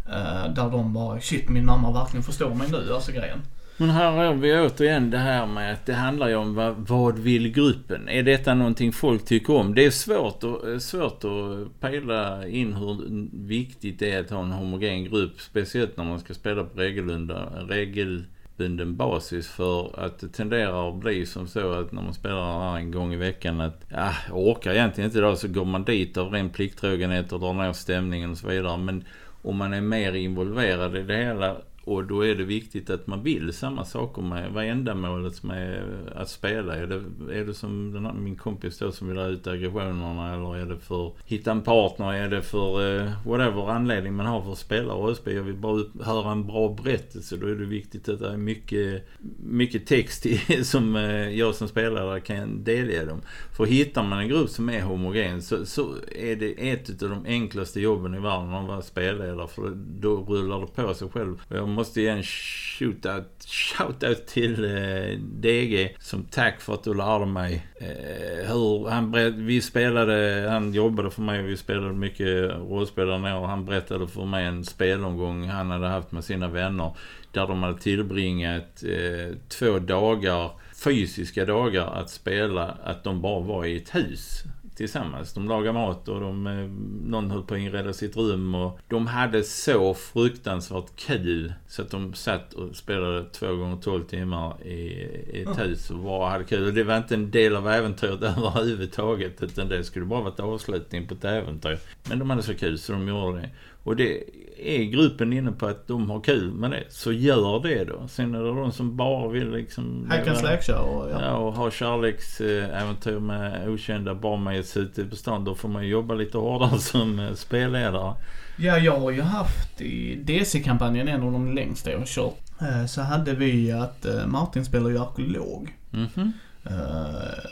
[0.08, 3.42] Uh, där de bara, shit min mamma verkligen förstår mig nu, alltså grejen.
[3.78, 7.20] Men här har vi återigen det här med att det handlar ju om vad, vad
[7.20, 8.10] vill gruppen?
[8.10, 9.76] Är detta någonting folk tycker om?
[9.76, 14.44] Det är svårt, och, eh, svårt att pejla in hur viktigt det är att ha
[14.44, 15.42] en homogen grupp.
[15.42, 18.24] Speciellt när man ska spela på regelbundna, regel
[18.60, 22.78] regelbunden basis för att det tenderar att bli som så att när man spelar här
[22.78, 26.18] en gång i veckan att ja, jag orkar egentligen inte idag så går man dit
[26.18, 28.78] av ren plikttrogenhet och drar ner stämningen och så vidare.
[28.78, 29.04] Men
[29.42, 31.56] om man är mer involverad i det hela
[31.90, 35.84] och då är det viktigt att man vill samma saker med, vad är ändamålet med
[36.16, 36.76] att spela?
[36.76, 40.34] Är det, är det som den här, min kompis då som vill ha ut aggressionerna
[40.34, 42.14] eller är det för att hitta en partner?
[42.14, 45.36] Är det för uh, whatever anledning man har för att spela rollspel?
[45.36, 47.38] Jag vill bara upp, höra en bra berättelse.
[47.38, 49.08] Då är det viktigt att det är mycket,
[49.44, 53.22] mycket text i, som uh, jag som spelare kan delge dem.
[53.58, 57.26] För hittar man en grupp som är homogen så, så är det ett av de
[57.26, 59.48] enklaste jobben i världen att vara spelledare.
[59.48, 61.42] För då rullar det på sig själv.
[61.48, 67.26] Jag måste ge en shootout, shoutout till eh, DG som tack för att du lärde
[67.26, 69.12] mig eh, hur han
[69.46, 74.08] vi spelade, han jobbade för mig och vi spelade mycket rollspel där och han berättade
[74.08, 76.96] för mig en spelomgång han hade haft med sina vänner
[77.32, 80.52] där de hade tillbringat eh, två dagar
[80.84, 84.44] fysiska dagar att spela, att de bara var i ett hus
[84.80, 85.34] tillsammans.
[85.34, 86.70] De lagade mat och de, eh,
[87.10, 91.92] någon höll på att inreda sitt rum och de hade så fruktansvärt kul så att
[91.92, 95.08] de satt och spelade två gånger tolv timmar i,
[95.42, 96.68] ett hus och bara hade kul.
[96.68, 101.08] Och det var inte en del av äventyret överhuvudtaget utan det skulle bara varit avslutning
[101.08, 101.80] på ett äventyr.
[102.10, 103.50] Men de hade så kul så de gjorde det.
[103.84, 104.24] Och det
[104.62, 108.08] är gruppen inne på att de har kul med det, så gör det då.
[108.08, 110.08] Sen är det de som bara vill liksom...
[110.10, 111.08] Hack and slack ja.
[111.12, 111.36] ja.
[111.36, 115.44] och ha kärleksäventyr med okända barnmates ute på stan.
[115.44, 118.16] Då får man jobba lite hårdare som spelledare.
[118.58, 122.38] Ja, jag har ju haft i DC-kampanjen, en av de längsta jag har kört.
[122.62, 125.76] Eh, så hade vi att eh, Martin spelar ju arkeolog.
[125.94, 126.32] Mm -hmm.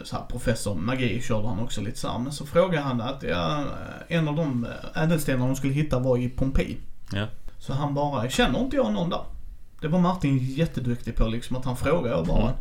[0.04, 3.64] Så här, professor magi körde han också lite så Men så frågade han att ja,
[4.08, 6.78] en av de ädelstenar de skulle hitta var i Pompeji.
[7.12, 7.28] Ja.
[7.60, 9.22] Så han bara, känner inte jag någon där?
[9.82, 12.42] Det var Martin jätteduktig på liksom att han frågade jag bara.
[12.42, 12.54] Mm.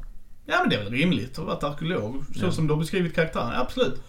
[0.47, 2.25] Ja men det är väl rimligt att vara arkeolog.
[2.35, 2.53] Så ja.
[2.53, 3.53] som du har beskrivit karaktären.
[3.61, 4.01] Absolut.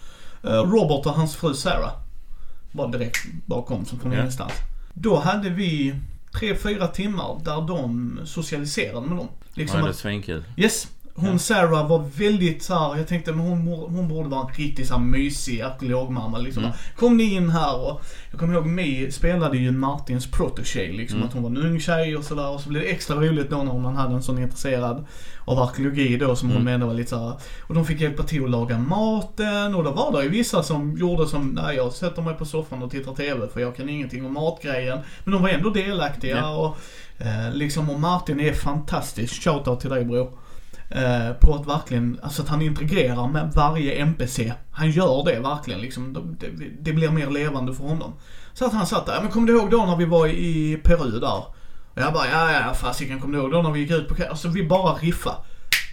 [0.46, 1.92] Uh, Robert och hans fru Sarah.
[2.72, 4.20] Bara direkt bakom som från ja.
[4.20, 4.54] ingenstans.
[4.94, 5.96] Då hade vi
[6.40, 9.28] tre, fyra timmar där de socialiserade med dem.
[9.54, 10.44] Liksom ja, det är svinkul.
[10.58, 10.88] Yes.
[11.20, 11.38] Hon Ja.
[11.38, 14.88] Sarah var väldigt så här, jag tänkte men hon, borde- hon borde vara en riktigt
[14.88, 16.64] så här mysig arkeologmamma liksom.
[16.64, 16.76] Mm.
[16.96, 21.18] Kom ni in här och jag kommer ihåg Mi spelade ju Martins protege liksom.
[21.18, 21.28] Mm.
[21.28, 22.50] Att hon var en ung tjej och sådär.
[22.50, 25.06] Och så blev det extra roligt då när man hade en sån intresserad
[25.46, 26.66] av arkeologi då som hon Mm.
[26.66, 27.34] menade var lite så här.
[27.68, 30.98] Och de fick hjälpa till att laga maten och då var det ju vissa som
[30.98, 34.26] gjorde som, nej jag sätter mig på soffan och tittar TV för jag kan ingenting
[34.26, 35.00] om matgrejen.
[35.24, 36.56] Men de var ändå delaktiga Ja.
[36.58, 36.78] och
[37.26, 39.44] eh, liksom och Martin är fantastisk.
[39.44, 40.32] Shoutout till dig bror.
[40.90, 44.54] Eh, på att verkligen, alltså att han integrerar med varje NPC.
[44.72, 46.36] Han gör det verkligen liksom.
[46.40, 46.48] Det,
[46.82, 48.14] det, blir mer levande för honom.
[48.54, 50.80] Så att han satt där, "Ja, men kommer du ihåg då när vi var i
[50.84, 51.44] Peru där?
[51.94, 54.16] Och jag bara, ja ja fasiken kommer du ihåg då när vi gick ut på?
[54.30, 55.36] Alltså vi bara riffa.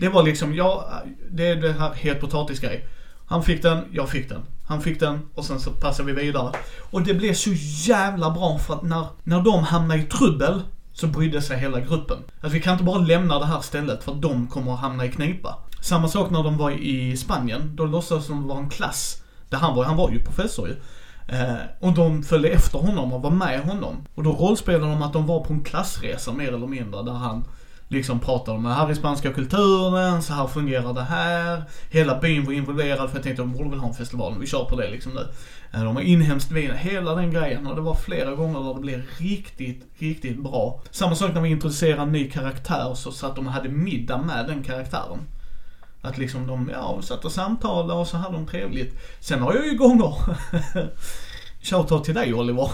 [0.00, 0.90] Det var liksom, ja,
[1.30, 2.88] det är det här het potatisgrej.
[3.26, 4.42] Han fick den, jag fick den.
[4.66, 6.52] Han fick den och sen så passade vi vidare.
[6.90, 7.50] Och det blev så
[7.88, 10.62] jävla bra för att när, när de hamnade i trubbel
[10.94, 12.18] så brydde sig hela gruppen.
[12.40, 15.04] Att vi kan inte bara lämna det här stället för att de kommer att hamna
[15.04, 15.58] i knipa.
[15.80, 17.76] Samma sak när de var i Spanien.
[17.76, 19.22] Då låtsades de vara en klass.
[19.48, 20.76] Där han var, han var ju professor ju.
[21.28, 24.06] Eh, och de följde efter honom och var med honom.
[24.14, 27.44] Och då rollspelade de att de var på en klassresa mer eller mindre där han
[27.88, 31.62] liksom pratade om det här i spanska kulturen, så här fungerar det här.
[31.90, 34.64] Hela byn var involverad för jag tänkte de borde väl ha en festival, vi kör
[34.64, 35.28] på det liksom nu.
[35.72, 38.80] Eh, de har inhemskt vin, hela den grejen och det var flera gånger där det
[38.80, 40.82] blev riktigt, riktigt bra.
[40.90, 44.46] Samma sak när vi introducerade en ny karaktär så satt de och hade middag med
[44.46, 45.20] den karaktären.
[46.02, 48.98] Att liksom de, ja, satt och samtalade och så hade de trevligt.
[49.20, 50.14] Sen har jag ju gånger,
[51.62, 52.70] shoutout till dig Oliver,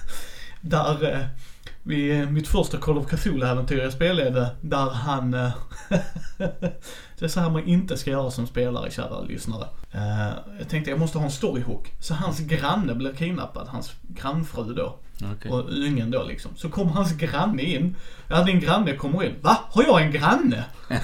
[0.60, 1.26] där eh,
[1.82, 5.34] vid mitt första Call of Cthulhu-äventyr jag spelade, där han...
[5.34, 5.50] eh,
[7.18, 9.66] det är så här man inte ska göra som spelare, kära lyssnare.
[9.92, 10.28] Eh,
[10.58, 11.92] jag tänkte jag måste ha en storyhook.
[12.00, 14.98] Så hans granne blir kidnappad, hans grannfru då.
[15.34, 15.50] Okej.
[15.50, 16.50] Och ungen då liksom.
[16.56, 17.96] Så kommer hans granne in.
[18.28, 19.34] Ja, din granne kommer in.
[19.40, 19.58] Va?
[19.70, 20.64] Har jag en granne?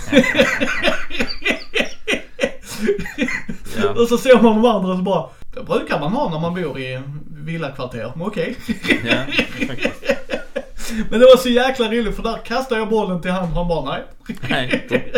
[3.82, 3.90] Ja.
[3.90, 6.78] Och så ser man de andra så bara, det brukar man ha när man bor
[6.78, 8.12] i villakvarter.
[8.16, 8.56] Okej.
[9.04, 9.24] Ja,
[9.66, 10.04] faktiskt.
[11.10, 13.84] Men det var så jäkla roligt för där kastade jag bollen till han han bara
[13.90, 14.04] nej.
[14.50, 14.88] Nej.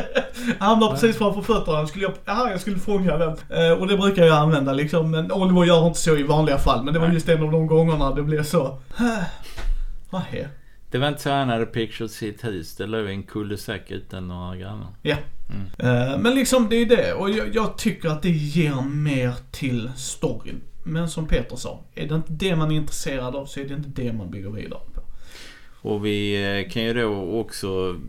[0.59, 1.87] Han hamnade precis framför fötterna.
[1.87, 3.37] Skulle jag, aha, jag skulle fånga den.
[3.49, 5.11] Eh, och det brukar jag använda liksom.
[5.11, 6.85] Men Oliver gör inte så i vanliga fall.
[6.85, 7.15] Men det var Nej.
[7.15, 8.79] just en av de gångerna det blev så.
[10.11, 10.49] Vad är
[10.91, 12.77] Det var inte så han hade pictured sitt hus.
[12.77, 14.89] Det låg en cul-de-sac utan några grannar.
[15.03, 15.17] Ja.
[15.51, 16.11] Mm.
[16.13, 17.13] Eh, men liksom det är det.
[17.13, 20.61] Och jag, jag tycker att det ger mer till storyn.
[20.83, 23.75] Men som Peter sa, är det inte det man är intresserad av så är det
[23.75, 25.01] inte det man bygger vidare på.
[25.83, 28.01] Och vi eh, kan ju då också...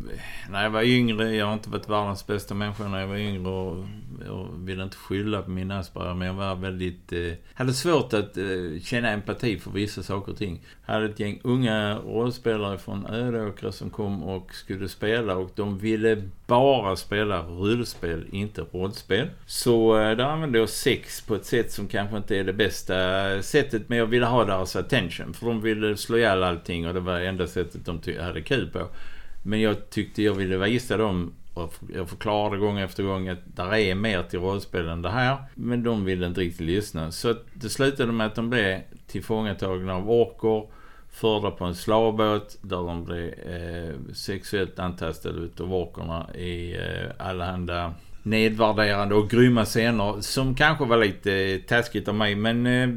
[0.50, 3.52] När jag var yngre, jag har inte varit världens bästa människa när jag var yngre
[3.52, 3.86] och
[4.26, 7.14] jag vill inte skylla på min Asperger men jag var väldigt...
[7.14, 10.62] Eh, hade svårt att eh, känna empati för vissa saker och ting.
[10.86, 15.78] Jag hade ett gäng unga rollspelare från Ödåkra som kom och skulle spela och de
[15.78, 19.28] ville bara spela rullspel, inte rollspel.
[19.46, 22.94] Så eh, där använde jag sex på ett sätt som kanske inte är det bästa
[23.42, 27.00] sättet men jag ville ha deras attention för de ville slå ihjäl allting och det
[27.00, 28.88] var enda sättet de hade kul på.
[29.44, 33.76] Men jag tyckte jag ville visa dem och jag förklarade gång efter gång att där
[33.76, 35.38] är mer till rollspel än det här.
[35.56, 37.12] Men de ville inte riktigt lyssna.
[37.12, 40.72] Så det slutade med att de blev tillfångatagna av orkor.
[41.10, 47.94] Förda på en slavbåt där de blev eh, sexuellt antastade utav orkorna i eh, allehanda
[48.24, 50.22] nedvärderande och grymma scener.
[50.22, 52.90] Som kanske var lite taskigt av mig men eh,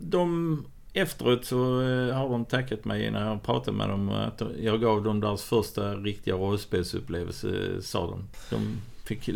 [0.00, 4.80] de Efteråt så eh, har de tackat mig när jag pratade med dem att jag
[4.80, 8.24] gav dem deras första riktiga rollspelsupplevelse, sa de.
[8.50, 9.30] De fick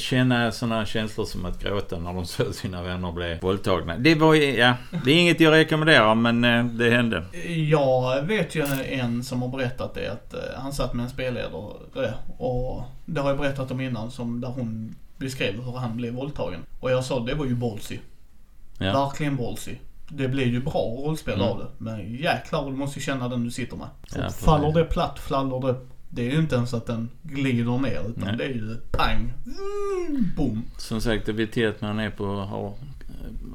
[0.00, 3.96] känna sådana känslor som att gråta när de såg sina vänner bli våldtagna.
[3.98, 4.74] Det var ja,
[5.04, 7.24] det är inget jag rekommenderar men eh, det hände.
[7.70, 11.52] Jag vet ju en som har berättat det att eh, han satt med en spelledare
[12.38, 16.60] och det har jag berättat om innan som där hon beskrev hur han blev våldtagen.
[16.80, 17.98] Och jag sa det var ju ballsy.
[18.78, 18.92] Ja.
[18.92, 19.72] Verkligen ballsy.
[20.08, 20.72] Det blir ju bra
[21.04, 21.46] rollspel Mm.
[21.46, 21.66] av det.
[21.78, 23.88] Men jäklar du måste ju känna den du sitter med.
[24.16, 25.74] Ja, faller det platt, faller det...
[26.08, 28.36] Det är ju inte ens att den glider ner utan Nej.
[28.36, 29.32] det är ju pang.
[29.46, 30.62] Mm, boom.
[30.78, 32.74] Som sagt, det vill till att man är på, har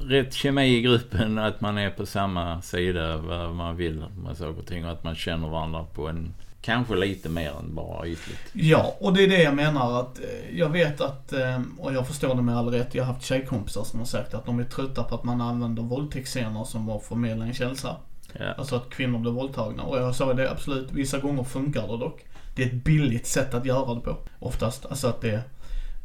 [0.02, 4.60] rätt kemi i gruppen, att man är på samma sida vad man vill med saker
[4.60, 8.40] och ting och att man känner varandra på en, kanske lite mer än bara ytligt.
[8.54, 12.08] Ja, och det är det jag menar att eh, jag vet att, eh, och jag
[12.08, 14.64] förstår det med all rätt, jag har haft tjejkompisar som har sagt att de är
[14.64, 17.98] trötta på att man använder våldtäktsscener som var en känsla.
[18.40, 18.54] Ja.
[18.58, 19.84] Alltså att kvinnor blir våldtagna.
[19.84, 22.26] Och jag sa det absolut, vissa gånger funkar det dock.
[22.56, 24.18] Det är ett billigt sätt att göra det på.
[24.40, 24.86] Oftast.
[24.86, 25.42] Alltså att det,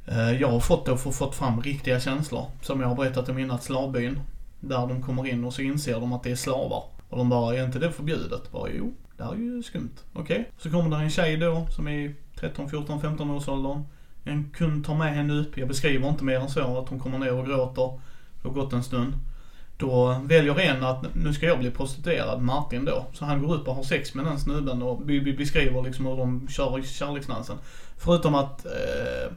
[0.07, 2.45] eh, jag har fått det och fått fram riktiga känslor.
[2.63, 4.21] Som jag har berättat om innan, slavbyn.
[4.61, 6.83] Där de kommer in och så inser de att det är slavar.
[7.09, 8.53] Och de bara, är inte det förbjudet?
[8.53, 9.95] Bara, jo, det här är ju skumt.
[10.13, 10.51] Okej.
[10.59, 13.83] Så kommer där en tjej då som är 13, 14, 15 års åldern.
[14.25, 17.19] En kund tar med henne upp, jag beskriver inte mer än så, att hon kommer
[17.19, 18.01] ner och gråter.
[18.43, 19.13] Det har gått en stund.
[19.77, 23.07] Då väljer en att nu ska jag bli prostituerad, Martin då.
[23.13, 26.17] Så han går upp och har sex med den snubben och vi, beskriver liksom hur
[26.17, 27.57] de kör kärleksdansen.
[27.99, 29.33] Förutom att eh,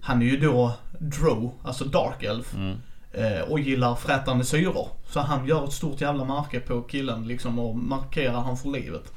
[0.00, 2.54] han är ju då Drow, alltså Dark Elf.
[2.54, 2.76] Mm.
[3.16, 4.88] Eh, och gillar frätande syror.
[5.08, 9.12] Så han gör ett stort jävla märke på killen liksom och markerar han för livet.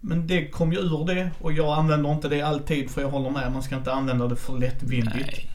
[0.00, 3.30] Men det kom ju ur det och jag använder inte det alltid för jag håller
[3.30, 5.14] med, man ska inte använda det för lättvindigt.
[5.14, 5.50] Nej.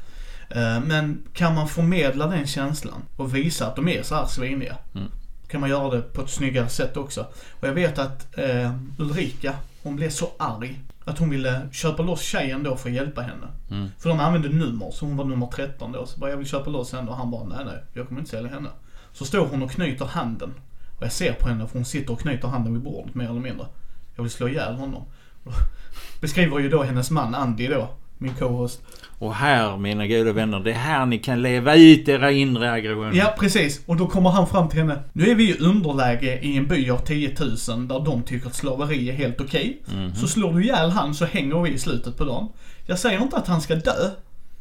[0.49, 4.77] Eh, Men kan man förmedla den känslan och visa att de är så här sviniga.
[4.95, 5.07] Mm.
[5.47, 7.27] Kan man göra det på ett snyggare sätt också.
[7.51, 10.79] Och jag vet att eh, Ulrika, hon blev så arg.
[11.06, 13.48] Att hon ville köpa loss tjejen då för att hjälpa henne.
[13.72, 13.90] Mm.
[13.99, 16.06] För de använde nummer, så hon var nummer 13 då.
[16.06, 18.32] Så bara, jag vill köpa loss henne och han bara, nej nej, jag kommer inte
[18.32, 18.69] sälja henne.
[19.14, 20.53] Så står hon och knyter handen.
[20.98, 23.41] Och jag ser på henne för hon sitter och knyter handen vid bordet mer eller
[23.41, 23.68] mindre.
[24.15, 25.03] Jag vill slå ihjäl honom.
[26.22, 28.81] Beskriver ju då hennes man Andy då, min co-host.
[29.19, 33.13] Och här, mina goda vänner, det är här ni kan leva ut era inre aggressioner.
[33.13, 33.81] Ja, precis.
[33.85, 35.03] Och då kommer han fram till henne.
[35.13, 38.55] Nu är vi i underläge i en by av 10 000 där de tycker att
[38.55, 39.81] slaveri är helt okej.
[39.85, 40.15] Mhm.
[40.15, 42.47] Så slår du ihjäl han så hänger vi i slutet på dagen.
[42.85, 44.09] Jag säger inte att han ska dö.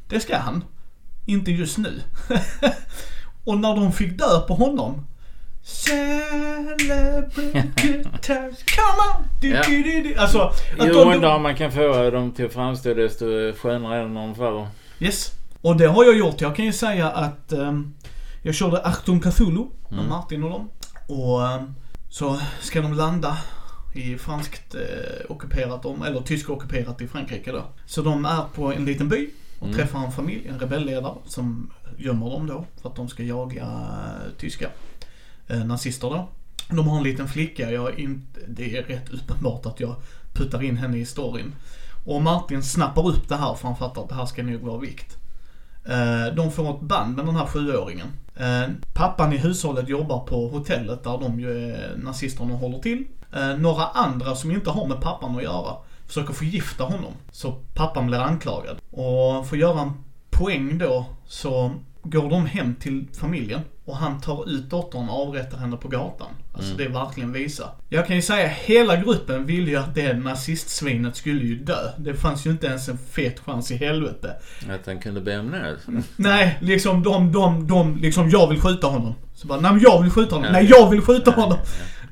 [0.09, 0.65] Det ska han.
[1.27, 2.01] Inte just nu.
[3.45, 5.07] och när de fick dö på honom.
[5.65, 7.35] Celebrate
[7.77, 9.25] good times, come on!
[9.41, 9.63] Du, Ja.
[9.67, 10.15] du, du, du.
[10.15, 10.39] Alltså,
[10.79, 14.35] att Jag undrar om man kan få dem till att framstå desto skönare än de
[14.35, 14.69] får.
[15.01, 15.33] Yes.
[15.61, 16.41] Och det har jag gjort.
[16.41, 17.95] Jag kan ju säga att ehm,
[18.43, 20.09] jag körde Achtung Cthulhu med Mm.
[20.09, 20.69] Martin och dem.
[21.09, 21.75] Och ehm,
[22.11, 23.39] så ska de landa
[23.95, 24.81] i franskt eh,
[25.29, 27.63] ockuperat om, eller tysk ockuperat i Frankrike då.
[27.87, 29.77] Så de är på en liten by och Mm.
[29.79, 34.31] träffar en familj, en rebellledare som gömmer dem då för att de ska jaga eh,
[34.39, 34.71] tyska eh,
[35.49, 36.29] Eh, nazister då.
[36.69, 39.97] De har en liten flicka, jag är inte, det är rätt uppenbart att jag
[40.33, 41.55] puttar in henne i storyn.
[42.05, 44.79] Och Martin snappar upp det här för han fattar att det här ska nog vara
[44.79, 45.17] vikt.
[45.85, 48.07] Eh, de får ett band med den här sjuåringen.
[48.37, 53.05] Eh, pappan i hushållet jobbar på hotellet där de ju är nazisterna håller till.
[53.59, 55.77] Några andra som inte har med pappan att göra
[56.07, 57.13] försöker förgifta honom.
[57.31, 58.77] Så pappan blir anklagad.
[58.91, 59.93] Och för att göra en
[60.31, 61.73] poäng då så
[62.05, 66.29] går de hem till familjen och han tar ut dottern och avrättar henne på gatan.
[66.53, 66.77] Alltså Mm.
[66.79, 67.69] det är verkligen visa.
[67.89, 71.91] Jag kan ju säga hela gruppen ville ju att det nazistsvinet skulle ju dö.
[71.99, 74.37] Det fanns ju inte ens en fet chans i helvete.
[74.71, 75.77] Att han kunde be om nöd.
[76.17, 79.15] Nej, liksom de, de, de, liksom jag vill skjuta honom.
[79.35, 80.53] Så bara, nej men jag vill skjuta honom.
[80.53, 81.59] Nej, jag vill skjuta honom.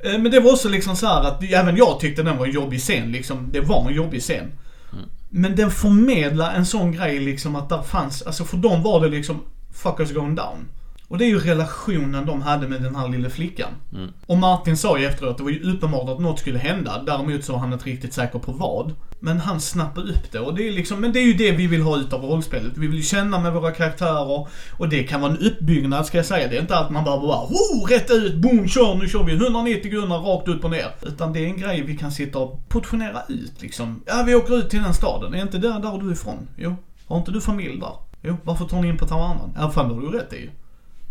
[0.05, 2.53] Eh, Men det var också liksom så här att även jag tyckte den var en
[2.53, 3.49] jobbig scen liksom.
[3.53, 4.53] Det var en jobbig scen.
[4.93, 5.05] Mm.
[5.31, 9.09] Men den förmedlar en sån grej liksom att där fanns, alltså för dem var det
[9.09, 9.41] liksom
[9.83, 10.69] fuckers going down.
[11.13, 13.69] Och det är ju relationen de hade med den här lilla flickan.
[13.93, 14.11] Mm.
[14.27, 17.03] Och Martin sa ju efteråt, det var ju uppenbart att något skulle hända.
[17.07, 18.93] Däremot så var han inte riktigt säker på vad.
[19.21, 21.67] Men han snappade upp det och det är liksom, men det är ju det vi
[21.67, 22.73] vill ha ut av rollspelet.
[22.77, 24.47] Vi vill ju känna med våra karaktärer
[24.79, 26.49] och det kan vara en uppbyggnad ska jag säga.
[26.49, 29.33] Det är inte att man bara bara, oh, rätt ut, boom, kör, nu kör vi
[29.33, 30.91] 190 grunnar rakt upp och ner.
[31.03, 34.03] Utan det är en grej vi kan sitta och portionera ut liksom.
[34.07, 35.35] Ja, vi åker ut till den staden.
[35.35, 36.49] Är inte det där du är ifrån?
[36.57, 36.77] Jo.
[37.07, 38.12] Har inte du familj där?
[38.23, 38.37] Jo.
[38.45, 39.53] Varför tar ni in på Taiwanen?
[39.57, 40.51] Ja, fan det har du rätt i.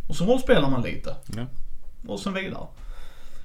[0.10, 1.16] Och så rollspelar man lite.
[1.36, 1.46] Ja.
[2.08, 2.68] Och sen vidare.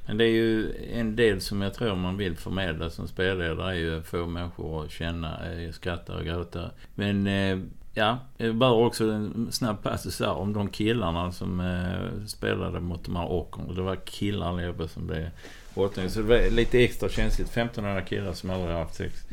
[0.06, 3.74] Men det är ju en del som jag tror man vill förmedla som spelledare är
[3.74, 6.70] ju att få människor att känna, eh, skratta och gråta.
[6.94, 7.58] Men eh,
[7.94, 8.18] ja,
[8.52, 13.32] bara också en snabb passus där om de killarna som eh, spelade mot de här
[13.32, 13.72] ockerna.
[13.72, 15.30] Det var killar allihopa som blev
[15.74, 16.10] åtgångna.
[16.10, 17.48] Så det var lite extra känsligt.
[17.48, 19.26] 1500 killar som aldrig haft sex.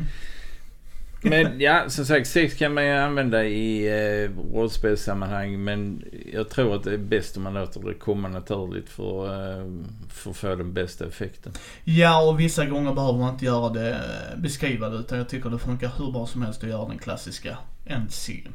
[1.23, 5.63] Men ja, som sagt, sex kan man ju använda i eh, rollspelssammanhang.
[5.63, 9.67] Men jag tror att det är bäst om man låter det komma naturligt för, eh,
[10.09, 11.51] för att få den bästa effekten.
[11.83, 15.49] Ja, och vissa gånger behöver man inte göra det, eh, beskriva det, utan jag tycker
[15.49, 18.47] det funkar hur bra som helst att göra den klassiska NC.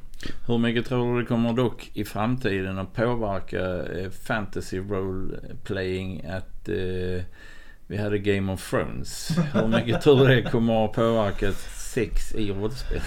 [0.47, 6.27] Hur mycket tror du det kommer dock i framtiden att påverka eh, fantasy role playing
[6.27, 7.25] att eh,
[7.87, 9.31] vi hade Game of Thrones?
[9.53, 11.53] Hur mycket tror du det kommer att påverka
[11.89, 13.01] sex i rollspel?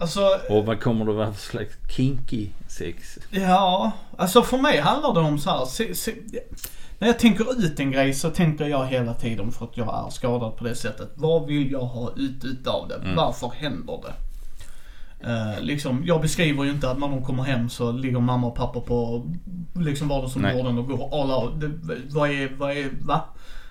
[0.00, 3.18] Alltså, Och vad kommer det vara för slags kinky sex?
[3.30, 6.14] ja, alltså för mig handlar det om så här, se, se,
[6.98, 10.10] när jag tänker ut en grej så tänker jag hela tiden för att jag är
[10.10, 11.10] skadad på det sättet.
[11.14, 12.94] Vad vill jag ha ut utav det?
[12.94, 13.16] Mm.
[13.16, 14.14] Varför händer det?
[15.20, 18.54] Eh, liksom, jag beskriver ju inte att när de kommer hem så ligger mamma och
[18.54, 19.26] pappa på
[19.74, 21.60] liksom vardagsområden och går all out.
[21.60, 21.70] Det,
[22.10, 23.24] vad är, vad är, va?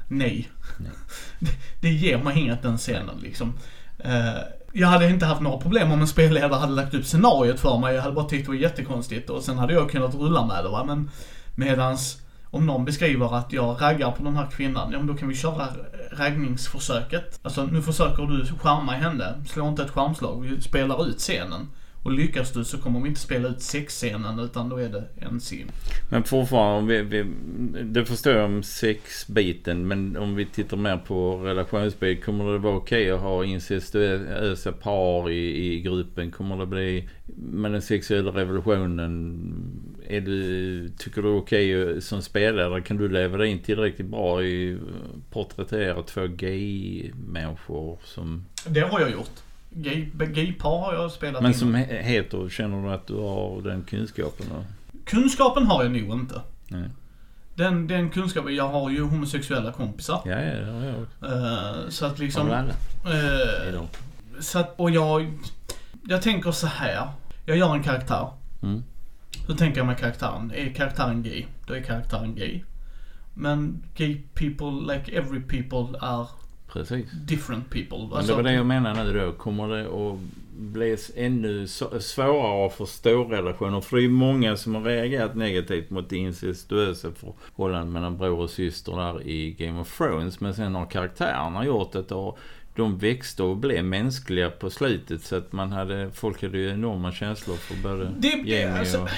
[0.08, 0.50] Nej.
[0.80, 0.92] Nej.
[1.40, 1.52] Det,
[1.82, 3.54] det ger mig inget den scenen liksom.
[4.00, 4.38] Eh,
[4.74, 7.96] jag hade inte haft några problem om en spelledare hade lagt upp scenariot för mig.
[7.96, 10.70] Jag hade bara tyckt det var jättekonstigt och sen hade jag kunnat rulla med det
[10.70, 10.84] va.
[10.84, 11.10] Men
[11.56, 15.28] medans Om någon beskriver att jag raggar på den här kvinnan, ja men då kan
[15.28, 15.68] vi köra
[16.12, 17.40] raggningsförsöket.
[17.42, 21.68] Alltså nu försöker du charma henne, slå inte ett charmslag, vi spelar ut scenen.
[22.08, 25.40] Och lyckas du så kommer vi inte spela ut sexscenen utan då är det en
[25.40, 25.72] scen.
[26.10, 27.34] Men fortfarande, vi, vi,
[27.84, 29.88] det förstår jag om sexbiten.
[29.88, 32.26] Men om vi tittar mer på relationsbit.
[32.26, 36.32] Kommer det vara okej att ha incestuösa par i, i gruppen?
[36.32, 39.00] Kommer det bli med den sexuella revolutionen?
[40.08, 42.82] Är du, tycker du det är okej som spelare?
[42.82, 44.78] Kan du leva dig in tillräckligt bra i
[45.30, 48.46] porträttera två gay-människor som...
[48.68, 49.47] Det har jag gjort.
[49.82, 51.58] Gay, gaypar har jag spelat Men in.
[51.58, 54.46] som he- heter, känner du att du har den kunskapen?
[54.50, 54.64] Då?
[55.06, 56.42] Kunskapen har jag nog inte.
[56.68, 56.90] Nej.
[57.56, 60.22] Den, den kunskapen, jag har ju homosexuella kompisar.
[60.26, 61.26] Ja, ja, det har jag också.
[61.26, 62.50] Eh, så att Har liksom...
[62.50, 63.88] eh, Idag.
[64.40, 65.34] så att, och jag...
[66.10, 67.08] Jag tänker så här.
[67.46, 68.30] Jag gör en karaktär.
[68.64, 68.84] Mm.
[69.48, 70.52] Hur tänker jag med karaktären?
[70.56, 71.46] Är karaktären gay?
[71.68, 72.64] Då är karaktären gay.
[73.34, 76.28] Men gay people, like every people, är
[76.78, 77.12] Precis.
[77.12, 77.98] different people.
[77.98, 79.32] Men det Alltså, var det jag menar nu då.
[79.32, 80.20] Kommer det att
[80.60, 83.82] bli ännu så- svårare att förstå relationer?
[83.82, 88.50] För det är många som har reagerat negativt mot det incestuösa förhållandet mellan bror och
[88.50, 90.40] syster där i Game of Thrones.
[90.40, 92.38] Men sen har karaktärerna gjort det och
[92.78, 95.24] de växte och blev mänskliga på slutet.
[95.24, 99.10] Så att man hade, folk hade ju enorma känslor för både Det, Jamie alltså, och...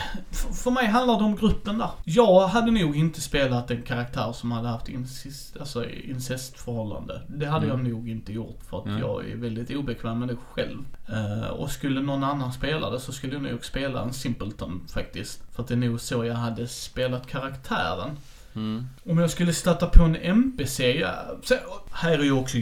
[0.63, 1.89] för mig handlar det om gruppen där.
[2.03, 7.21] Jag hade nog inte spelat en karaktär som hade haft incest, alltså incestförhållande.
[7.27, 7.77] Det hade Mm.
[7.85, 8.99] jag nog inte gjort för att Mm.
[8.99, 10.79] jag är väldigt obekväm med det själv.
[11.09, 15.41] Eh, och skulle någon annan spela det så skulle jag nog spela en simpleton faktiskt.
[15.55, 18.09] För att det är nog så jag hade spelat karaktären.
[18.55, 18.85] Mm.
[19.05, 21.11] Om jag skulle stöta på en NPC, ja,
[21.91, 22.57] här är ju också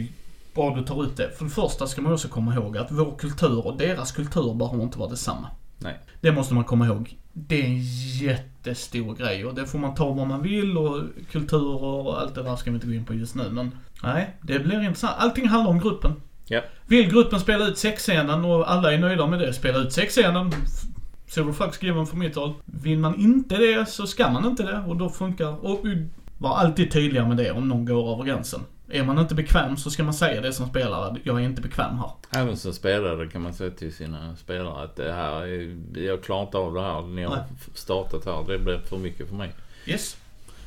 [0.58, 1.30] bra du tar ut det.
[1.38, 4.82] För det första ska man också komma ihåg att vår kultur och deras kultur behöver
[4.82, 5.48] inte vara detsamma.
[5.78, 5.98] Nej.
[6.20, 7.16] Det måste man komma ihåg.
[7.32, 7.82] Det är en
[8.22, 12.42] jättestor grej och det får man ta vad man vill och kulturer och allt det
[12.42, 13.70] där ska vi inte gå in på just nu men
[14.02, 15.16] nej, det blir intressant.
[15.18, 16.12] Allting handlar om gruppen.
[16.46, 16.60] Ja.
[16.86, 20.52] Vill gruppen spela ut sexscenen och alla är nöjda med det, spela ut sexscenen.
[21.26, 22.54] Zero fucks given från mitt håll.
[22.64, 25.84] Vill man inte det så ska man inte det och då funkar, och
[26.38, 28.60] var alltid tydliga med det om någon går över gränsen.
[28.90, 31.98] Är man inte bekväm så ska man säga det som spelare, jag är inte bekväm
[31.98, 32.10] här.
[32.30, 36.42] Även som spelare kan man säga till sina spelare att det här, är, jag klarar
[36.42, 37.02] inte av det här.
[37.02, 37.44] Ni har Nej.
[37.74, 38.44] startat här.
[38.48, 39.52] Det blir för mycket för mig.
[39.86, 40.16] Yes.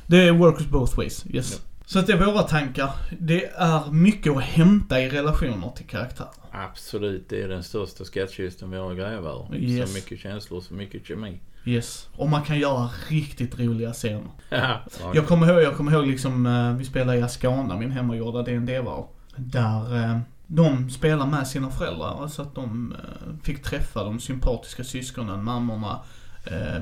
[0.06, 1.60] Det works both ways, yes.
[1.86, 2.90] Så att det är våra tankar.
[3.18, 6.30] Det är mycket att hämta i relationer till karaktärer.
[6.50, 9.56] Absolut, det är den största skattkistan vi har att gräva ur.
[9.56, 9.90] Yes.
[9.90, 11.40] Så mycket känslor, så mycket kemi.
[11.64, 12.08] Yes.
[12.16, 14.30] Och man kan göra riktigt roliga scener.
[14.50, 14.80] Ja.
[15.14, 19.06] Jag kommer ihåg, jag kommer ihåg liksom, eh, vi spelade i Ascana, min hemmagjorda D&D-var.
[19.36, 24.84] Där eh, de spelar med sina föräldrar så att de eh, fick träffa de sympatiska
[24.84, 25.98] syskonen, mammorna.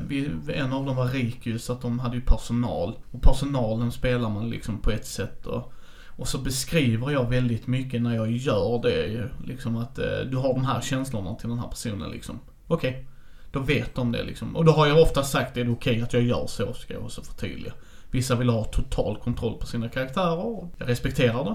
[0.08, 2.98] Vi, en av dem var rik ju så att de hade ju personal.
[3.10, 5.72] Och personalen spelar man liksom på ett sätt och,
[6.06, 9.28] och så beskriver jag väldigt mycket när jag gör det ju.
[9.44, 9.94] Liksom att
[10.30, 12.38] du har de här känslorna till den här personen liksom.
[12.66, 13.06] Okej.
[13.52, 14.56] Då vet de det liksom.
[14.56, 16.74] Och då har jag ofta sagt, är det okej att jag gör så?
[16.74, 17.72] Ska jag också förtydliga.
[18.10, 21.54] Vissa vill ha total kontroll på sina karaktärer och jag respekterar det.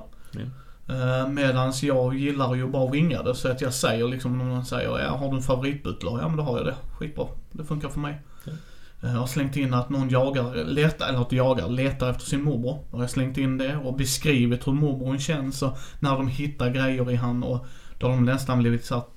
[0.93, 4.65] Uh, medans jag gillar ju bara ringa det så att jag säger liksom om någon
[4.65, 6.19] säger ja, har du en favoritbutler?
[6.21, 6.75] Ja men då har jag det.
[6.99, 7.27] Skitbra.
[7.51, 8.21] Det funkar för mig.
[8.45, 12.43] Eh, Jag har slängt in att någon jagar, letar, eller att jagar, letar efter sin
[12.43, 12.79] morbror.
[12.91, 16.69] Då har jag slängt in det och beskrivit hur morbrorn känns och när de hittar
[16.69, 17.65] grejer i han och
[17.97, 19.09] då har de nästan blivit så att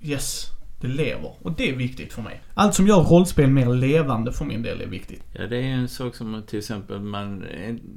[0.00, 0.46] yes,
[0.80, 1.32] det lever.
[1.42, 2.40] Och det är viktigt för mig.
[2.54, 5.22] Allt som gör rollspel mer levande för min del är viktigt.
[5.32, 7.44] Ja, det är en sak som till exempel man,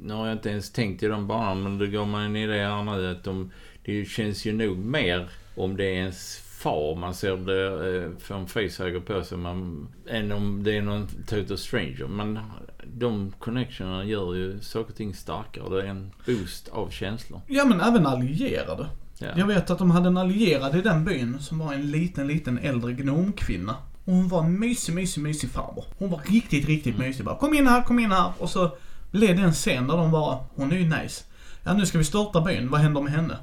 [0.02, 2.46] nu har jag inte ens tänkt i de banorna, men då går man in i
[2.46, 3.50] det här nu att de,
[3.84, 8.34] det känns ju nog mer om det är ens far man ser det eh, få
[8.34, 12.06] en facehugger på sig, man, än om det är någon total stranger.
[12.06, 12.38] Men
[12.84, 15.76] de connectionerna gör ju saker och ting starkare.
[15.76, 17.40] Det är en boost av känslor.
[17.46, 18.86] Ja men även allierade.
[19.24, 19.30] Ja.
[19.36, 22.58] Jag vet att de hade en allierad i den byn som var en liten, liten
[22.58, 23.74] äldre gnomkvinna.
[24.04, 25.84] Och hon var en mysig, mysig, mysig farbror.
[25.98, 27.08] Hon var riktigt, riktigt Mm.
[27.08, 27.24] mysig.
[27.24, 28.32] Bara, kom in här, kom in här.
[28.38, 28.70] Och så
[29.10, 31.24] blev det en scen där de bara, hon är ju nice.
[31.64, 32.70] Ja, nu ska vi störta byn.
[32.70, 33.36] Vad händer med henne?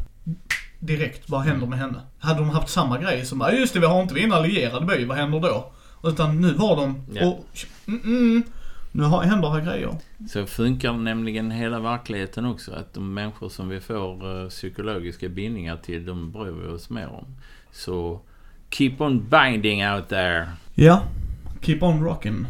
[0.79, 2.01] Direkt, vad händer med henne?
[2.19, 4.87] Hade de haft samma grej som bara, just det, vi har inte vi en allierad
[4.87, 5.71] by, vad händer då?
[6.03, 7.25] Utan nu var de, Ja.
[7.27, 7.45] och,
[7.87, 8.43] mm, mm,
[8.91, 9.95] nu har, händer här grejer.
[10.29, 12.71] Så funkar nämligen hela verkligheten också.
[12.71, 17.07] Att de människor som vi får eh, psykologiska bindningar till, de bryr vi oss mer
[17.07, 17.25] om.
[17.71, 18.21] Så
[18.69, 20.49] keep on binding out there.
[20.75, 21.03] Ja,
[21.61, 22.45] keep on rockin'.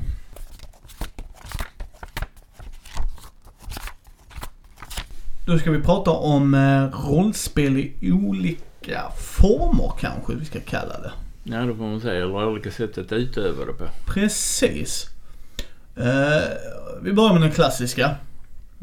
[5.45, 11.11] Då ska vi prata om eh, rollspel i olika former kanske vi ska kalla det.
[11.43, 12.23] Ja, det får man säga.
[12.23, 13.85] Eller olika sätt att utöva det på.
[14.05, 15.09] Precis.
[15.95, 16.41] Eh,
[17.01, 18.15] vi börjar med den klassiska.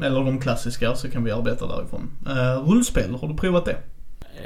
[0.01, 2.11] Eller de klassiska, så kan vi arbeta därifrån.
[2.27, 3.77] Uh, rullspel, har du provat det?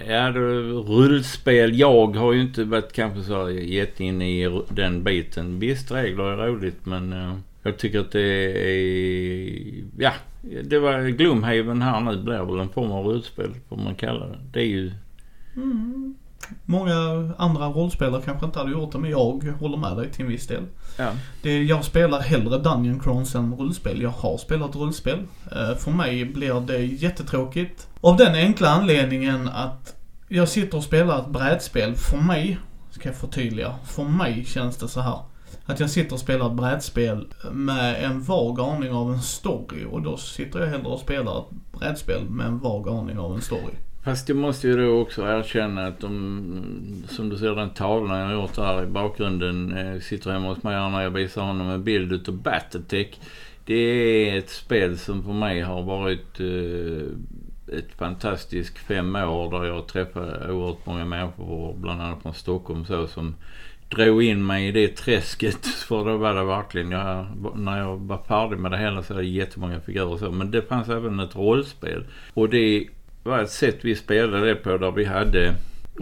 [0.08, 1.80] Ja, det, rullspel.
[1.80, 5.60] Jag har ju inte varit kanske så jätteinne i den biten.
[5.60, 7.34] Visst, regler är roligt men uh,
[7.64, 9.84] jag tycker att det är...
[9.98, 10.12] Ja,
[10.64, 14.40] det var Gloomhaven här nu blir väl en form av rullspel, får man kalla det.
[14.52, 14.92] Det är ju...
[15.56, 16.16] Mm.
[16.66, 20.32] Många andra rollspelare kanske inte hade gjort det, men jag håller med dig till en
[20.32, 20.64] viss del.
[20.98, 21.12] Ja.
[21.42, 24.02] Det, jag spelar hellre Dungeon Crowns än rullspel.
[24.02, 25.20] Jag har spelat rullspel.
[25.20, 27.88] Uh, för mig blir det jättetråkigt.
[28.02, 29.96] Av den enkla anledningen att
[30.28, 31.96] jag sitter och spelar ett brädspel.
[31.96, 32.58] För mig,
[32.92, 35.20] ska jag förtydliga, för mig känns det så här.
[35.66, 40.02] Att jag sitter och spelar ett brädspel med en vag aning av en story och
[40.02, 43.74] då sitter jag hellre och spelar ett brädspel med en vag aning av en story.
[44.04, 48.26] Fast jag måste ju då också erkänna att de, som du ser den tavlan jag
[48.26, 51.84] har gjort här i bakgrunden, eh, sitter hemma hos mig när jag visar honom en
[51.84, 53.20] bild utav Battletech.
[53.66, 59.68] Det är ett spel som för mig har varit eh, ett fantastiskt fem år där
[59.68, 63.36] jag träffade oerhört många människor, bland annat från Stockholm så, som
[63.90, 65.66] drog in mig i det träsket.
[65.88, 67.26] För då var det verkligen, jag,
[67.56, 70.32] när jag var färdig med det hela så var det jättemånga figurer och så.
[70.32, 72.06] Men det fanns även ett rollspel.
[72.34, 72.88] Och det
[73.24, 75.56] var ett sätt vi spelade det på där vi hade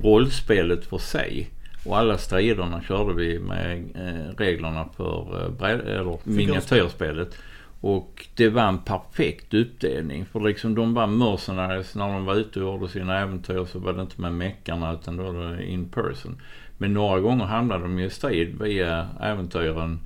[0.03, 1.49] rollspelet för sig.
[1.85, 7.37] Och alla striderna körde vi med eh, reglerna för eh, eller miniatyrspelet.
[7.81, 10.25] Och det var en perfekt uppdelning.
[10.25, 13.93] För liksom de var mercenaries när de var ute och gjorde sina äventyr så var
[13.93, 16.41] det inte med meckarna utan då var det in person.
[16.77, 19.99] Men några gånger hamnade de ju i strid via äventyren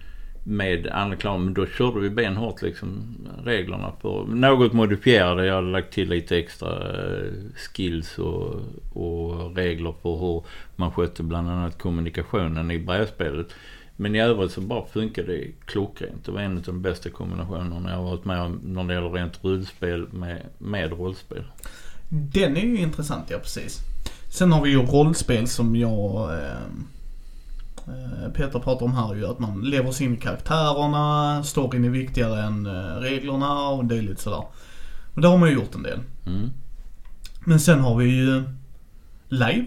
[0.48, 4.26] med andra då körde vi benhårt liksom reglerna på.
[4.28, 5.46] Något modifierade.
[5.46, 8.62] Jag hade lagt till lite extra eh, skills och,
[8.94, 10.44] och regler på hur
[10.76, 13.48] man skötte bland annat kommunikationen i brädspelet.
[13.96, 16.26] Men i övrigt så bara funkade det klockrent.
[16.26, 19.10] Det var en av de bästa kombinationerna jag har varit med om när det gäller
[19.10, 21.44] rent rullspel med, med rollspel.
[22.10, 23.80] Den är ju intressant, ja precis.
[24.30, 26.58] Sen har vi ju rollspel som jag eh,
[28.34, 32.42] Peter pratar om här ju att man lever sig in i karaktärerna, storyn är viktigare
[32.42, 34.44] än eh, reglerna och det är lite sådär.
[35.16, 36.00] Och där har man ju gjort en del.
[36.26, 36.50] Mm.
[37.46, 38.44] Men sen har vi ju
[39.30, 39.66] live.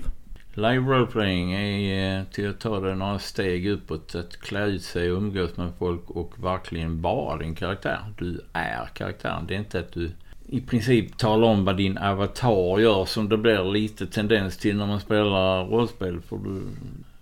[0.55, 4.15] Live roleplaying är till att ta det några steg uppåt.
[4.15, 7.99] Att klä ut sig och umgås med folk och verkligen vara din karaktär.
[8.19, 9.47] Du är karaktären.
[9.47, 10.11] Det är inte att du
[10.47, 14.87] i princip tala om vad din avatar gör som det blir lite tendens till när
[14.87, 16.21] man spelar rollspel.
[16.21, 16.63] För du,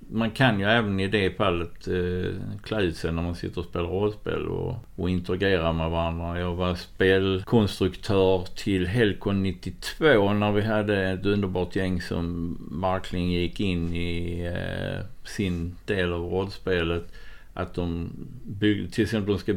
[0.08, 3.66] man kan ju även i det fallet eh, klä ut sig när man sitter och
[3.66, 6.40] spelar rollspel och, och interagera med varandra.
[6.40, 13.60] Jag var spelkonstruktör till Helcon 92 när vi hade ett underbart gäng som verkligen gick
[13.60, 17.12] in i eh, sin del av rollspelet.
[17.54, 18.10] Att de
[18.44, 19.52] byggde, till exempel de ska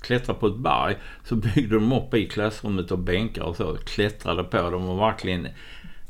[0.00, 3.76] klättra på ett berg så byggde de upp i klassrummet och bänkar och så.
[3.76, 5.48] Klättrade på dem och verkligen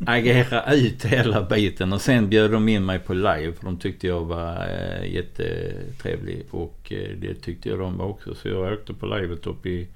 [0.06, 4.06] agera ut hela biten och sen bjöd de in mig på live för de tyckte
[4.06, 8.34] jag var eh, jättetrevlig och eh, det tyckte jag de var också.
[8.34, 9.88] Så jag åkte på livet upp i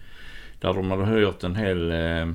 [0.60, 2.32] där de hade hyrt en hel eh,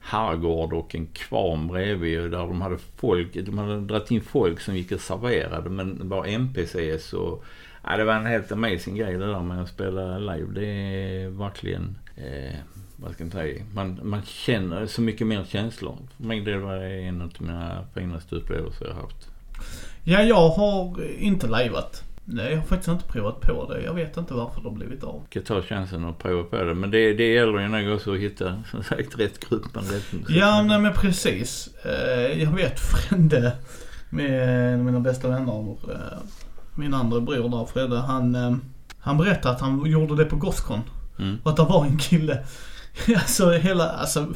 [0.00, 4.76] herrgård och en kvarn bredvid där de hade folk, de hade dragit in folk som
[4.76, 7.44] gick och serverade men var NPCs och
[7.86, 10.46] Ja, det var en helt amazing grej det där med att spela live.
[10.54, 12.54] Det är verkligen, eh,
[13.04, 15.98] vad ska man säga, man, man känner så mycket mer känslor.
[16.16, 19.28] För mig det var en av mina finaste upplevelser jag haft.
[20.04, 22.04] Ja, jag har inte liveat.
[22.24, 23.82] Nej, jag har faktiskt inte provat på det.
[23.82, 25.22] Jag vet inte varför det har blivit av.
[25.30, 26.74] Jag tar chansen att prova på det.
[26.74, 29.76] Men det, det gäller ju nog också att hitta, som sagt, rätt grupp.
[29.76, 31.68] Rätt, ja, nej men precis.
[31.84, 33.52] Eh, jag vet Frände
[34.10, 36.18] med mina bästa vänner eh,
[36.74, 38.56] min andra bror där, Fredde, han, eh,
[38.98, 40.80] han berättade att han gjorde det på Gothcon.
[41.18, 41.38] Mm.
[41.42, 42.44] Och att det var en kille.
[43.14, 44.26] alltså hela, alltså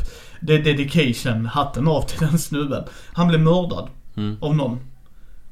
[0.41, 2.85] det är dedication, hatten av till den snubben.
[3.13, 4.37] Han blev mördad mm.
[4.41, 4.81] av någon.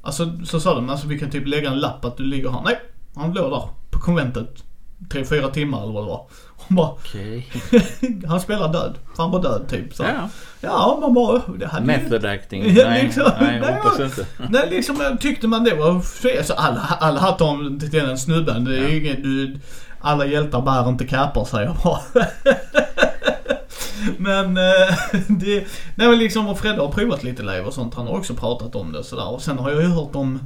[0.03, 2.63] Alltså så sa de, alltså vi kan typ lägga en lapp att du ligger här.
[2.65, 2.79] Nej,
[3.15, 4.63] han låg där på konventet.
[5.11, 6.27] Tre, fyra timmar eller vad det var.
[6.57, 7.43] Hon bara, okay.
[8.29, 8.95] han spelar död.
[9.17, 9.95] Han var död typ.
[9.95, 10.03] Så.
[10.03, 10.29] Ja.
[10.61, 11.43] ja, man bara...
[11.59, 12.75] Det hade Method acting.
[12.75, 14.27] nej, liksom, nej, jag hoppas inte.
[14.51, 16.45] Nej, liksom tyckte man det var fel.
[16.45, 18.65] Så alla, alla hatt om den snubben.
[18.65, 18.89] Det är ja.
[18.89, 19.59] ingen, du,
[20.01, 22.01] alla hjältar bär inte kapor säger jag bara.
[24.19, 24.95] men eh,
[25.29, 27.95] det, nej men liksom och Fredde har provat lite live och sånt.
[27.95, 29.29] Han har också pratat om det sådär.
[29.29, 30.39] Och sen har jag ju hört om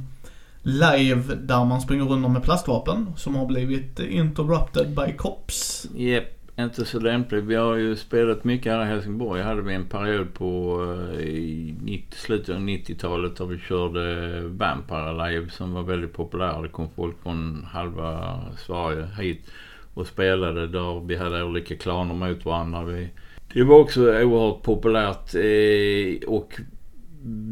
[0.63, 5.87] live där man springer runt med plastvapen som har blivit interrupted by cops.
[5.95, 7.43] Yep, inte så lämpligt.
[7.43, 9.41] Vi har ju spelat mycket här i Helsingborg.
[9.41, 10.81] hade vi en period på
[11.13, 16.61] eh, i 90, slutet av 90-talet där vi körde Vampire Live som var väldigt populär.
[16.61, 19.51] Det kom folk från halva Sverige hit.
[19.93, 22.83] och spelade där vi hade olika klaner mot varandra.
[22.83, 23.09] Vi,
[23.53, 26.59] det var också oerhört populärt eh, och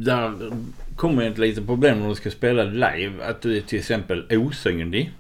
[0.04, 0.52] där
[0.96, 3.14] kommer ett litet problem när du ska spela live.
[3.24, 5.12] Att du är till exempel osynlig.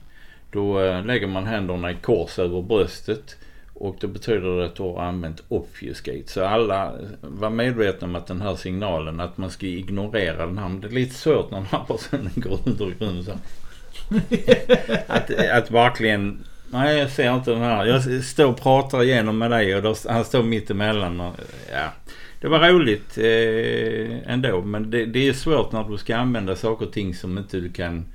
[0.51, 3.37] Då eh, lägger man händerna i kors över bröstet.
[3.79, 6.23] Och det betyder att du har använt obfuscate.
[6.25, 10.69] Så alla var medvetna om att den här signalen, att man ska ignorera den här.
[10.69, 13.31] Men det är lite svårt när den här personen går runt och runt så.
[15.07, 16.39] att, att verkligen,
[16.71, 17.85] nej jag ser inte den här.
[17.85, 21.21] Jag står och pratar igenom med dig och då, han står mitt emellan.
[21.21, 21.35] Och,
[21.71, 21.93] ja.
[22.41, 26.85] Det var roligt eh, ändå men det, det är svårt när du ska använda saker
[26.85, 28.05] och ting som inte du kan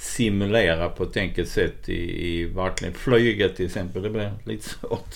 [0.00, 4.02] simulera på ett enkelt sätt i, i verkligen flyga till exempel.
[4.02, 5.14] Det blir lite svårt.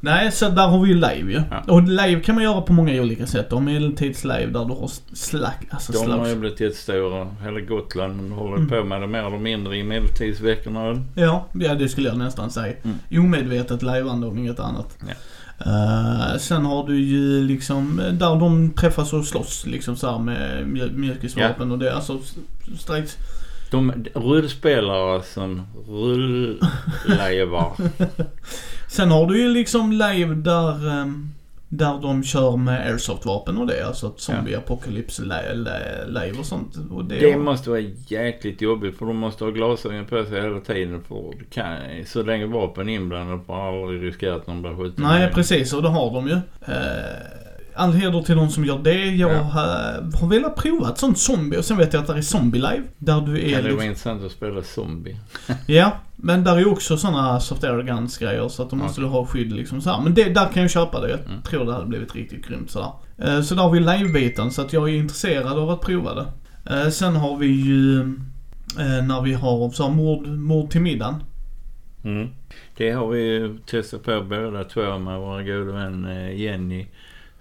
[0.01, 1.41] Nej, så där har vi ju live ju.
[1.51, 1.63] Ja.
[1.73, 3.53] Och live kan man göra på många olika sätt.
[3.53, 6.39] Och medeltids-live där du har slack, alltså De har ju slags.
[6.39, 7.27] blivit jättestora.
[7.43, 8.69] Hela Gotland håller Mm.
[8.69, 11.03] på med det mer eller mindre i medeltidsveckorna.
[11.15, 12.73] Ja, ja, det skulle jag nästan säga.
[12.83, 13.25] Mm.
[13.25, 14.97] Omedvetet lajvande om inget annat.
[15.07, 15.13] Ja.
[15.65, 20.19] Eh, sen har du ju liksom eh, där de träffas och slåss liksom så här
[20.19, 21.95] med mjukisvapen och det.
[21.95, 22.19] Alltså
[22.77, 23.17] strax.
[23.71, 27.71] De rullspelare som rulllevar.
[28.87, 31.33] Sen har du ju liksom live där, ehm,
[31.69, 33.87] där de kör med airsoft-vapen och det.
[33.87, 36.75] Alltså ett zombie apocalypse li- li- live och sånt.
[36.91, 40.59] Och det, Det måste vara jäkligt jobbigt för de måste ha glasögon på sig hela
[40.59, 41.03] tiden.
[41.07, 45.03] För kan, så länge vapen är inblandade får aldrig riskera att någon blir skjuten.
[45.03, 46.33] Nej precis och det har de ju.
[46.73, 49.05] Eh, all heder till de som gör det.
[49.05, 49.37] Jag Ja.
[49.37, 49.63] har,
[50.19, 52.83] har velat prova ett sånt zombie och sen vet jag att det är zombie live.
[52.97, 55.17] Där du är det liksom, vara intressant att spela zombie?
[55.67, 59.01] Ja, men där är ju också såna soft air guns grejer så att då måste
[59.01, 60.01] du ha skydd liksom så här.
[60.01, 61.09] Men det, där kan jag köpa det.
[61.09, 61.41] Jag Mm.
[61.41, 62.91] tror det hade blivit riktigt grymt sådär.
[63.17, 66.25] Eh, så där har vi live-biten så att jag är intresserad av att prova det.
[66.75, 67.99] Eh, sen har vi ju
[68.79, 71.23] eh, när vi har så här, mord, mord till middagen.
[72.03, 72.27] Mm.
[72.77, 76.87] Det har vi ju testat på båda två med vår gode vän Jenny.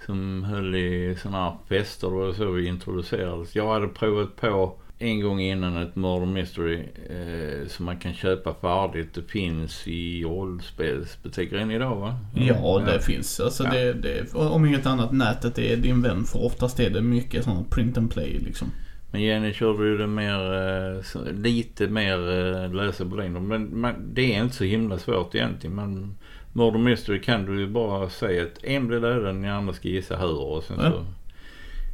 [0.09, 2.09] Som höll i sådana här fester.
[2.09, 3.55] Det var så vi introducerades.
[3.56, 6.78] Jag hade provat på en gång innan ett Murder Mystery
[7.10, 9.14] eh, som man kan köpa färdigt.
[9.14, 12.18] Det finns i rollspelsbutiker än idag va?
[12.35, 13.40] Ja, det finns.
[13.40, 13.70] Alltså Ja.
[13.70, 17.64] det, det, om inget annat, nätet är din vän för oftast är det mycket sån
[17.64, 18.68] print and play liksom.
[19.10, 23.40] Men Jenny körde ju det mer, eh, så, lite mer eh, lösa boliner.
[23.40, 25.76] Men man, det är inte så himla svårt egentligen.
[25.76, 26.16] Man,
[26.52, 30.16] Murder Mystery kan du ju bara säga att en blir dödad, den andra ska gissa
[30.16, 31.04] hur och sen så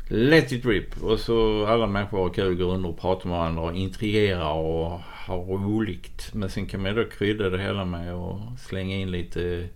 [0.08, 1.02] let it rip.
[1.02, 5.00] Och så alla människor har kul, går under och pratar med varandra och intrigerar och
[5.00, 6.30] har roligt.
[6.32, 9.68] Men sen kan man ju då krydda det hela med och slänga in lite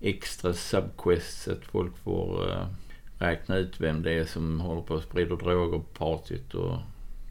[0.00, 2.66] extra subquests så att folk får eh,
[3.18, 6.76] räkna ut vem det är som håller på att sprida droger på partyt och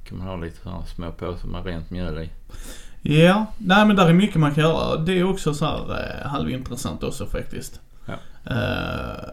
[0.04, 2.30] kan man ha lite sådana små påsar med rent mjöl i.
[3.02, 4.98] Ja, nej men där är mycket man kan göra.
[4.98, 5.80] Det är också så här
[6.24, 7.80] eh, halvintressant också faktiskt.
[8.06, 8.14] Ja.
[8.56, 9.30] Eh,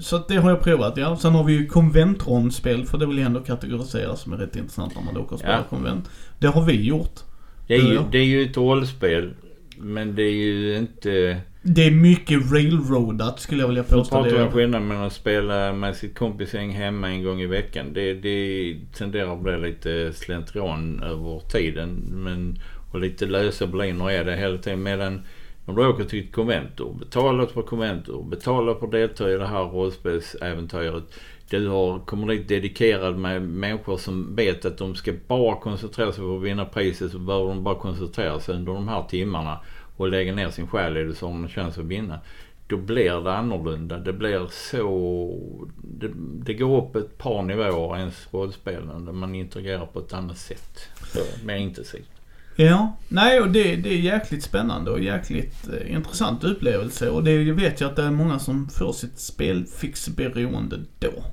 [0.00, 1.16] så det har jag provat ja.
[1.16, 4.94] Sen har vi ju konventrondspel för det vill jag ändå kategorisera som är rätt intressant
[4.94, 5.62] när man åker och spelar Ja.
[5.70, 6.10] konvent.
[6.38, 7.20] Det har vi gjort.
[7.66, 9.30] Det är, ju, det är ju ett rollspel
[9.78, 11.40] men det är ju inte...
[11.64, 14.16] Det är mycket railroadat skulle jag vilja påstå.
[14.16, 14.52] pratar vi om Det.
[14.52, 17.86] skillnaden mellan att spela med sitt kompisgäng hemma en gång i veckan.
[17.92, 21.88] Det, det tenderar att bli lite slentrian över tiden.
[22.10, 22.58] Men,
[22.92, 24.82] och lite lösa boliner är det hela tiden.
[24.82, 25.22] Medan
[25.64, 29.46] om du åker till ett konventor, betalar för konventor, betalar för att delta i det
[29.46, 31.04] här rollspelsäventyret.
[31.50, 36.24] Du har, kommer dit dedikerad med människor som vet att de ska bara koncentrera sig
[36.24, 39.60] på att vinna priset så behöver de bara koncentrera sig under de här timmarna
[39.96, 42.20] och lägga ner sin själ i det så har de en chans att vinna.
[42.66, 43.98] Då blir det annorlunda.
[43.98, 45.38] Det blir så...
[45.76, 49.12] Det, det går upp ett par nivåer ens rollspelande.
[49.12, 50.88] Man interagerar på ett annat sätt.
[51.06, 52.21] Så, mer intensivt.
[52.62, 57.10] Ja, nej och det, det är jäkligt spännande och jäkligt eh, intressant upplevelse.
[57.10, 61.24] Och det vet jag att det är många som får sitt spelfixberoende då.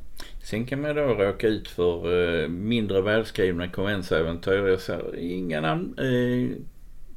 [0.43, 4.68] Sen kan man då råka ut för eh, mindre välskrivna konventsäventyr.
[4.68, 5.99] Jag säger inga namn.
[5.99, 6.57] Eh,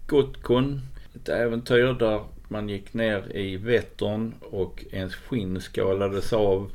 [0.07, 0.81] Gotcon.
[1.15, 6.71] Ett äventyr där man gick ner i Vättern och ens skinn skalades av.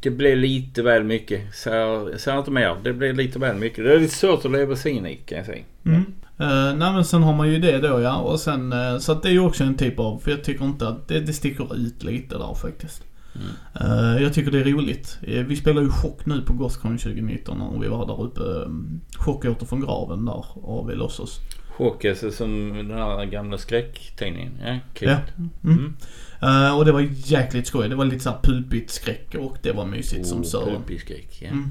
[0.00, 1.54] Det blev lite väl mycket.
[1.54, 2.76] Säg inte mer.
[2.82, 3.84] Det blev lite väl mycket.
[3.84, 5.64] Det är lite svårt att leva sig in i kan jag säga.
[5.84, 6.04] Mm.
[6.40, 8.16] Uh, nej men sen har man ju det då ja.
[8.16, 10.64] Och sen, eh, så att det är ju också en typ av, för jag tycker
[10.64, 13.02] inte att det, det sticker ut lite där faktiskt.
[13.34, 14.14] Mm.
[14.14, 15.18] Eh, jag tycker det är roligt.
[15.22, 18.40] Eh, vi spelar ju Chock nu på Gothcon 2019 och vi var där uppe.
[18.40, 21.40] Um, Chock åter från graven där och vi låtsas.
[21.68, 24.52] Chock, alltså som den här gamla skräcktidningen.
[24.64, 25.08] Ja, kul.
[25.08, 25.16] Ja.
[25.36, 25.78] Mm.
[25.78, 25.96] Mm.
[26.42, 27.88] Eh, och det var jäkligt skoj.
[27.88, 30.74] Det var lite såhär pulpigt skräck och det var mysigt som Oh, sören.
[30.74, 31.48] pulpig skräck, ja.
[31.48, 31.70] Mm.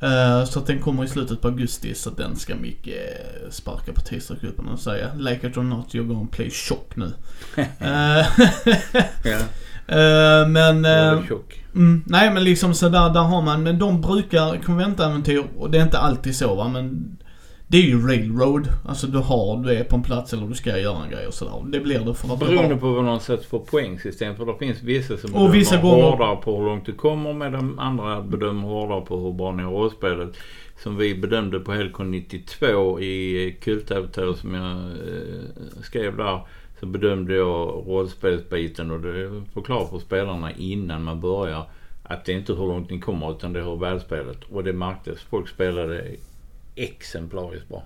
[0.00, 3.50] Eh, så att den kommer i slutet på augusti så att den ska Micke eh,
[3.50, 7.12] sparka på t-shirtgruppen och säga Like it or not, you're gonna play chock nu.
[9.86, 10.84] Eh, men...
[10.84, 15.78] Mm, nej men liksom så där, där har man, men de brukar konventäventyr och det
[15.78, 17.16] är inte alltid så va men
[17.74, 18.68] det är ju railroad.
[18.84, 21.34] Alltså du har, du är på en plats eller du ska göra en grej och
[21.34, 21.70] sådär.
[21.70, 24.36] Det blir det för att Beroende har, på vad någon sätter för poängsystem.
[24.36, 27.78] För det finns vissa som Och bedömer gånger- hårdare på hur långt du kommer medan
[27.78, 30.36] andra bedömer hårdare på hur bra ni har rollspelet.
[30.82, 36.40] Som vi bedömde på Helcon 92 i Kultäventyr som jag eh, skrev där.
[36.80, 41.62] Så bedömde jag rollspelsbiten och det förklarar för spelarna innan man börjar
[42.02, 44.38] att det är inte hur långt ni kommer utan det är hur välspelet.
[44.50, 45.20] Och det märktes.
[45.20, 46.04] Folk spelade
[46.76, 47.82] exemplariskt bra.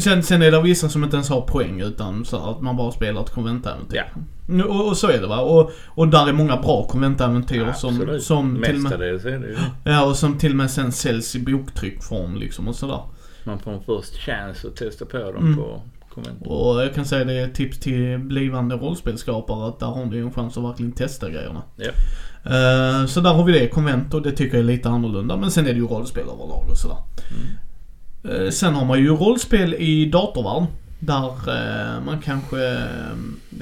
[0.00, 2.92] sen, sen är det vissa som inte ens har poäng utan så att man bara
[2.92, 3.96] spelar ett konventäventyr.
[3.96, 4.64] Ja.
[4.64, 5.40] Och, och så är det va.
[5.40, 8.22] Och, och där är många bra konventäventyr som, Absolut.
[8.22, 10.92] som till och med, Mestadels är det ju ja, och som till och med sen
[10.92, 13.00] säljs i boktryckform liksom och sådär.
[13.44, 15.56] Man får en först chans att testa på dem Mm.
[15.56, 16.46] på konventet.
[16.46, 20.18] Och jag kan säga det är ett tips till blivande rollspelskapare att där har ni
[20.18, 21.62] en chans att verkligen testa grejerna.
[21.76, 21.90] Ja.
[22.44, 25.36] Eh, så där har vi det, konvent och det tycker jag är lite annorlunda.
[25.36, 26.96] Men sen är det ju rollspel överlag och sådär.
[27.30, 27.46] Mm.
[28.24, 30.66] Eh, sen har man ju rollspel i datorvärlden.
[30.98, 33.16] Där eh, man kanske, eh,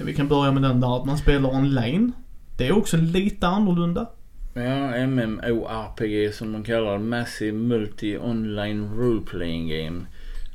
[0.04, 2.12] vi kan börja med den där att man spelar online.
[2.58, 4.06] Det är också lite annorlunda.
[4.54, 6.98] Ja, MMORPG som man kallar det.
[6.98, 10.00] Massive Multi Online Role Playing Game.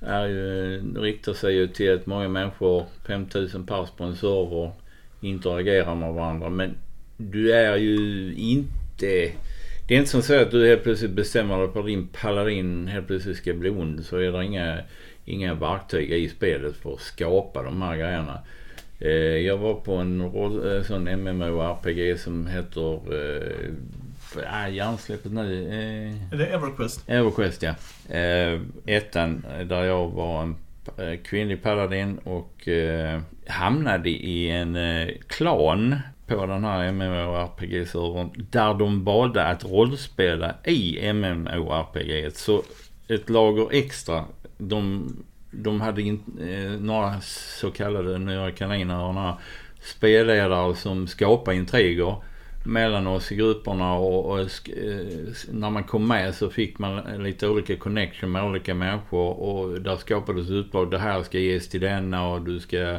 [0.01, 4.71] Är ju, riktar sig ju till att många människor, 5000 pers på en server,
[5.21, 6.49] interagerar med varandra.
[6.49, 6.75] Men
[7.17, 9.31] du är ju inte...
[9.87, 12.87] Det är inte som så att du helt plötsligt bestämmer dig för att din paladin
[12.87, 14.05] helt plötsligt ska bli ond.
[14.05, 14.77] Så är det inga,
[15.25, 18.39] inga verktyg i spelet för att skapa de här grejerna.
[18.99, 22.99] Eh, jag var på en roll, eh, sån MMORPG som heter...
[24.47, 25.67] Ah, hjärnsläppet nu.
[25.67, 27.09] Eh, Är det Everquest?
[27.09, 27.75] Everquest ja.
[28.15, 30.55] Eh, ettan där jag var en
[31.23, 32.67] kvinnlig paladin och
[33.47, 34.77] hamnade i en
[35.27, 35.95] klan
[36.27, 42.35] på den här MMORPG-servern där de valde att rollspela i MMORPG.
[42.35, 42.63] Så
[43.07, 44.25] ett lager extra.
[44.57, 45.07] De,
[45.51, 49.37] de hade in, eh, några så kallade nya kaniner och några
[49.81, 52.15] spelledare som skapade intriger
[52.65, 57.23] mellan oss i grupperna och, och sk- eh, när man kom med så fick man
[57.23, 60.91] lite olika connection med olika människor och där skapades utdrag.
[60.91, 62.97] Det här ska ges till denna och du ska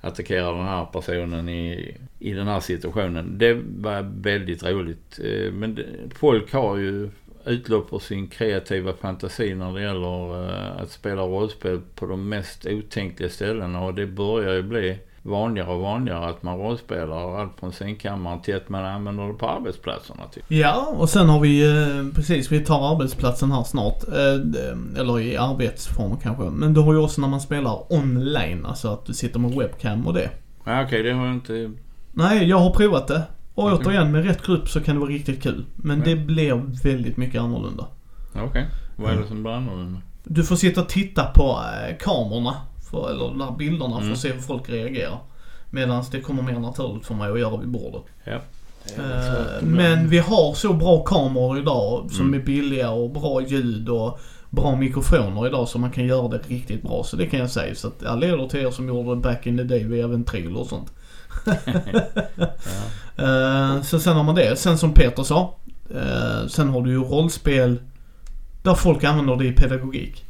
[0.00, 3.38] attackera den här personen i, i den här situationen.
[3.38, 5.20] Det var väldigt roligt.
[5.24, 5.84] Eh, men det,
[6.14, 7.10] folk har ju
[7.44, 12.66] utlopp för sin kreativa fantasi när det gäller eh, att spela rollspel på de mest
[12.66, 17.72] otänkliga ställena och det börjar ju bli vanligare och vanligare att man rollspelar allt från
[17.72, 20.22] sängkammaren till att man använder det på arbetsplatserna.
[20.34, 20.44] Typ.
[20.48, 24.04] Ja, och sen har vi eh, precis, vi tar arbetsplatsen här snart.
[24.08, 26.42] Eh, eller i arbetsform kanske.
[26.44, 30.06] Men du har ju också när man spelar online, alltså att du sitter med webcam
[30.06, 30.30] och det.
[30.64, 31.70] Ja, Okej, det har jag inte...
[32.12, 33.22] Nej, jag har provat det.
[33.54, 33.78] Och Okej.
[33.86, 35.64] återigen, med rätt grupp så kan det vara riktigt kul.
[35.76, 36.04] Men Ja.
[36.04, 37.86] det blir väldigt mycket annorlunda.
[38.34, 40.00] Okej, vad är det som blir annorlunda?
[40.24, 41.42] Du får sitta och titta på
[41.88, 42.54] eh, kamerorna,
[42.90, 44.12] för, eller de här bilderna för Mm.
[44.12, 45.18] att se hur folk reagerar.
[45.70, 48.02] Medan det kommer mer naturligt för mig att göra vid bordet.
[48.24, 48.32] Ja.
[48.96, 52.40] Eh, men vi har så bra kameror idag som Mm.
[52.40, 54.20] är billiga och bra ljud och
[54.50, 57.04] bra mikrofoner idag så man kan göra det riktigt bra.
[57.04, 57.74] Så det kan jag säga.
[57.74, 60.58] Så att jag leder till er som gjorde det back in the day via Ventrilo
[60.58, 60.92] och sånt.
[63.16, 64.56] Eh, så sen har man det.
[64.58, 65.54] Sen som Peter sa.
[65.94, 67.78] eh, sen har du ju rollspel
[68.62, 70.24] där folk använder det i pedagogik.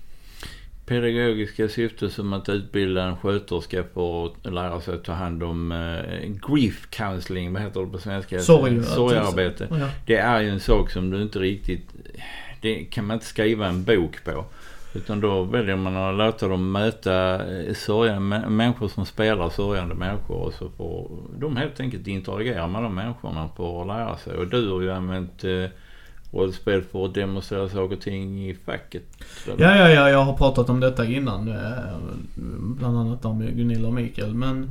[0.88, 5.72] Pedagogiska syfte som att utbilda en sköterska för att lära sig att ta hand om
[5.72, 8.38] eh, grief counseling, vad heter det på svenska?
[8.40, 8.82] Sorg.
[8.82, 9.68] Sorgarbete.
[9.70, 9.88] Ja.
[10.06, 11.88] Det är ju en sak som du inte riktigt...
[12.60, 14.44] Det kan man inte skriva en bok på.
[14.94, 19.94] Utan då väljer man att låta dem möta eh, sörjande, mä- människor som spelar sörjande
[19.94, 24.36] människor och så får de helt enkelt interagera med de människorna för att lära sig.
[24.36, 25.64] Och du har ju använt eh,
[26.32, 29.02] rollspel för att demonstrera saker och ting i facket.
[29.46, 31.48] Ja, ja, ja, jag har pratat om detta innan.
[31.48, 31.56] eh,
[32.78, 34.34] Bland annat med Gunilla och Mikael.
[34.34, 34.70] Men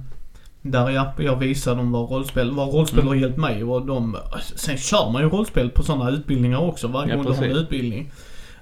[0.61, 3.07] där ja, jag visade dem vad rollspel, vad rollspel Mm.
[3.07, 4.17] har hjälpt mig och de,
[4.55, 7.51] sen kör man ju rollspel på sådana utbildningar också varje Ja, gång du har en
[7.51, 8.11] utbildning.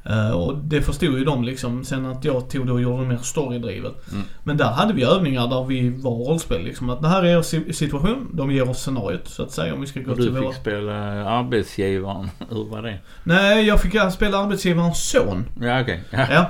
[0.09, 1.83] Eh, och det förstod ju de liksom.
[1.85, 4.11] Sen att jag tog det och gjorde det mer storydrivet.
[4.11, 4.23] Mm.
[4.43, 6.89] Men där hade vi övningar där vi var rollspel liksom.
[6.89, 9.81] Att det här är er si- situation, de ger oss scenariot så att säga om
[9.81, 10.51] vi ska gå Och till du våra...
[10.51, 10.93] fick spela
[11.29, 12.29] arbetsgivaren.
[12.49, 12.99] Hur var det?
[13.23, 15.45] Nej, jag fick spela arbetsgivarens son.
[15.61, 16.03] Ja okej.
[16.11, 16.25] Ja.
[16.31, 16.45] Ja.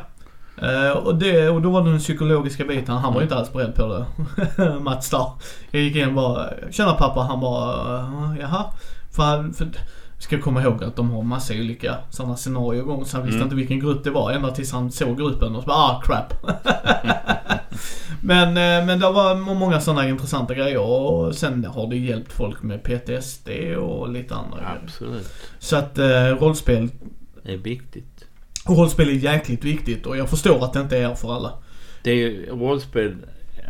[0.61, 2.95] Eh, och, det, och då var det den psykologiska biten.
[2.95, 3.23] Han var Mm.
[3.23, 4.06] inte alls beredd på
[4.57, 4.80] det.
[4.80, 5.26] Mats där.
[5.72, 7.22] Jag gick in och bara, tjena pappa.
[7.22, 8.65] Han bara, "Eh, jaha.
[9.15, 9.68] För, han- för
[10.26, 13.06] ska komma ihåg att de har massa olika sådana scenarier igång.
[13.06, 13.45] Så han visste Mm.
[13.45, 16.34] inte vilken grupp det var ända tills han såg gruppen och så bara ah crap.
[18.22, 22.64] men, eh, men det var många sådana intressanta grejer och sen har det hjälpt folk
[22.64, 24.80] med PTSD och lite andra grejer.
[24.84, 25.27] Absolut.
[25.60, 26.06] Så att eh,
[26.39, 26.89] rollspel,
[27.43, 28.26] Det är viktigt.
[28.68, 31.52] rollspel är jäkligt viktigt och jag förstår att det inte är för alla.
[32.03, 33.15] Det är, ju- rollspel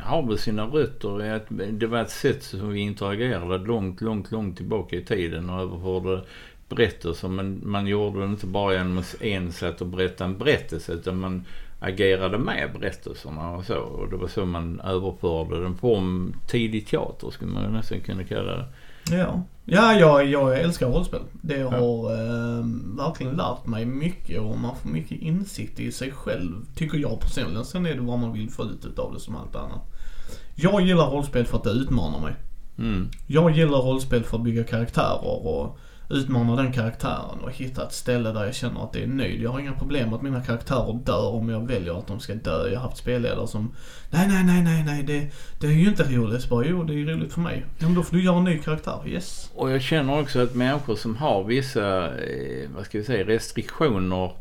[0.05, 4.31] har väl sina rötter i att det var ett sätt som vi interagerade långt, långt,
[4.31, 6.21] långt tillbaka i tiden och överförde
[6.69, 7.27] berättelser.
[7.27, 11.19] Men man gjorde det inte bara genom att en satt och berättade en berättelse utan
[11.19, 11.45] man
[11.79, 13.77] agerade med berättelserna och så.
[13.77, 18.55] Och det var så man överförde den form tidig teater skulle man nästan kunna kalla
[18.55, 18.65] det.
[19.11, 21.21] Ja, ja jag, jag älskar rollspel.
[21.41, 21.69] Det Ja.
[21.69, 22.65] har eh,
[22.97, 27.65] verkligen lärt mig mycket och man får mycket insikt i sig själv, tycker jag personligen.
[27.65, 29.94] Sen är det vad man vill få ut utav det som allt annat.
[30.55, 32.33] Jag gillar rollspel för att det utmanar mig.
[32.77, 33.09] Mm.
[33.27, 35.79] Jag gillar rollspel för att bygga karaktärer och
[36.09, 39.41] utmana den karaktären och hitta ett ställe där jag känner att det är nöjd.
[39.41, 42.67] Jag har inga problem att mina karaktärer dör om jag väljer att de ska dö.
[42.67, 43.71] Jag har haft spelledare som
[44.09, 46.41] Nej, nej, nej, nej, nej, det, det är ju inte roligt.
[46.41, 47.65] Så bara, jo, det är roligt för mig.
[47.77, 48.99] Ja, men då får du göra en ny karaktär.
[49.05, 49.51] Yes.
[49.55, 54.31] Och jag känner också att människor som har vissa, eh, vad ska vi säga, restriktioner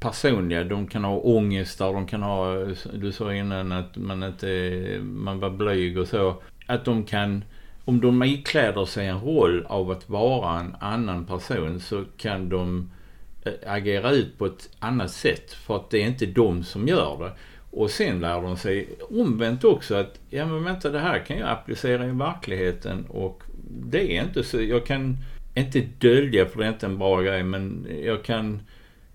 [0.00, 0.64] personliga.
[0.64, 2.54] De kan ha ångestar, de kan ha,
[2.92, 6.42] du sa innan att man inte, man var blyg och så.
[6.66, 7.44] Att de kan,
[7.84, 12.90] om de ikläder sig en roll av att vara en annan person så kan de
[13.44, 15.52] eh, agera ut på ett annat sätt.
[15.52, 17.32] För att det är inte de som gör det.
[17.70, 21.48] Och sen lär de sig omvänt också att, ja men vänta det här kan jag
[21.48, 25.16] applicera i verkligheten och det är inte så, jag kan
[25.54, 28.62] inte dölja för det är inte en bra grej men jag kan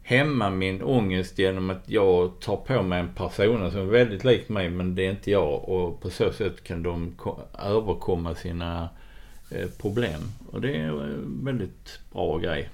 [0.08, 4.50] hämma min ångest genom att jag tar på mig en persona som är väldigt lik
[4.50, 8.90] mig men det är inte jag och på så sätt kan de ko- överkomma sina
[9.50, 10.22] eh, problem.
[10.52, 12.70] Och det är en väldigt bra grej.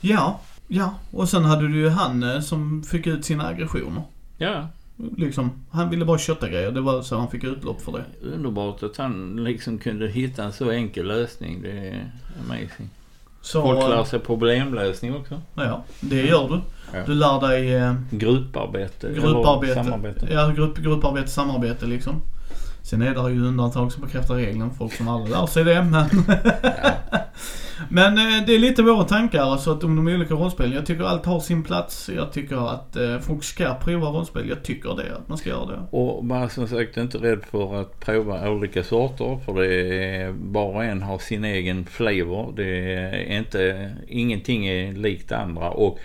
[0.00, 0.94] Ja, ja.
[1.10, 4.02] Och sen hade du ju han eh, som fick ut sina aggressioner.
[4.38, 4.68] Ja,
[5.16, 6.70] Liksom, han ville bara kötta grejer.
[6.70, 8.04] Det var så han fick utlopp för det.
[8.34, 11.62] underbart att han liksom kunde hitta en så enkel lösning.
[11.62, 12.10] Det är
[12.44, 12.90] amazing.
[13.44, 15.40] Så, Folk lär sig problemlösning också.
[15.54, 16.60] ja, det gör du.
[16.98, 17.04] Ja.
[17.06, 19.06] Du lär dig eh, Grupparbete.
[19.08, 19.74] eller grupparbete.
[19.74, 20.26] samarbete.
[20.32, 22.22] Ja, grupp, grupparbete, samarbete liksom.
[22.84, 24.70] Sen är det ju undantag som bekräftar regeln.
[24.78, 25.82] Folk som aldrig lär sig det.
[25.82, 26.08] Men,
[27.88, 30.72] men eh, det är lite våra tankar alltså att om de olika rollspelen.
[30.72, 32.10] Jag tycker allt har sin plats.
[32.16, 34.48] Jag tycker att eh, folk ska prova rollspel.
[34.48, 35.86] Jag tycker det, att man ska göra det.
[35.90, 39.38] Och bara som sagt inte rädd för att prova olika sorter.
[39.44, 39.74] För det
[40.16, 42.52] är, var och en har sin egen flavor.
[42.56, 45.70] Det är inte, ingenting är likt andra.
[45.70, 45.98] Och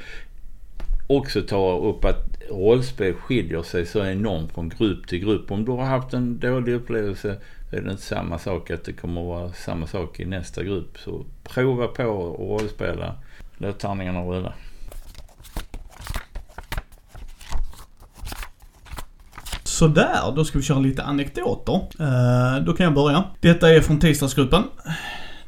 [1.08, 5.52] också ta upp att rollspel skiljer sig så enormt från grupp till grupp.
[5.52, 7.38] Om du har haft en dålig upplevelse
[7.70, 10.64] så är det inte samma sak att det kommer att vara samma sak i nästa
[10.64, 10.98] grupp.
[10.98, 13.16] Så prova på att rollspela.
[13.58, 14.54] Låt tärningarna rulla.
[19.64, 21.76] Sådär, då ska vi köra lite anekdoter.
[21.76, 23.24] Eh, då kan jag börja.
[23.40, 24.64] Detta är från tisdagsgruppen.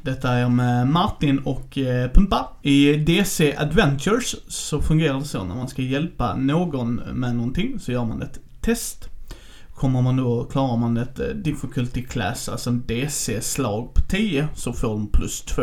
[0.02, 2.48] Detta är med eh, Martin och eh, Pumpa.
[2.62, 7.92] I DC Adventures så fungerar det så när man ska hjälpa någon med någonting så
[7.92, 9.08] gör man ett test.
[9.74, 14.72] Kommer man då, klarar man ett eh, difficulty class, alltså en DC-slag på 10, så
[14.72, 15.62] får de plus 2.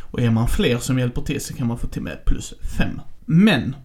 [0.00, 3.00] Och är man fler som hjälper till så kan man få till med plus 5.
[3.24, 3.76] Men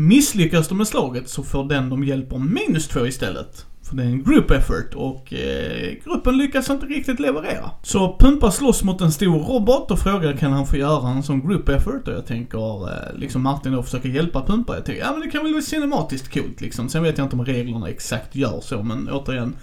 [0.00, 3.66] Misslyckas de med slaget så får den de hjälper minus 2 istället.
[3.88, 7.70] För det är en group effort och eh, gruppen lyckas inte riktigt leverera.
[7.82, 11.46] Så Pumpa slåss mot en stor robot och frågar kan han få göra en sån
[11.46, 14.74] group effort och jag tänker eh, liksom Martin då försöker hjälpa Pumpa.
[14.74, 16.88] Jag tänker ja men det kan väl bli cinematiskt coolt liksom.
[16.88, 19.56] Sen vet jag inte om reglerna exakt gör så men återigen.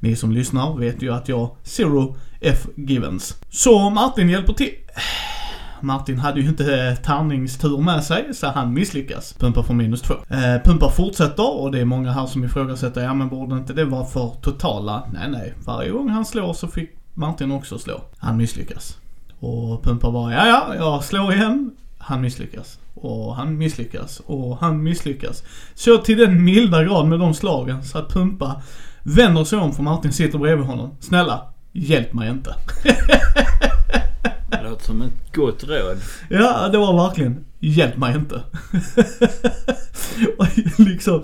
[0.00, 3.36] Ni som lyssnar vet ju att jag zero F givens.
[3.50, 4.74] Så Martin hjälper till.
[5.82, 9.32] Martin hade ju inte eh, tärningstur med sig, så han misslyckas.
[9.38, 10.14] Pumpa får minus två.
[10.28, 13.84] Eh, Pumpa fortsätter och det är många här som ifrågasätter, ja men borde inte det
[13.84, 15.02] vara för totala?
[15.12, 15.54] Nej, nej.
[15.64, 18.00] Varje gång han slår så fick Martin också slå.
[18.18, 18.96] Han misslyckas.
[19.40, 21.70] Och Pumpa bara, ja ja, jag slår igen.
[21.98, 22.78] Han misslyckas.
[22.94, 24.20] Och han misslyckas.
[24.26, 25.42] Och han misslyckas.
[25.74, 28.62] Så till den milda grad med de slagen så att Pumpa
[29.02, 30.90] vänder sig om för Martin sitter bredvid honom.
[31.00, 31.42] Snälla,
[31.72, 32.54] hjälp mig inte.
[34.70, 35.98] Låter som ett gott råd.
[36.28, 38.34] Ja, det var verkligen, hjälp mig inte.
[40.38, 40.46] och
[40.78, 41.22] liksom,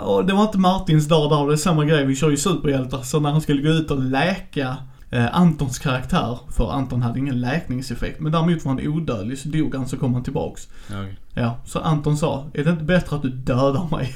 [0.00, 3.02] och det var inte Martins dag där, det är samma grej, vi kör ju superhjältar.
[3.02, 4.76] Så när han skulle gå ut och läka
[5.10, 9.74] eh, Antons karaktär, för Anton hade ingen läkningseffekt, men däremot var han odödlig, så dog
[9.74, 10.68] han så kom han tillbaks.
[10.86, 11.14] Okay.
[11.34, 14.14] Ja, så Anton sa, är det inte bättre att du dödar mig?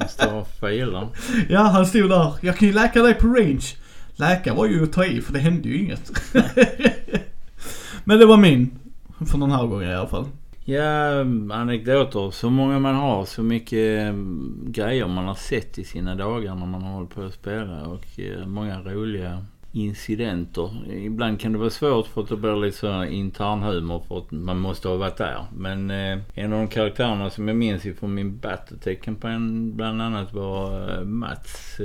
[0.00, 1.08] Jag står och filar.
[1.48, 3.64] ja, han stod där, jag kan ju läka dig på range.
[4.16, 6.12] Läka var ju att ta i, för det hände ju inget.
[8.04, 8.70] Men det var min.
[9.26, 10.26] För den här gången i alla fall.
[10.64, 11.20] Ja,
[11.50, 12.30] anekdoter.
[12.30, 16.66] Så många man har, så mycket um, grejer man har sett i sina dagar när
[16.66, 20.92] man har hållit på att spela och uh, många roliga incidenter.
[20.92, 24.58] Ibland kan det vara svårt för att det blir lite så internhumor för att man
[24.58, 25.44] måste ha varit där.
[25.56, 30.90] Men eh, en av de karaktärerna som jag minns ifrån min Battletech-kampanj bland annat var
[30.98, 31.80] eh, Mats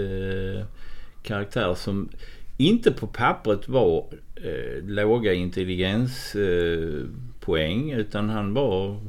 [1.23, 2.09] karaktär som
[2.57, 4.05] inte på pappret var
[4.35, 8.99] eh, låga intelligenspoäng eh, utan han var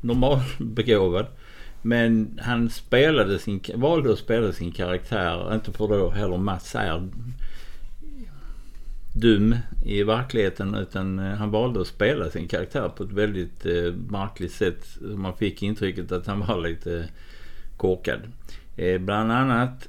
[0.00, 1.26] normalbegåvad.
[1.82, 7.08] Men han spelade sin, valde att spela sin karaktär, inte för då heller Mats är
[9.16, 13.94] dum i verkligheten utan eh, han valde att spela sin karaktär på ett väldigt eh,
[14.08, 14.86] märkligt sätt.
[15.00, 17.08] Man fick intrycket att han var lite
[17.76, 18.20] korkad.
[18.76, 19.88] Eh, bland annat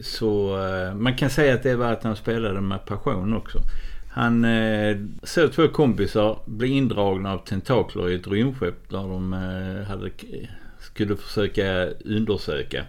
[0.00, 3.62] så eh, man kan säga att det var att han spelade med passion också.
[4.08, 9.88] Han eh, såg två kompisar bli indragna av tentakler i ett rymdskepp där de eh,
[9.88, 10.10] hade,
[10.80, 12.84] skulle försöka undersöka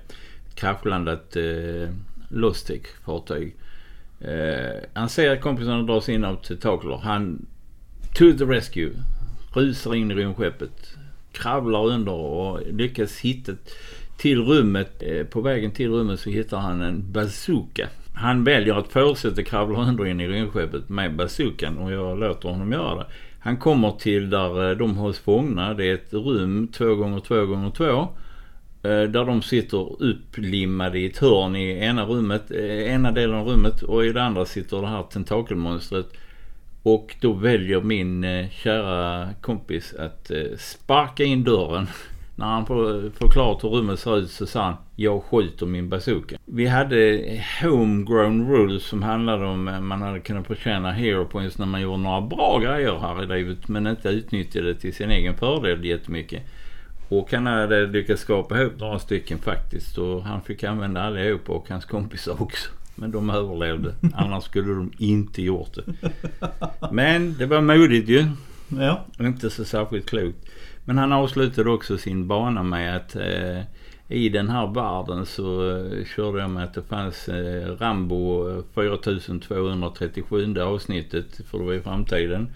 [0.56, 1.90] kraschlandat eh,
[2.30, 3.56] Lostec-fartyg.
[4.22, 6.98] Eh, han ser kompisarna dras in av tentakler.
[6.98, 7.46] Han
[8.14, 8.92] to the rescue.
[9.54, 10.96] Rusar in i rymdskeppet.
[11.32, 13.52] Kravlar under och lyckas hitta
[14.20, 15.04] till rummet.
[15.04, 17.88] Eh, på vägen till rummet så hittar han en bazooka.
[18.14, 22.72] Han väljer att fortsätta kravla under in i rymdskeppet med bazookan och jag låter honom
[22.72, 23.06] göra det.
[23.40, 25.74] Han kommer till där eh, de hålls fångna.
[25.74, 28.08] Det är ett rum två gånger två gånger två.
[28.84, 33.82] Eh, där de sitter upplimmade i ett hörn i ena rummet, ena delen av rummet
[33.82, 36.08] och i det andra sitter det här tentakelmonstret.
[36.84, 41.88] Och då väljer min kära kompis att sparka in dörren.
[42.40, 46.38] När han förklarat hur rummet ser ut så sa han jag skjuter min bazooka.
[46.46, 47.22] Vi hade
[47.62, 51.98] homegrown rules som handlade om att man hade kunnat förtjäna hero points när man gjorde
[51.98, 56.44] några bra grejer här i livet men inte utnyttjade det till sin egen fördel jättemycket.
[57.10, 59.98] Och han hade lyckats skapa ihop några stycken faktiskt.
[59.98, 62.70] Och han fick använda allihopa och hans kompisar också.
[62.96, 63.94] Men de överlevde.
[64.14, 66.10] Annars skulle de inte gjort det.
[66.92, 68.26] Men det var modigt ju.
[68.68, 69.06] Ja.
[69.20, 70.49] Inte så särskilt klokt.
[70.90, 73.62] Men han avslutade också sin bana med att eh,
[74.08, 80.60] i den här världen så eh, körde jag med att det fanns eh, Rambo 4237
[80.62, 82.48] avsnittet för det var i framtiden.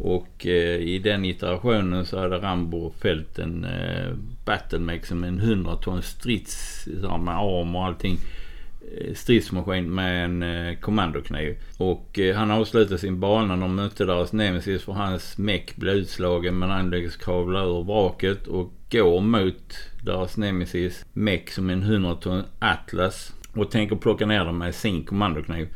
[0.00, 4.14] Och eh, i den iterationen så hade Rambo fällt en eh,
[4.44, 8.18] Battlemech som en 100 ton strids, med arm och allting.
[8.96, 11.56] Eh, stridsmaskin med en eh, kommandokniv.
[11.76, 13.56] Och eh, han avslutade sin bana.
[13.56, 18.46] De mötte deras nemesis för hans meck blev utslagen men han lyckas kravla ur vraket
[18.46, 23.34] och går mot deras nemesis meck som en 100 ton Atlas.
[23.54, 25.68] Och tänker plocka ner dem med sin kommandokniv.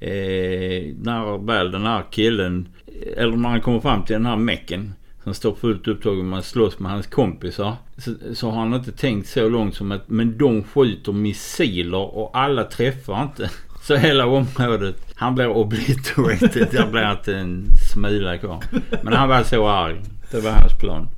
[0.00, 2.68] Eh, när väl den här killen
[3.16, 4.94] eller när han kommer fram till den här mecken
[5.28, 7.76] som står fullt upptagen med att slåss med hans kompisar.
[7.96, 12.38] Så, så har han inte tänkt så långt som att men de skjuter missiler och
[12.38, 13.50] alla träffar inte.
[13.82, 16.68] Så hela området, han blir obliterated.
[16.72, 18.64] Där blir inte en smula kvar.
[19.02, 20.00] Men han var så arg.
[20.30, 21.08] Det var hans plan.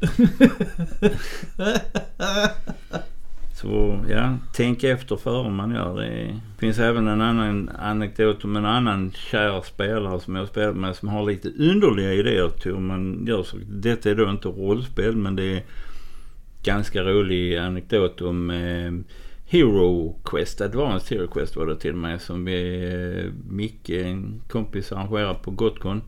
[3.61, 6.09] Så ja, tänk efter före man gör det.
[6.09, 10.97] Det finns även en annan anekdot om en annan kär spelare som jag spelar med
[10.97, 13.57] som har lite underliga idéer till hur man gör så.
[13.69, 15.63] Detta är då inte rollspel men det är
[16.63, 18.93] ganska rolig anekdot om eh,
[19.47, 24.43] Hero Quest, Advanced Hero Quest var det till och med som vi, eh, Micke, en
[24.49, 26.03] kompis arrangerade på Gotcon.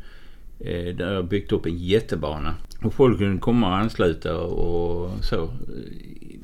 [0.60, 2.54] Eh, där jag byggt upp en jättebana.
[2.84, 5.50] Och folk kunde komma och ansluta och så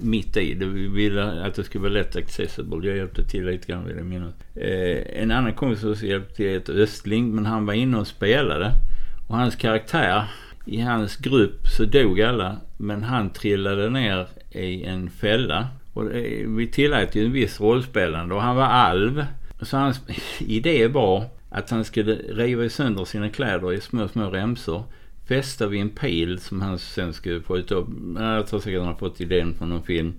[0.00, 0.54] mitt i.
[0.54, 2.88] Det ville att det skulle vara lätt accessible.
[2.88, 4.34] Jag hjälpte till lite grann vill jag minnas.
[4.54, 8.72] Eh, en annan kompis också hjälpte till ett Östling men han var inne och spelade.
[9.28, 10.24] Och hans karaktär,
[10.66, 15.68] i hans grupp så dog alla men han trillade ner i en fälla.
[15.92, 19.24] Och det, vi tillät ju en viss rollspelande och han var alv.
[19.62, 20.00] Så hans
[20.38, 24.84] idé var att han skulle riva sönder sina kläder i små, små remsor
[25.28, 27.88] fästa vid en pil som han sen skulle skjuta upp.
[28.16, 30.14] Jag tror säkert han har fått idén från någon film.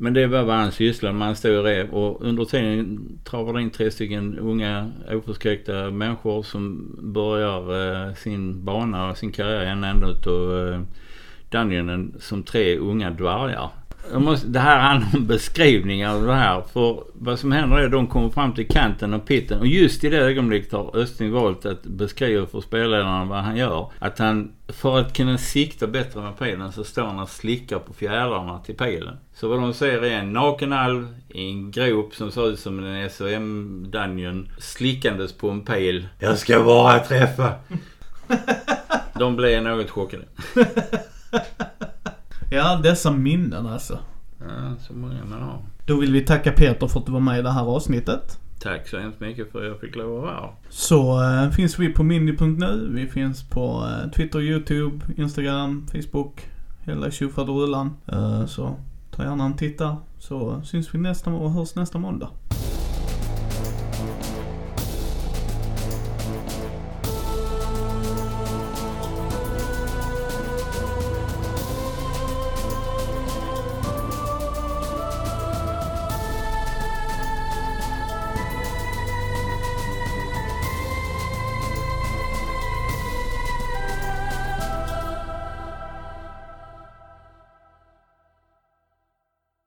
[0.00, 1.26] Men det var vad han sysslade med.
[1.26, 6.96] Han stod och rev och under tiden travade in tre stycken unga oförskräckta människor som
[6.98, 10.80] börjar eh, sin bana och sin karriär i en ända utav eh,
[11.50, 13.70] Dungeonen som tre unga dvärgar.
[14.14, 16.62] Måste, det här handlar om beskrivningar av det här.
[16.72, 20.04] För vad som händer är att de kommer fram till kanten av pitten och just
[20.04, 23.90] i det ögonblicket har Östling valt att beskriva för spelledaren vad han gör.
[23.98, 27.92] Att han, för att kunna sikta bättre med pilen så står han och slickar på
[27.92, 29.16] fjädrarna till pilen.
[29.34, 32.84] Så vad de ser är en naken alv i en grop som ser ut som
[32.84, 36.08] en SOM Dungeon slickandes på en pil.
[36.18, 37.52] Jag ska bara träffa!
[39.18, 40.24] De blev något chockade.
[42.50, 43.98] Ja, dessa minnen alltså.
[44.38, 45.58] Ja, så många man har.
[45.86, 48.38] Då vill vi tacka Peter för att du var med i det här avsnittet.
[48.60, 50.50] Tack så hemskt mycket för att jag fick lov att vara.
[50.68, 52.90] Så eh, finns vi på mindy.nu.
[52.94, 56.50] Vi finns på eh, Twitter, YouTube, Instagram, Facebook.
[56.84, 57.96] Hela tjofaderullan.
[58.06, 58.76] Eh, så
[59.10, 59.96] ta gärna en titta.
[60.18, 62.28] Så syns vi nästa och hörs nästa måndag.